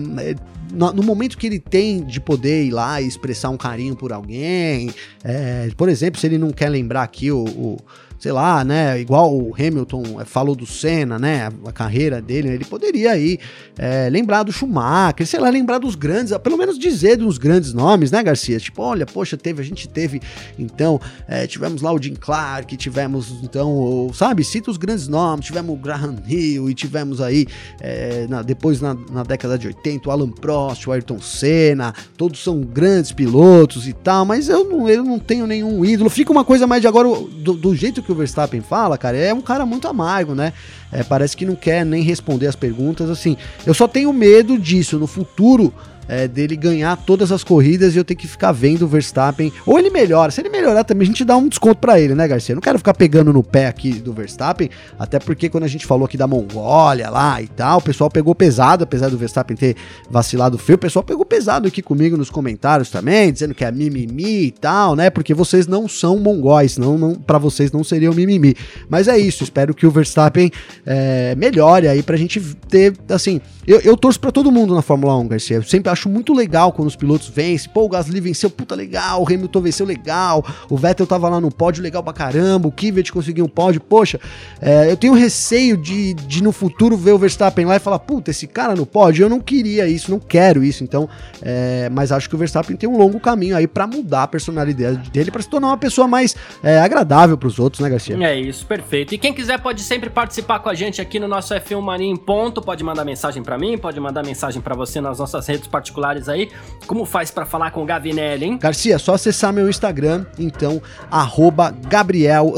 no, 0.73 0.93
no, 0.93 1.03
momento 1.03 1.39
que 1.39 1.47
ele 1.47 1.61
tem 1.61 2.05
de 2.05 2.21
poder 2.21 2.65
ir 2.65 2.71
lá 2.71 3.01
e 3.01 3.07
expressar 3.07 3.51
um 3.51 3.57
carinho 3.57 3.95
por 3.95 4.13
alguém, 4.13 4.93
é, 5.23 5.69
por 5.77 5.89
exemplo, 5.89 6.21
se 6.21 6.27
ele 6.27 6.39
não 6.39 6.51
quer 6.51 6.69
lembrar 6.69 7.03
aqui 7.03 7.31
o, 7.31 7.45
o 7.45 7.77
sei 8.19 8.33
lá, 8.33 8.65
né? 8.65 9.01
Igual 9.01 9.35
o 9.35 9.55
Hamilton 9.55 10.21
é, 10.21 10.25
falou 10.25 10.55
do 10.55 10.67
Senna, 10.67 11.19
né? 11.19 11.49
A, 11.65 11.73
carreira 11.73 12.23
dele, 12.23 12.49
ele 12.49 12.65
poderia 12.65 13.13
aí 13.13 13.39
é, 13.79 14.09
lembrar 14.09 14.43
do 14.43 14.53
Schumacher, 14.53 15.27
sei 15.27 15.39
lá, 15.39 15.51
lembrar 15.51 15.79
dos 15.79 15.95
grandes, 15.95 16.37
pelo 16.39 16.57
menos 16.57 16.79
dizer 16.79 17.17
dos 17.17 17.37
grandes 17.39 17.75
nomes, 17.75 18.11
né, 18.11 18.23
Garcia? 18.23 18.59
Tipo, 18.59 18.83
olha, 18.83 19.05
poxa, 19.05 19.37
teve, 19.37 19.61
a 19.61 19.65
gente 19.65 19.89
teve, 19.89 20.21
então, 20.59 21.01
é, 21.29 21.47
tivemos 21.47 21.83
lá 21.83 21.93
o 21.93 22.03
Jim 22.03 22.15
Clark, 22.15 22.75
tivemos, 22.77 23.31
então, 23.43 24.11
sabe, 24.15 24.43
cita 24.43 24.71
os 24.71 24.77
grandes 24.77 25.07
nomes, 25.07 25.47
tivemos 25.47 25.75
o 25.75 25.79
Graham 25.79 26.17
Hill 26.27 26.71
e 26.71 26.75
tivemos 26.75 27.21
aí, 27.21 27.47
é, 27.81 28.27
na, 28.29 28.43
depois 28.43 28.81
na, 28.81 28.97
na, 29.11 29.23
década 29.23 29.59
de 29.59 29.67
80, 29.67 30.09
o 30.09 30.13
Alan 30.13 30.31
Prost, 30.31 30.87
o 30.89 30.93
Ayrton 30.93 31.21
Senna, 31.21 31.95
todos 32.17 32.43
são 32.43 32.61
grandes 32.61 33.13
pilotos 33.13 33.87
e 33.87 33.93
tal, 33.93 34.25
mas 34.25 34.49
eu 34.49 34.65
não, 34.65 34.89
eu 34.89 35.05
não 35.05 35.19
tenho 35.19 35.47
nenhum 35.47 35.85
ídolo. 35.85 36.09
Fica 36.09 36.33
uma 36.33 36.45
coisa 36.45 36.67
mais 36.67 36.81
de 36.81 36.89
agora, 36.89 37.09
do, 37.09 37.55
do 37.55 37.75
jeito 37.75 38.03
que 38.07 38.13
o 38.13 38.15
Verstappen 38.15 38.61
fala, 38.61 38.97
cara, 38.97 39.17
é 39.17 39.35
um 39.35 39.41
cara 39.41 39.67
muito 39.67 39.87
amargo, 39.89 40.35
né? 40.35 40.53
É, 40.91 41.03
parece 41.03 41.37
que 41.37 41.45
não 41.45 41.57
quer 41.57 41.85
nem 41.85 42.03
responder 42.03 42.47
as 42.47 42.57
perguntas, 42.57 43.11
assim. 43.11 43.37
Eu 43.67 43.75
só 43.75 43.87
tenho 43.87 44.13
medo 44.13 44.59
disso 44.59 44.99
no 44.99 45.07
futuro 45.07 45.75
é, 46.09 46.29
dele 46.29 46.57
ganhar 46.57 46.97
todas 46.97 47.33
as 47.33 47.43
corridas 47.43 47.95
e 47.95 47.99
eu 47.99 48.05
ter 48.05 48.15
que 48.15 48.27
ficar 48.27 48.53
vendo 48.53 48.83
o 48.83 48.89
Verstappen. 48.89 49.53
Ou 49.65 49.79
ele 49.79 49.91
melhora. 49.91 50.31
Se 50.31 50.41
ele 50.41 50.49
melhorar 50.49 50.85
também, 50.85 51.05
a 51.05 51.07
gente 51.07 51.25
dá 51.25 51.37
um 51.37 51.49
desconto 51.49 51.79
para 51.79 52.01
ele, 52.01 52.15
né, 52.15 52.27
Garcia? 52.27 52.53
Eu 52.53 52.57
não 52.57 52.63
quero 52.63 52.79
ficar 52.79 52.95
pegando 52.95 53.33
no 53.33 53.43
pé 53.43 53.67
aqui 53.67 53.93
do 53.93 54.13
Verstappen, 54.13 54.71
até 54.99 55.19
porque 55.19 55.49
quando 55.49 55.65
a 55.65 55.69
gente 55.69 55.87
falou 55.87 56.07
aqui 56.07 56.17
da 56.17 56.27
Mongólia 56.27 57.11
lá 57.11 57.41
e 57.41 57.49
tal, 57.49 57.79
o 57.79 57.83
pessoal 57.83 58.11
pegou 58.11 58.35
pesado, 58.35 58.85
apesar 58.85 59.09
do 59.09 59.19
Verstappen 59.19 59.57
ter 59.57 59.77
vacilado 60.11 60.59
feio, 60.59 60.77
o 60.77 60.81
pessoal 60.81 61.03
pegou 61.03 61.25
pesado 61.25 61.69
aqui 61.69 61.83
comigo 61.83 62.17
nos 62.17 62.31
comentários 62.31 62.91
também, 62.91 63.33
dizendo 63.33 63.55
que 63.55 63.65
é 63.65 63.71
mimimi 63.71 64.47
e 64.47 64.51
tal, 64.51 64.95
né? 64.95 65.11
Porque 65.11 65.35
vocês 65.35 65.67
não 65.67 65.89
são 65.89 66.19
mongóis, 66.19 66.77
não, 66.79 66.97
não 66.99 67.15
para 67.15 67.39
vocês 67.39 67.73
não 67.73 67.83
seria 67.83 68.11
o 68.11 68.15
mimimi. 68.15 68.55
Mas 68.89 69.09
é 69.09 69.19
isso, 69.19 69.45
espero 69.45 69.75
que 69.75 69.87
o 69.87 69.91
Verstappen 69.91 70.51
é, 70.85 71.35
melhore 71.35 71.89
aí 71.89 72.03
pra 72.03 72.17
gente 72.17 72.41
ter, 72.69 72.95
assim, 73.09 73.41
eu, 73.67 73.81
eu 73.81 73.97
torço 73.97 74.21
para 74.21 74.31
todo 74.31 74.53
mundo 74.53 74.75
na 74.75 74.83
Fórmula 74.83 75.17
1, 75.19 75.29
Garcia. 75.29 75.57
Eu 75.57 75.63
sempre 75.65 75.91
acho 75.97 76.09
muito 76.11 76.35
legal 76.35 76.71
quando 76.73 76.89
os 76.89 76.95
pilotos 76.95 77.29
vencem. 77.29 77.71
Pô, 77.73 77.85
o 77.85 77.89
Gasly 77.89 78.21
venceu, 78.21 78.51
puta 78.51 78.75
legal. 78.75 79.23
O 79.23 79.27
Hamilton 79.27 79.61
venceu 79.63 79.87
legal. 79.87 80.45
O 80.69 80.77
Vettel 80.77 81.07
tava 81.07 81.29
lá 81.29 81.41
no 81.41 81.51
pódio, 81.51 81.83
legal 81.83 82.03
pra 82.03 82.13
caramba. 82.13 82.69
O 82.69 82.73
Kvyat 82.73 83.11
conseguiu 83.11 83.47
um 83.47 83.49
pódio. 83.49 83.81
Poxa, 83.81 84.21
é, 84.61 84.91
eu 84.91 84.97
tenho 84.97 85.15
receio 85.15 85.77
de, 85.77 86.13
de 86.15 86.43
no 86.43 86.53
futuro 86.53 86.97
ver 86.97 87.13
o 87.13 87.19
Verstappen 87.19 87.65
lá 87.65 87.77
e 87.77 87.79
falar, 87.79 87.99
puta, 87.99 88.31
esse 88.31 88.47
cara 88.47 88.75
no 88.77 88.85
pódio, 88.85 89.25
eu 89.25 89.31
não 89.31 89.41
queria 89.41 89.89
isso, 89.89 90.11
não 90.11 90.21
quero 90.21 90.63
isso. 90.63 90.85
Então, 90.85 91.09
é, 91.41 91.89
mas 91.91 92.13
acho 92.13 92.29
que 92.29 92.35
o 92.35 92.39
Verstappen 92.39 92.77
tem 92.77 92.89
um 92.89 92.99
longo 92.99 93.19
caminho 93.19 93.57
aí 93.57 93.67
para 93.67 93.87
mudar 93.87 94.25
a 94.25 94.29
personalidade 94.29 95.11
dele, 95.11 95.31
para 95.31 95.41
se 95.41 95.49
tornar 95.49 95.69
uma 95.69 95.79
pessoa 95.79 96.07
mais 96.07 96.37
é, 96.63 96.79
agradável 96.79 97.39
para 97.39 97.49
os 97.49 97.59
outros, 97.59 97.83
né, 97.83 97.89
Garcia? 97.89 98.17
É 98.17 98.39
isso, 98.39 98.67
perfeito. 98.67 99.15
E 99.15 99.19
quem 99.19 99.33
quiser 99.33 99.59
pode 99.59 99.81
sempre 99.81 100.11
participar 100.11 100.59
com 100.59 100.69
a 100.69 100.75
gente 100.75 101.01
aqui 101.01 101.19
no 101.19 101.27
nosso 101.27 101.55
F1 101.55 101.81
Mania 101.81 102.07
em 102.07 102.17
ponto, 102.17 102.61
pode 102.61 102.85
mandar 102.85 103.05
mensagem 103.05 103.43
para 103.43 103.57
mim, 103.57 103.79
pode 103.79 103.99
mandar 103.99 104.23
mensagem 104.23 104.61
para 104.61 104.75
você 104.75 105.01
nas 105.01 105.19
nossas 105.19 105.47
redes 105.47 105.67
particulares 105.67 105.86
aí. 106.29 106.51
Como 106.87 107.05
faz 107.05 107.31
para 107.31 107.45
falar 107.45 107.71
com 107.71 107.83
o 107.83 107.87
Gavinelli, 107.87 108.45
hein? 108.45 108.59
Garcia, 108.59 108.99
só 108.99 109.15
acessar 109.15 109.53
meu 109.53 109.69
Instagram, 109.69 110.25
então, 110.39 110.81
arroba 111.11 111.75
Gabriel, 111.89 112.53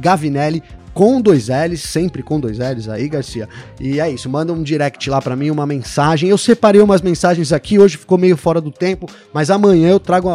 Gavinelli, 0.00 0.62
com 0.92 1.20
dois 1.20 1.48
L's, 1.48 1.82
sempre 1.82 2.22
com 2.22 2.38
dois 2.38 2.58
L's 2.58 2.88
aí, 2.88 3.08
Garcia. 3.08 3.48
E 3.80 3.98
é 3.98 4.08
isso, 4.08 4.30
manda 4.30 4.52
um 4.52 4.62
direct 4.62 5.10
lá 5.10 5.20
para 5.20 5.34
mim, 5.34 5.50
uma 5.50 5.66
mensagem. 5.66 6.28
Eu 6.28 6.38
separei 6.38 6.80
umas 6.80 7.02
mensagens 7.02 7.52
aqui, 7.52 7.80
hoje 7.80 7.96
ficou 7.96 8.16
meio 8.16 8.36
fora 8.36 8.60
do 8.60 8.70
tempo, 8.70 9.08
mas 9.32 9.50
amanhã 9.50 9.88
eu 9.88 9.98
trago 9.98 10.28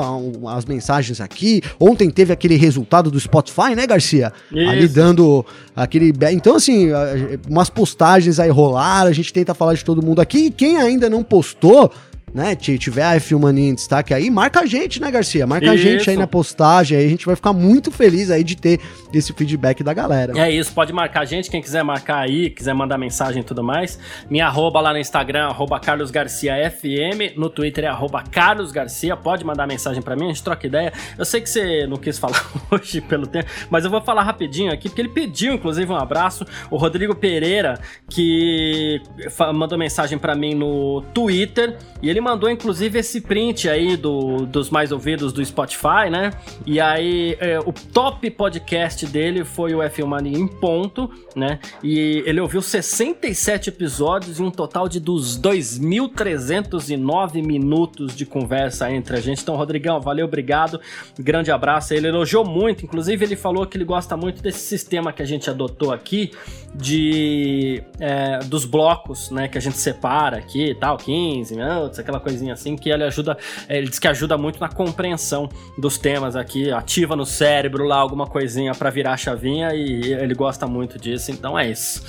as 0.50 0.66
mensagens 0.66 1.22
aqui. 1.22 1.62
Ontem 1.80 2.10
teve 2.10 2.34
aquele 2.34 2.58
resultado 2.58 3.10
do 3.10 3.18
Spotify, 3.18 3.74
né, 3.74 3.88
Garcia? 3.88 4.34
Isso. 4.52 4.70
Ali 4.70 4.88
dando 4.90 5.46
aquele. 5.74 6.12
Então, 6.34 6.58
assim, 6.58 6.90
umas 7.50 7.70
postagens 7.70 8.38
aí 8.38 8.50
rolaram, 8.50 9.10
a 9.10 9.14
gente 9.14 9.32
tenta 9.32 9.54
falar 9.54 9.76
de 9.76 9.86
todo 9.86 10.06
mundo 10.06 10.20
aqui. 10.20 10.48
E 10.48 10.52
quem 10.52 10.76
ainda 10.76 11.10
não 11.10 11.24
postou, 11.24 11.90
né, 12.34 12.56
tiver 12.56 13.04
a 13.04 13.16
F1 13.16 13.40
Mania 13.40 13.70
em 13.70 13.76
destaque 13.76 14.14
aí, 14.14 14.30
marca 14.30 14.62
a 14.62 14.66
gente, 14.66 15.02
né, 15.02 15.10
Garcia? 15.12 15.46
Marca 15.48 15.66
Isso. 15.66 15.74
a 15.74 15.78
gente 15.78 16.10
aí 16.10 16.18
na 16.18 16.28
postagem, 16.28 16.98
aí 16.98 17.06
a 17.06 17.10
gente 17.10 17.26
vai 17.26 17.36
ficar 17.36 17.54
muito 17.54 17.92
feliz 17.92 18.30
aí 18.30 18.44
de 18.44 18.56
ter 18.56 18.80
esse 19.14 19.34
feedback 19.34 19.84
da 19.84 19.94
galera. 19.94 20.38
É 20.38 20.52
isso, 20.52 20.72
pode 20.74 20.94
marcar 20.94 21.22
a 21.22 21.26
gente, 21.26 21.50
quem 21.50 21.62
quiser 21.62 21.84
marcar 21.84 22.20
aí, 22.20 22.50
quiser 22.50 22.74
mandar 22.74 22.98
mensagem 22.98 23.42
e 23.42 23.46
tudo 23.46 23.64
mais. 23.64 24.00
Minha 24.30 24.48
arroba 24.48 24.80
lá 24.80 24.94
no 24.94 25.00
Instagram, 25.00 25.48
arroba 25.48 25.80
Carlos 25.80 26.12
Garcia 26.12 26.54
FM, 26.70 27.38
no 27.38 27.50
Twitter 27.50 27.86
é 27.86 27.88
arroba 27.88 28.24
Carlos 28.24 28.72
Garcia, 28.72 29.16
pode 29.16 29.44
mandar 29.44 29.68
mensagem 29.68 30.02
para 30.02 30.16
mim, 30.16 30.26
a 30.26 30.28
gente 30.30 30.44
troca 30.44 30.68
ideia. 30.68 30.94
Eu 31.18 31.26
sei 31.26 31.42
que 31.42 31.50
você 31.50 31.88
não 31.88 31.98
quis 31.98 32.18
falar 32.18 32.46
hoje 32.72 33.02
pelo 33.02 33.26
tempo, 33.26 33.50
mas 33.70 33.86
eu 33.86 33.92
vou 33.92 34.02
falar 34.02 34.24
rapidinho 34.24 34.72
aqui, 34.72 34.90
porque 34.90 35.02
ele 35.02 35.10
pediu, 35.10 35.54
inclusive, 35.54 35.92
um 35.92 35.98
abraço. 35.98 36.46
O 36.70 36.78
Rodrigo 36.78 37.16
Pereira, 37.16 37.80
que 38.10 39.02
mandou 39.54 39.78
mensagem 39.78 40.18
para 40.18 40.36
mim 40.36 40.54
no 40.54 41.02
Twitter, 41.14 41.78
e 42.02 42.10
ele 42.10 42.18
mandou, 42.22 42.49
inclusive, 42.49 42.99
esse 42.99 43.22
print 43.22 43.70
aí 43.70 43.95
do, 43.95 44.45
dos 44.45 44.70
mais 44.70 44.91
ouvidos 44.91 45.34
do 45.34 45.43
Spotify, 45.43 46.09
né? 46.09 46.32
E 46.65 46.80
aí, 46.80 47.36
é, 47.39 47.59
o 47.59 47.74
top 47.74 48.30
podcast 48.32 49.05
dele 49.05 49.43
foi 49.43 49.74
o 49.74 49.80
F1 49.80 50.05
Mania 50.05 50.38
em 50.38 50.47
ponto, 50.47 51.09
né? 51.36 51.59
E 51.84 52.24
ele 52.26 52.39
ouviu 52.39 52.61
67 52.61 53.70
episódios 53.70 54.39
e 54.39 54.43
um 54.43 54.51
total 54.51 54.89
de 54.89 54.99
dos 54.99 55.39
2.309 55.39 57.45
minutos 57.45 58.15
de 58.15 58.26
conversa 58.26 58.91
entre 58.91 59.17
a 59.17 59.20
gente. 59.20 59.41
Então, 59.41 59.55
Rodrigão, 59.55 60.01
valeu, 60.01 60.26
obrigado. 60.26 60.80
Grande 61.17 61.51
abraço. 61.51 61.93
Ele 61.93 62.07
elogiou 62.07 62.45
muito, 62.45 62.86
inclusive 62.86 63.26
ele 63.26 63.36
falou 63.36 63.65
que 63.65 63.78
ele 63.78 63.86
gosta 63.86 64.17
muito 64.17 64.41
desse 64.41 64.59
sistema 64.59 65.13
que 65.13 65.22
a 65.22 65.26
gente 65.26 65.49
adotou 65.49 65.91
aqui 65.91 66.32
de 66.74 67.84
é, 67.99 68.39
dos 68.39 68.65
blocos, 68.65 69.32
né, 69.32 69.47
que 69.47 69.57
a 69.57 69.61
gente 69.61 69.78
separa 69.78 70.38
aqui, 70.38 70.76
tal, 70.80 70.97
15 70.97 71.55
minutos, 71.55 71.99
aquela 72.10 72.20
coisinha 72.20 72.53
assim 72.53 72.76
que 72.76 72.89
ele 72.89 73.03
ajuda, 73.03 73.38
é, 73.68 73.78
ele 73.78 73.88
diz 73.88 73.99
que 73.99 74.07
ajuda 74.07 74.38
muito 74.38 74.60
na 74.60 74.68
compreensão 74.68 75.47
dos 75.78 75.97
temas 75.97 76.36
aqui, 76.36 76.72
ativa 76.72 77.16
no 77.16 77.26
cérebro 77.26 77.86
lá 77.86 77.97
alguma 77.97 78.28
coisinha 78.28 78.74
para 78.74 78.89
virar 78.89 79.14
a 79.14 79.18
chavinha 79.18 79.74
e 79.74 80.14
ele 80.14 80.34
gosta 80.34 80.68
muito 80.68 80.99
disso, 80.99 81.32
então 81.32 81.57
é 81.57 81.70
isso. 81.70 82.03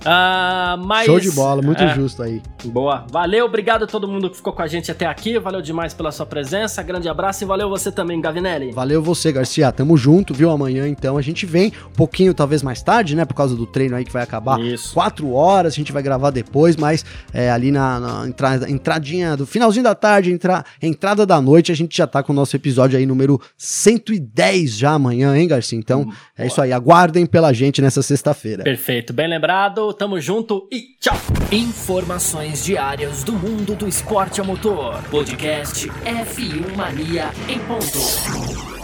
Uh, 0.00 0.80
mas, 0.82 1.04
Show 1.04 1.20
de 1.20 1.30
bola, 1.30 1.60
muito 1.60 1.82
é, 1.82 1.94
justo 1.94 2.22
aí. 2.22 2.40
Boa. 2.64 3.04
Valeu, 3.10 3.44
obrigado 3.44 3.84
a 3.84 3.86
todo 3.86 4.08
mundo 4.08 4.30
que 4.30 4.36
ficou 4.36 4.52
com 4.52 4.62
a 4.62 4.66
gente 4.66 4.90
até 4.90 5.04
aqui. 5.04 5.38
Valeu 5.38 5.60
demais 5.60 5.92
pela 5.92 6.10
sua 6.10 6.24
presença. 6.24 6.82
Grande 6.82 7.06
abraço 7.08 7.44
e 7.44 7.46
valeu 7.46 7.68
você 7.68 7.92
também, 7.92 8.18
Gavinelli. 8.18 8.72
Valeu 8.72 9.02
você, 9.02 9.30
Garcia. 9.30 9.70
Tamo 9.70 9.96
junto, 9.98 10.32
viu? 10.32 10.50
Amanhã 10.50 10.88
então 10.88 11.18
a 11.18 11.22
gente 11.22 11.44
vem 11.44 11.72
um 11.86 11.94
pouquinho, 11.94 12.32
talvez 12.32 12.62
mais 12.62 12.82
tarde, 12.82 13.14
né? 13.14 13.26
Por 13.26 13.34
causa 13.34 13.54
do 13.54 13.66
treino 13.66 13.94
aí 13.94 14.04
que 14.04 14.12
vai 14.12 14.22
acabar 14.22 14.58
Isso. 14.60 14.94
quatro 14.94 15.32
horas. 15.32 15.74
A 15.74 15.76
gente 15.76 15.92
vai 15.92 16.02
gravar 16.02 16.30
depois, 16.30 16.76
mas 16.76 17.04
é, 17.32 17.50
ali 17.50 17.70
na, 17.70 18.00
na 18.00 18.26
entrada, 18.26 18.70
entradinha 18.70 19.36
do 19.36 19.44
finalzinho 19.44 19.84
da 19.84 19.94
tarde, 19.94 20.32
entra, 20.32 20.64
entrada 20.80 21.26
da 21.26 21.40
noite, 21.42 21.70
a 21.70 21.74
gente 21.74 21.94
já 21.94 22.06
tá 22.06 22.22
com 22.22 22.32
o 22.32 22.36
nosso 22.36 22.56
episódio 22.56 22.98
aí 22.98 23.04
número 23.04 23.38
110 23.58 24.76
já 24.76 24.92
amanhã, 24.92 25.36
hein, 25.36 25.46
Garcia? 25.46 25.78
Então 25.78 26.02
hum, 26.02 26.12
é 26.36 26.42
boa. 26.42 26.46
isso 26.46 26.62
aí. 26.62 26.72
Aguardem 26.72 27.26
pela 27.26 27.52
gente 27.52 27.82
nessa 27.82 28.00
sexta-feira. 28.02 28.64
Perfeito. 28.64 29.12
Bem 29.12 29.28
lembrado 29.28 29.89
tamo 29.92 30.20
junto 30.20 30.68
e 30.70 30.96
tchau! 31.00 31.16
Informações 31.52 32.64
diárias 32.64 33.24
do 33.24 33.32
mundo 33.32 33.74
do 33.74 33.88
esporte 33.88 34.40
a 34.40 34.44
motor. 34.44 35.02
Podcast 35.10 35.88
F1 35.88 36.76
Mania 36.76 37.30
em 37.48 37.58
ponto. 37.60 38.79